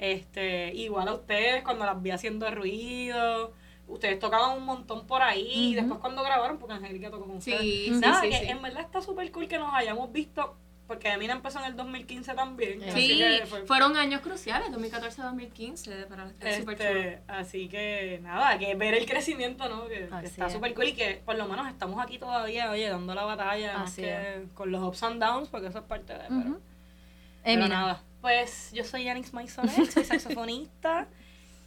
Este, 0.00 0.72
igual 0.74 1.08
a 1.08 1.14
ustedes 1.14 1.62
cuando 1.62 1.84
las 1.84 2.02
vi 2.02 2.10
haciendo 2.10 2.50
ruido. 2.50 3.52
Ustedes 3.86 4.18
tocaban 4.18 4.56
un 4.56 4.64
montón 4.64 5.06
por 5.06 5.20
ahí. 5.20 5.46
Y 5.52 5.74
después 5.74 6.00
cuando 6.00 6.22
grabaron, 6.22 6.58
porque 6.58 6.74
Angélica 6.74 7.10
tocó 7.10 7.26
con 7.26 7.36
ustedes. 7.36 7.60
Sí, 7.60 7.90
Nada, 8.00 8.22
que 8.22 8.48
en 8.48 8.62
verdad 8.62 8.80
está 8.80 9.02
súper 9.02 9.30
cool 9.30 9.46
que 9.46 9.58
nos 9.58 9.74
hayamos 9.74 10.10
visto. 10.10 10.56
Porque 10.86 11.12
Emina 11.12 11.34
empezó 11.34 11.60
en 11.60 11.66
el 11.66 11.76
2015 11.76 12.34
también. 12.34 12.80
Sí, 12.94 13.22
fueron 13.66 13.96
años 13.96 14.22
cruciales, 14.22 14.70
2014-2015 14.70 16.06
para 16.06 16.32
este, 16.40 17.22
Así 17.28 17.68
que 17.68 18.18
nada, 18.22 18.58
que 18.58 18.74
ver 18.74 18.94
el 18.94 19.06
crecimiento, 19.06 19.68
¿no? 19.68 19.86
Que, 19.86 20.08
está 20.24 20.50
súper 20.50 20.74
cool 20.74 20.88
y 20.88 20.94
que 20.94 21.22
por 21.24 21.36
lo 21.36 21.46
menos 21.46 21.68
estamos 21.68 22.02
aquí 22.02 22.18
todavía, 22.18 22.70
oye, 22.70 22.88
dando 22.88 23.14
la 23.14 23.24
batalla, 23.24 23.84
con 24.54 24.72
los 24.72 24.82
ups 24.82 25.02
and 25.04 25.22
downs, 25.22 25.48
porque 25.48 25.68
eso 25.68 25.78
es 25.78 25.84
parte 25.84 26.14
de... 26.14 26.26
pero 27.44 27.68
nada. 27.68 28.02
Pues 28.20 28.70
yo 28.72 28.84
soy 28.84 29.04
Yanix 29.04 29.32
Maisonet, 29.32 29.90
soy 29.90 30.04
saxofonista. 30.04 31.08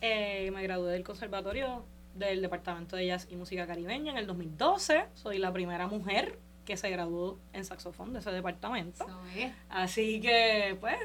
Eh, 0.01 0.51
me 0.53 0.61
gradué 0.61 0.91
del 0.91 1.03
Conservatorio 1.03 1.83
del 2.13 2.41
Departamento 2.41 2.95
de 2.95 3.07
Jazz 3.07 3.27
y 3.31 3.35
Música 3.35 3.65
Caribeña 3.65 4.11
en 4.11 4.19
el 4.19 4.27
2012. 4.27 5.05
Soy 5.15 5.39
la 5.39 5.51
primera 5.51 5.87
mujer 5.87 6.37
que 6.63 6.77
se 6.77 6.91
graduó 6.91 7.39
en 7.53 7.65
saxofón 7.65 8.13
de 8.13 8.19
ese 8.19 8.31
departamento. 8.31 9.07
Así 9.67 10.21
que, 10.21 10.77
pues, 10.79 10.97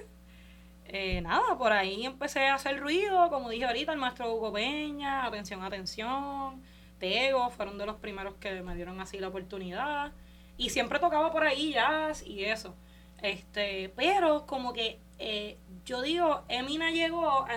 eh, 0.85 1.23
nada, 1.23 1.57
por 1.57 1.73
ahí 1.73 2.05
empecé 2.05 2.47
a 2.47 2.55
hacer 2.55 2.79
ruido, 2.79 3.31
como 3.31 3.49
dije 3.49 3.65
ahorita, 3.65 3.93
el 3.93 3.99
maestro 3.99 4.35
Hugo 4.35 4.53
Peña, 4.53 5.25
atención, 5.25 5.63
atención, 5.63 6.63
Tego, 6.99 7.49
fueron 7.51 7.79
de 7.79 7.87
los 7.87 7.97
primeros 7.97 8.35
que 8.35 8.61
me 8.63 8.75
dieron 8.75 9.01
así 9.01 9.19
la 9.19 9.29
oportunidad. 9.29 10.13
Y 10.59 10.71
siempre 10.71 10.99
tocaba 10.99 11.33
por 11.33 11.45
ahí 11.45 11.73
jazz 11.73 12.23
y 12.27 12.45
eso. 12.45 12.75
Este, 13.23 13.93
pero 13.97 14.47
como 14.47 14.73
que 14.73 15.01
eh, 15.19 15.59
yo 15.85 16.03
digo, 16.03 16.45
Emina 16.49 16.91
llegó 16.91 17.29
a, 17.29 17.49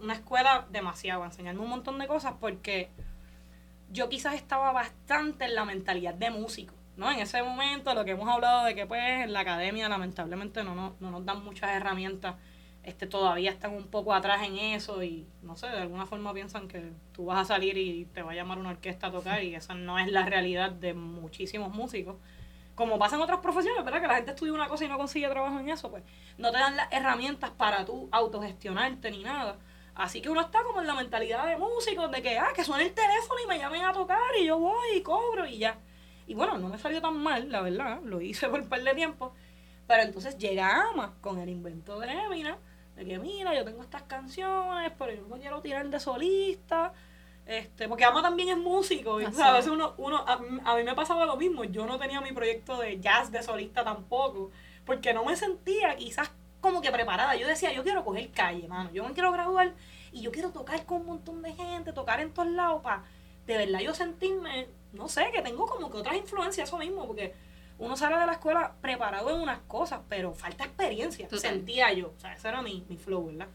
una 0.00 0.14
escuela 0.14 0.66
demasiado, 0.70 1.22
a 1.22 1.26
enseñarme 1.26 1.60
un 1.60 1.68
montón 1.68 1.98
de 1.98 2.06
cosas 2.06 2.34
porque 2.40 2.90
yo 3.90 4.08
quizás 4.08 4.34
estaba 4.34 4.72
bastante 4.72 5.44
en 5.44 5.54
la 5.54 5.64
mentalidad 5.64 6.14
de 6.14 6.30
músico, 6.30 6.74
¿no? 6.96 7.10
En 7.10 7.18
ese 7.18 7.42
momento, 7.42 7.94
lo 7.94 8.04
que 8.04 8.12
hemos 8.12 8.28
hablado 8.28 8.64
de 8.64 8.74
que 8.74 8.86
pues 8.86 9.02
en 9.24 9.32
la 9.32 9.40
academia 9.40 9.88
lamentablemente 9.88 10.64
no, 10.64 10.74
no, 10.74 10.96
no 11.00 11.10
nos 11.10 11.24
dan 11.24 11.44
muchas 11.44 11.70
herramientas, 11.70 12.36
este, 12.86 13.08
todavía 13.08 13.50
están 13.50 13.74
un 13.74 13.88
poco 13.88 14.14
atrás 14.14 14.46
en 14.46 14.56
eso 14.56 15.02
y 15.02 15.26
no 15.42 15.56
sé, 15.56 15.66
de 15.66 15.78
alguna 15.78 16.06
forma 16.06 16.32
piensan 16.32 16.68
que 16.68 16.92
tú 17.12 17.26
vas 17.26 17.40
a 17.40 17.44
salir 17.44 17.76
y 17.76 18.04
te 18.06 18.22
va 18.22 18.30
a 18.30 18.34
llamar 18.34 18.58
una 18.58 18.70
orquesta 18.70 19.08
a 19.08 19.10
tocar 19.10 19.42
y 19.42 19.56
esa 19.56 19.74
no 19.74 19.98
es 19.98 20.10
la 20.10 20.24
realidad 20.24 20.70
de 20.70 20.94
muchísimos 20.94 21.74
músicos 21.74 22.16
como 22.76 22.98
pasa 22.98 23.16
en 23.16 23.22
otras 23.22 23.40
profesiones, 23.40 23.84
¿verdad? 23.84 24.02
Que 24.02 24.06
la 24.06 24.16
gente 24.16 24.30
estudia 24.32 24.52
una 24.52 24.68
cosa 24.68 24.84
y 24.84 24.88
no 24.88 24.98
consigue 24.98 25.26
trabajo 25.28 25.58
en 25.58 25.70
eso, 25.70 25.90
pues 25.90 26.04
no 26.36 26.52
te 26.52 26.58
dan 26.58 26.76
las 26.76 26.92
herramientas 26.92 27.50
para 27.50 27.84
tú 27.84 28.08
autogestionarte 28.12 29.10
ni 29.10 29.24
nada. 29.24 29.56
Así 29.94 30.20
que 30.20 30.28
uno 30.28 30.42
está 30.42 30.62
como 30.62 30.82
en 30.82 30.86
la 30.86 30.94
mentalidad 30.94 31.46
de 31.46 31.56
músicos, 31.56 32.10
de 32.10 32.20
que, 32.20 32.38
ah, 32.38 32.50
que 32.54 32.64
suene 32.64 32.84
el 32.84 32.92
teléfono 32.92 33.40
y 33.42 33.48
me 33.48 33.58
llamen 33.58 33.82
a 33.82 33.92
tocar 33.94 34.18
y 34.38 34.44
yo 34.44 34.58
voy 34.58 34.88
y 34.94 35.00
cobro 35.00 35.46
y 35.46 35.56
ya. 35.56 35.78
Y 36.26 36.34
bueno, 36.34 36.58
no 36.58 36.68
me 36.68 36.78
salió 36.78 37.00
tan 37.00 37.16
mal, 37.16 37.50
la 37.50 37.62
verdad, 37.62 38.00
lo 38.02 38.20
hice 38.20 38.46
por 38.50 38.60
un 38.60 38.68
par 38.68 38.82
de 38.82 38.94
tiempo. 38.94 39.32
Pero 39.86 40.02
entonces 40.02 40.36
llegamos 40.36 41.10
con 41.22 41.38
el 41.38 41.48
invento 41.48 41.98
de 41.98 42.12
Emina, 42.12 42.58
de 42.94 43.06
que 43.06 43.18
mira, 43.18 43.54
yo 43.54 43.64
tengo 43.64 43.82
estas 43.82 44.02
canciones, 44.02 44.92
pero 44.98 45.14
yo 45.14 45.26
no 45.26 45.38
quiero 45.38 45.62
tirar 45.62 45.88
de 45.88 45.98
solista 45.98 46.92
este, 47.46 47.88
porque 47.88 48.04
Ama 48.04 48.22
también 48.22 48.48
es 48.48 48.58
músico, 48.58 49.20
y, 49.20 49.24
a 49.24 49.52
veces 49.52 49.70
uno, 49.70 49.94
uno 49.98 50.24
a, 50.26 50.76
mí 50.76 50.82
me 50.82 50.94
pasaba 50.96 51.24
lo 51.26 51.36
mismo, 51.36 51.62
yo 51.62 51.86
no 51.86 51.96
tenía 51.96 52.20
mi 52.20 52.32
proyecto 52.32 52.76
de 52.78 52.98
jazz 53.00 53.30
de 53.30 53.40
solista 53.42 53.84
tampoco, 53.84 54.50
porque 54.84 55.14
no 55.14 55.24
me 55.24 55.36
sentía 55.36 55.94
quizás 55.96 56.32
como 56.60 56.82
que 56.82 56.90
preparada. 56.90 57.36
Yo 57.36 57.46
decía, 57.46 57.72
yo 57.72 57.84
quiero 57.84 58.04
coger 58.04 58.30
calle, 58.32 58.66
mano, 58.66 58.90
yo 58.92 59.04
me 59.04 59.12
quiero 59.12 59.30
graduar 59.30 59.74
y 60.10 60.22
yo 60.22 60.32
quiero 60.32 60.50
tocar 60.50 60.84
con 60.86 61.02
un 61.02 61.06
montón 61.06 61.42
de 61.42 61.52
gente, 61.52 61.92
tocar 61.92 62.20
en 62.20 62.32
todos 62.32 62.48
lados, 62.48 62.82
para 62.82 63.04
de 63.46 63.56
verdad 63.56 63.78
yo 63.78 63.94
sentirme, 63.94 64.66
no 64.92 65.08
sé, 65.08 65.30
que 65.32 65.40
tengo 65.40 65.66
como 65.66 65.88
que 65.88 65.98
otras 65.98 66.16
influencias, 66.16 66.68
eso 66.68 66.78
mismo, 66.78 67.06
porque 67.06 67.32
uno 67.78 67.96
sale 67.96 68.18
de 68.18 68.26
la 68.26 68.32
escuela 68.32 68.74
preparado 68.80 69.30
en 69.30 69.40
unas 69.40 69.60
cosas, 69.68 70.00
pero 70.08 70.34
falta 70.34 70.64
experiencia, 70.64 71.28
sentía 71.30 71.92
yo, 71.92 72.12
o 72.16 72.20
sea, 72.20 72.34
ese 72.34 72.48
era 72.48 72.60
mi, 72.62 72.84
mi 72.88 72.96
flow, 72.96 73.26
¿verdad? 73.26 73.48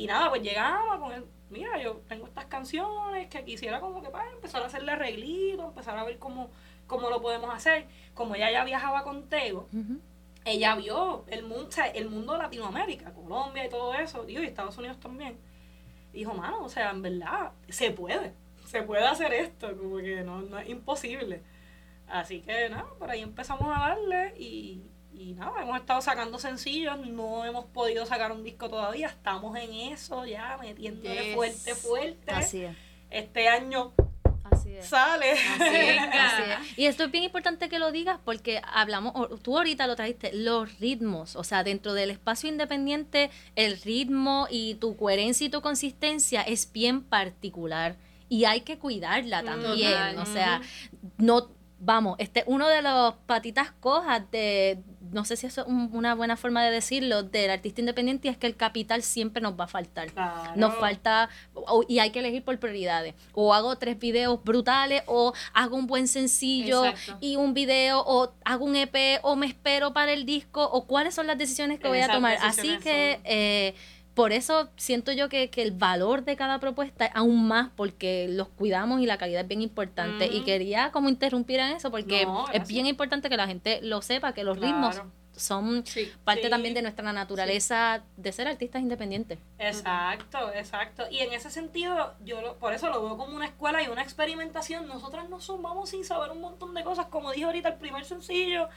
Y 0.00 0.06
nada, 0.06 0.30
pues 0.30 0.42
llegaba 0.42 0.98
con 0.98 1.12
el 1.12 1.26
mira, 1.50 1.78
yo 1.82 2.00
tengo 2.08 2.26
estas 2.26 2.46
canciones 2.46 3.28
que 3.28 3.44
quisiera 3.44 3.80
como 3.80 4.00
que 4.00 4.08
para 4.08 4.24
pues, 4.24 4.36
empezar 4.36 4.62
a 4.62 4.66
hacerle 4.66 4.92
arreglito, 4.92 5.64
empezar 5.66 5.98
a 5.98 6.04
ver 6.04 6.18
cómo, 6.18 6.50
cómo 6.86 7.10
lo 7.10 7.20
podemos 7.20 7.52
hacer. 7.54 7.86
Como 8.14 8.34
ella 8.34 8.50
ya 8.50 8.64
viajaba 8.64 9.02
con 9.02 9.28
Tego, 9.28 9.68
ella 10.46 10.74
vio 10.76 11.24
el 11.28 11.42
mundo, 11.42 11.66
o 11.68 11.70
sea, 11.70 11.86
el 11.88 12.08
mundo 12.08 12.32
de 12.32 12.38
Latinoamérica, 12.38 13.12
Colombia 13.12 13.66
y 13.66 13.68
todo 13.68 13.92
eso, 13.92 14.26
y 14.26 14.36
Estados 14.36 14.78
Unidos 14.78 14.98
también. 15.00 15.36
Dijo, 16.14 16.32
mano, 16.32 16.64
o 16.64 16.68
sea, 16.70 16.90
en 16.92 17.02
verdad, 17.02 17.52
se 17.68 17.90
puede, 17.90 18.32
se 18.64 18.82
puede 18.82 19.04
hacer 19.04 19.34
esto, 19.34 19.76
como 19.76 19.98
que 19.98 20.22
no, 20.22 20.40
no 20.40 20.58
es 20.58 20.68
imposible. 20.70 21.42
Así 22.08 22.40
que 22.40 22.70
nada, 22.70 22.88
por 22.98 23.10
ahí 23.10 23.20
empezamos 23.20 23.68
a 23.68 23.80
darle 23.80 24.34
y, 24.38 24.82
y 25.20 25.34
nada, 25.34 25.62
hemos 25.62 25.78
estado 25.78 26.00
sacando 26.00 26.38
sencillos, 26.38 26.98
no 27.06 27.44
hemos 27.44 27.66
podido 27.66 28.06
sacar 28.06 28.32
un 28.32 28.42
disco 28.42 28.70
todavía, 28.70 29.08
estamos 29.08 29.54
en 29.58 29.92
eso 29.92 30.24
ya, 30.24 30.56
metiéndole 30.58 31.34
fuerte, 31.34 31.74
fuerte. 31.74 32.30
Así 32.32 32.62
es. 32.64 32.76
Este 33.10 33.48
año 33.48 33.92
sale. 34.80 35.34
Y 36.76 36.86
esto 36.86 37.04
es 37.04 37.10
bien 37.10 37.24
importante 37.24 37.68
que 37.68 37.78
lo 37.78 37.92
digas 37.92 38.18
porque 38.24 38.62
hablamos, 38.64 39.12
tú 39.42 39.58
ahorita 39.58 39.86
lo 39.86 39.94
trajiste, 39.94 40.32
los 40.32 40.78
ritmos, 40.78 41.36
o 41.36 41.44
sea, 41.44 41.64
dentro 41.64 41.92
del 41.92 42.10
espacio 42.10 42.48
independiente, 42.48 43.30
el 43.56 43.78
ritmo 43.82 44.46
y 44.50 44.76
tu 44.76 44.96
coherencia 44.96 45.46
y 45.46 45.50
tu 45.50 45.60
consistencia 45.60 46.40
es 46.40 46.72
bien 46.72 47.02
particular 47.02 47.96
y 48.30 48.46
hay 48.46 48.62
que 48.62 48.78
cuidarla 48.78 49.42
también, 49.42 50.18
o 50.18 50.24
sea, 50.24 50.62
no 51.18 51.50
vamos, 51.80 52.16
este 52.18 52.44
uno 52.46 52.68
de 52.68 52.82
los 52.82 53.14
patitas 53.26 53.72
cojas 53.72 54.30
de, 54.30 54.82
no 55.12 55.24
sé 55.24 55.36
si 55.36 55.46
eso 55.46 55.62
es 55.62 55.66
una 55.68 56.14
buena 56.14 56.36
forma 56.36 56.64
de 56.64 56.70
decirlo, 56.70 57.22
del 57.22 57.50
artista 57.50 57.80
independiente 57.80 58.28
es 58.28 58.36
que 58.36 58.46
el 58.46 58.56
capital 58.56 59.02
siempre 59.02 59.42
nos 59.42 59.58
va 59.58 59.64
a 59.64 59.68
faltar. 59.68 60.08
Nos 60.56 60.74
falta, 60.76 61.28
y 61.88 61.98
hay 61.98 62.10
que 62.10 62.20
elegir 62.20 62.44
por 62.44 62.58
prioridades. 62.58 63.14
O 63.32 63.54
hago 63.54 63.76
tres 63.76 63.98
videos 63.98 64.42
brutales, 64.42 65.02
o 65.06 65.32
hago 65.52 65.76
un 65.76 65.86
buen 65.86 66.08
sencillo 66.08 66.84
y 67.20 67.36
un 67.36 67.54
video, 67.54 68.02
o 68.06 68.32
hago 68.44 68.64
un 68.64 68.76
EP, 68.76 69.20
o 69.22 69.36
me 69.36 69.46
espero 69.46 69.92
para 69.92 70.12
el 70.12 70.26
disco, 70.26 70.64
o 70.64 70.86
cuáles 70.86 71.14
son 71.14 71.26
las 71.26 71.38
decisiones 71.38 71.80
que 71.80 71.88
voy 71.88 72.00
a 72.00 72.08
tomar. 72.08 72.38
Así 72.42 72.78
que... 72.78 73.20
Eh, 73.24 73.74
por 74.20 74.34
eso 74.34 74.68
siento 74.76 75.12
yo 75.12 75.30
que, 75.30 75.48
que, 75.48 75.62
el 75.62 75.72
valor 75.72 76.24
de 76.24 76.36
cada 76.36 76.60
propuesta 76.60 77.06
es 77.06 77.10
aún 77.14 77.48
más 77.48 77.70
porque 77.74 78.26
los 78.28 78.48
cuidamos 78.48 79.00
y 79.00 79.06
la 79.06 79.16
calidad 79.16 79.40
es 79.40 79.48
bien 79.48 79.62
importante. 79.62 80.26
Y 80.26 80.42
quería 80.42 80.92
como 80.92 81.08
interrumpir 81.08 81.58
en 81.58 81.76
eso 81.76 81.90
porque 81.90 82.26
es 82.52 82.68
bien 82.68 82.84
importante 82.84 83.30
que 83.30 83.38
la 83.38 83.46
gente 83.46 83.80
lo 83.80 84.02
sepa, 84.02 84.34
que 84.34 84.44
los 84.44 84.58
ritmos 84.58 85.00
son 85.34 85.84
parte 86.22 86.50
también 86.50 86.74
de 86.74 86.82
nuestra 86.82 87.10
naturaleza 87.14 88.02
de 88.18 88.30
ser 88.32 88.46
artistas 88.46 88.82
independientes. 88.82 89.38
Exacto, 89.58 90.52
exacto. 90.52 91.04
Y 91.10 91.20
en 91.20 91.32
ese 91.32 91.50
sentido, 91.50 92.12
yo 92.22 92.58
por 92.58 92.74
eso 92.74 92.90
lo 92.90 93.02
veo 93.02 93.16
como 93.16 93.34
una 93.34 93.46
escuela 93.46 93.82
y 93.82 93.88
una 93.88 94.02
experimentación. 94.02 94.86
Nosotras 94.86 95.30
no 95.30 95.38
vamos 95.62 95.88
sin 95.88 96.04
saber 96.04 96.30
un 96.30 96.42
montón 96.42 96.74
de 96.74 96.84
cosas, 96.84 97.06
como 97.06 97.32
dije 97.32 97.46
ahorita 97.46 97.70
el 97.70 97.76
primer 97.76 98.04
sencillo. 98.04 98.68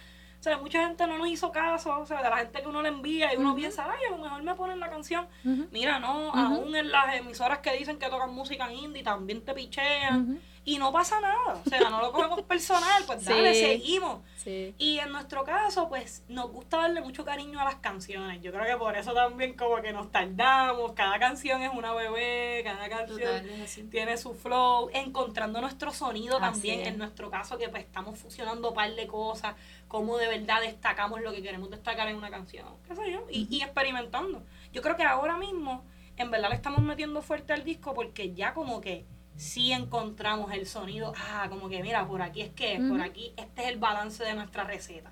O 0.43 0.45
sea, 0.45 0.57
mucha 0.57 0.85
gente 0.85 1.07
no 1.07 1.17
nos 1.17 1.29
hizo 1.29 1.53
caso, 1.53 2.01
o 2.01 2.05
sea, 2.05 2.21
de 2.21 2.29
la 2.29 2.35
gente 2.35 2.61
que 2.61 2.67
uno 2.67 2.81
le 2.81 2.89
envía 2.89 3.33
y 3.33 3.37
uno 3.37 3.55
piensa, 3.55 3.85
ay, 3.89 4.07
a 4.09 4.11
lo 4.11 4.21
mejor 4.21 4.43
me 4.43 4.53
ponen 4.55 4.77
la 4.77 4.89
canción. 4.89 5.25
Mira, 5.71 5.99
no, 5.99 6.33
aún 6.33 6.75
en 6.75 6.91
las 6.91 7.15
emisoras 7.15 7.59
que 7.59 7.71
dicen 7.77 7.97
que 7.97 8.09
tocan 8.09 8.33
música 8.35 8.69
indie 8.69 9.03
también 9.03 9.39
te 9.45 9.53
pichean 9.53 10.41
y 10.65 10.77
no 10.77 10.91
pasa 10.91 11.19
nada. 11.19 11.61
O 11.65 11.69
sea, 11.69 11.89
no 11.89 12.01
lo 12.01 12.11
cogemos 12.11 12.41
personal, 12.47 13.03
pues 13.05 13.25
dale, 13.25 13.53
seguimos. 13.53 14.21
Y 14.45 14.99
en 14.99 15.11
nuestro 15.11 15.43
caso, 15.43 15.87
pues 15.89 16.23
nos 16.27 16.51
gusta 16.51 16.77
darle 16.77 17.01
mucho 17.01 17.23
cariño 17.23 17.59
a 17.59 17.65
las 17.65 17.75
canciones. 17.75 18.41
Yo 18.41 18.51
creo 18.51 18.65
que 18.65 18.77
por 18.77 18.95
eso 18.95 19.13
también 19.13 19.53
como 19.53 19.81
que 19.81 19.93
nos 19.93 20.11
tardamos. 20.11 20.93
Cada 20.93 21.17
canción 21.19 21.61
es 21.61 21.71
una 21.73 21.93
bebé, 21.93 22.61
cada 22.63 22.89
canción 22.89 23.43
tiene 23.89 24.17
su 24.17 24.33
flow, 24.33 24.89
encontrando 24.93 25.61
nuestro 25.61 25.91
sonido 25.91 26.39
también. 26.39 26.85
En 26.85 26.97
nuestro 26.97 27.29
caso, 27.29 27.57
que 27.57 27.69
pues 27.69 27.83
estamos 27.83 28.19
fusionando 28.19 28.69
un 28.69 28.75
par 28.75 28.93
de 28.93 29.07
cosas, 29.07 29.55
cómo 29.87 30.17
de 30.17 30.27
verdad 30.27 30.61
destacamos 30.61 31.21
lo 31.21 31.31
que 31.31 31.41
queremos 31.41 31.69
destacar 31.69 32.07
en 32.07 32.15
una 32.15 32.29
canción, 32.29 32.67
qué 32.87 32.95
sé 32.95 33.11
yo, 33.11 33.25
y, 33.29 33.47
y 33.49 33.61
experimentando. 33.61 34.43
Yo 34.71 34.81
creo 34.81 34.95
que 34.95 35.03
ahora 35.03 35.37
mismo, 35.37 35.83
en 36.17 36.31
verdad 36.31 36.49
le 36.49 36.55
estamos 36.55 36.81
metiendo 36.81 37.21
fuerte 37.21 37.53
al 37.53 37.63
disco 37.63 37.93
porque 37.93 38.33
ya 38.33 38.53
como 38.53 38.81
que 38.81 39.05
si 39.35 39.71
encontramos 39.71 40.51
el 40.53 40.65
sonido, 40.65 41.13
ah, 41.17 41.47
como 41.49 41.69
que 41.69 41.81
mira, 41.81 42.07
por 42.07 42.21
aquí 42.21 42.41
es 42.41 42.51
que, 42.51 42.79
por 42.89 43.01
aquí, 43.01 43.33
este 43.37 43.63
es 43.63 43.67
el 43.69 43.77
balance 43.77 44.23
de 44.23 44.33
nuestra 44.33 44.63
receta. 44.63 45.09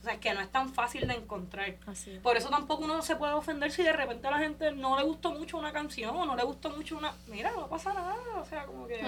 O 0.00 0.02
sea, 0.02 0.14
es 0.14 0.18
que 0.18 0.32
no 0.32 0.40
es 0.40 0.50
tan 0.50 0.72
fácil 0.72 1.06
de 1.06 1.14
encontrar. 1.14 1.74
Por 2.22 2.36
eso 2.36 2.48
tampoco 2.48 2.84
uno 2.84 3.02
se 3.02 3.16
puede 3.16 3.34
ofender 3.34 3.70
si 3.70 3.82
de 3.82 3.92
repente 3.92 4.26
a 4.28 4.30
la 4.30 4.38
gente 4.38 4.72
no 4.72 4.96
le 4.96 5.04
gustó 5.04 5.32
mucho 5.32 5.58
una 5.58 5.72
canción 5.72 6.16
o 6.16 6.24
no 6.24 6.36
le 6.36 6.42
gustó 6.42 6.70
mucho 6.70 6.96
una... 6.96 7.12
Mira, 7.26 7.52
no 7.52 7.68
pasa 7.68 7.92
nada. 7.92 8.16
O 8.40 8.44
sea, 8.46 8.64
como 8.64 8.86
que 8.86 8.98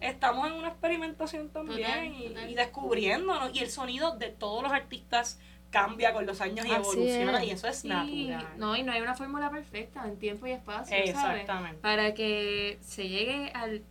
estamos 0.00 0.46
en 0.46 0.52
una 0.52 0.68
experimentación 0.68 1.48
también 1.48 2.14
y, 2.14 2.54
descubriéndonos. 2.54 3.54
Y 3.54 3.60
el 3.60 3.70
sonido 3.70 4.16
de 4.18 4.28
todos 4.28 4.62
los 4.62 4.70
artistas 4.70 5.38
cambia 5.70 6.12
con 6.12 6.26
los 6.26 6.40
años 6.42 6.66
y 6.66 6.72
evoluciona 6.72 7.42
y 7.42 7.50
eso 7.50 7.66
es 7.66 7.84
natural. 7.84 8.46
No, 8.58 8.76
y 8.76 8.82
no 8.82 8.92
hay 8.92 9.00
una 9.00 9.14
fórmula 9.14 9.50
perfecta 9.50 10.06
en 10.06 10.18
tiempo 10.18 10.46
y 10.46 10.52
espacio, 10.52 10.94
Exactamente. 10.94 11.78
Para 11.80 12.12
que 12.12 12.78
se 12.82 13.08
llegue 13.08 13.50
al 13.54 13.82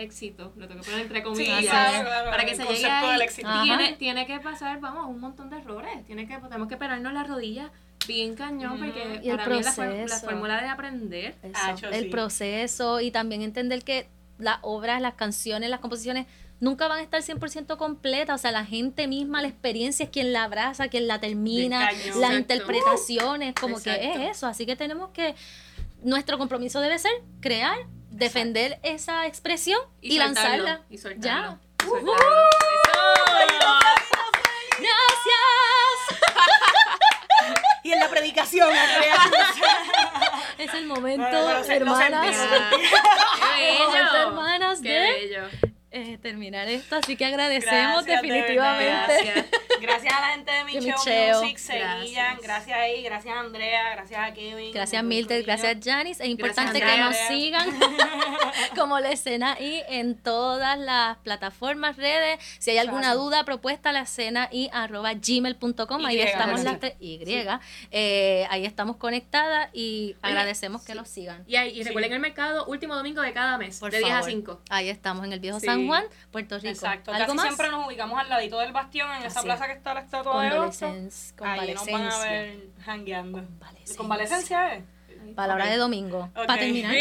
éxito, 0.00 0.52
lo 0.56 0.66
tengo 0.66 0.80
que 0.80 0.90
poner 0.90 1.02
entre 1.02 1.22
comillas, 1.22 2.04
para 2.30 2.44
que 2.44 2.56
se 2.56 2.64
llegue 2.64 2.86
ahí, 2.86 3.28
tiene, 3.64 3.92
tiene, 3.94 4.26
que 4.26 4.40
pasar, 4.40 4.80
vamos, 4.80 5.06
un 5.08 5.20
montón 5.20 5.50
de 5.50 5.58
errores, 5.58 6.04
tiene 6.06 6.26
que, 6.26 6.36
tenemos 6.36 6.68
que 6.68 6.76
pararnos 6.76 7.12
las 7.12 7.28
rodillas 7.28 7.70
bien 8.06 8.34
cañón, 8.34 8.78
porque 8.78 9.20
para 9.36 9.48
mí 9.48 9.62
la, 9.62 10.18
fórmula 10.18 10.60
de 10.60 10.68
aprender. 10.68 11.34
el 11.92 12.10
proceso 12.10 13.00
y 13.00 13.10
también 13.10 13.42
entender 13.42 13.84
que 13.84 14.08
las 14.38 14.58
obras, 14.62 15.00
las 15.00 15.14
canciones, 15.14 15.70
las 15.70 15.80
composiciones 15.80 16.26
nunca 16.60 16.88
van 16.88 16.98
a 16.98 17.02
estar 17.02 17.22
100% 17.22 17.76
completas, 17.76 18.34
o 18.34 18.38
sea, 18.38 18.52
la 18.52 18.64
gente 18.64 19.06
misma, 19.06 19.42
la 19.42 19.48
experiencia 19.48 20.04
es 20.04 20.10
quien 20.10 20.32
la 20.32 20.44
abraza, 20.44 20.88
quien 20.88 21.06
la 21.08 21.18
termina, 21.18 21.90
las 22.16 22.34
interpretaciones, 22.34 23.54
como 23.54 23.80
que 23.80 23.90
es 23.90 24.36
eso, 24.36 24.46
así 24.46 24.66
que 24.66 24.76
tenemos 24.76 25.10
que, 25.10 25.34
nuestro 26.02 26.38
compromiso 26.38 26.80
debe 26.80 26.98
ser 26.98 27.12
crear 27.40 27.76
defender 28.10 28.78
esa 28.82 29.26
expresión 29.26 29.80
y, 30.00 30.18
lanzarla. 30.18 30.82
Y 30.90 30.98
Ya. 31.18 31.58
Gracias. 34.78 35.40
y 37.84 37.92
en 37.92 38.00
la 38.00 38.08
predicación, 38.08 38.68
Es 40.58 40.74
el 40.74 40.86
momento, 40.86 41.50
hermanas. 41.68 42.36
Qué 43.56 43.82
hermanas 44.22 44.82
de 44.82 45.69
eh, 45.92 46.18
terminar 46.18 46.68
esto, 46.68 46.96
así 46.96 47.16
que 47.16 47.24
agradecemos 47.24 48.04
definitivamente. 48.04 49.46
Gracias. 49.80 50.14
a 50.14 50.20
la 50.20 50.28
gente 50.34 50.52
de 50.52 50.64
Micheo, 50.64 51.42
Music, 51.42 51.56
Seguillan, 51.56 52.38
gracias 52.42 52.78
ahí, 52.78 53.02
gracias 53.02 53.34
a 53.34 53.40
Andrea, 53.40 53.94
gracias 53.94 54.20
a 54.20 54.34
Kevin. 54.34 54.72
Gracias 54.72 55.02
Mildred, 55.02 55.42
gracias 55.44 55.78
Janice. 55.82 56.22
Es 56.22 56.28
importante 56.28 56.80
que 56.80 56.98
nos 56.98 57.16
sigan 57.28 57.66
como 58.76 59.00
la 59.00 59.10
escena 59.10 59.56
y 59.58 59.82
en 59.88 60.16
todas 60.16 60.78
las 60.78 61.16
plataformas, 61.18 61.96
redes. 61.96 62.38
Si 62.58 62.70
hay 62.70 62.78
alguna 62.78 63.14
duda, 63.14 63.44
propuesta, 63.44 63.90
la 63.90 64.02
escena 64.02 64.48
y 64.52 64.68
arroba 64.72 65.14
gmail.com. 65.14 66.04
Ahí 66.04 66.20
estamos 66.20 66.62
las 66.62 66.78
tres 66.78 66.94
Y. 67.00 67.20
Eh, 67.90 68.46
ahí 68.50 68.66
estamos 68.66 68.96
conectadas 68.96 69.70
y 69.72 70.14
agradecemos 70.22 70.82
que 70.82 70.94
nos 70.94 71.08
sigan. 71.08 71.42
Y, 71.46 71.56
ahí, 71.56 71.78
y 71.78 71.82
recuerden 71.82 72.12
el 72.12 72.20
mercado 72.20 72.66
último 72.66 72.94
domingo 72.94 73.22
de 73.22 73.32
cada 73.32 73.56
mes, 73.56 73.80
de 73.80 73.98
10 73.98 74.10
a 74.10 74.22
5. 74.22 74.60
Ahí 74.68 74.88
estamos 74.88 75.24
en 75.24 75.32
el 75.32 75.40
viejo 75.40 75.58
San 75.58 75.79
Juan, 75.86 76.04
Puerto 76.30 76.56
Rico. 76.56 76.68
Exacto. 76.68 77.12
Casi 77.12 77.38
siempre 77.38 77.70
nos 77.70 77.86
ubicamos 77.86 78.18
al 78.18 78.28
ladito 78.28 78.58
del 78.58 78.72
bastión, 78.72 79.10
en 79.12 79.24
esa 79.24 79.42
plaza 79.42 79.66
que 79.66 79.72
está 79.72 79.94
la 79.94 80.00
estatua 80.00 80.42
de 80.42 80.58
oso. 80.58 80.86
Ahí 81.42 81.74
nos 81.74 81.86
van 81.86 82.02
a 82.02 82.18
ver 82.18 82.68
jangueando. 82.84 83.44
Convalescencia 83.96 84.74
es. 84.74 84.84
Palabra 85.34 85.66
de 85.66 85.76
domingo. 85.76 86.30
Para 86.34 86.58
terminar. 86.58 86.92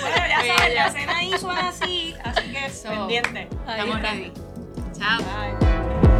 bueno, 0.00 0.16
ya 0.28 0.56
sabes, 0.56 0.74
la 0.74 0.90
cena 0.90 1.18
ahí 1.18 1.32
suena 1.38 1.68
así, 1.68 2.14
así 2.24 2.52
que 2.52 2.70
pendiente. 2.88 3.48
Estamos 3.66 4.00
ready. 4.00 4.32
Chao. 4.98 5.18
Bye. 5.18 6.11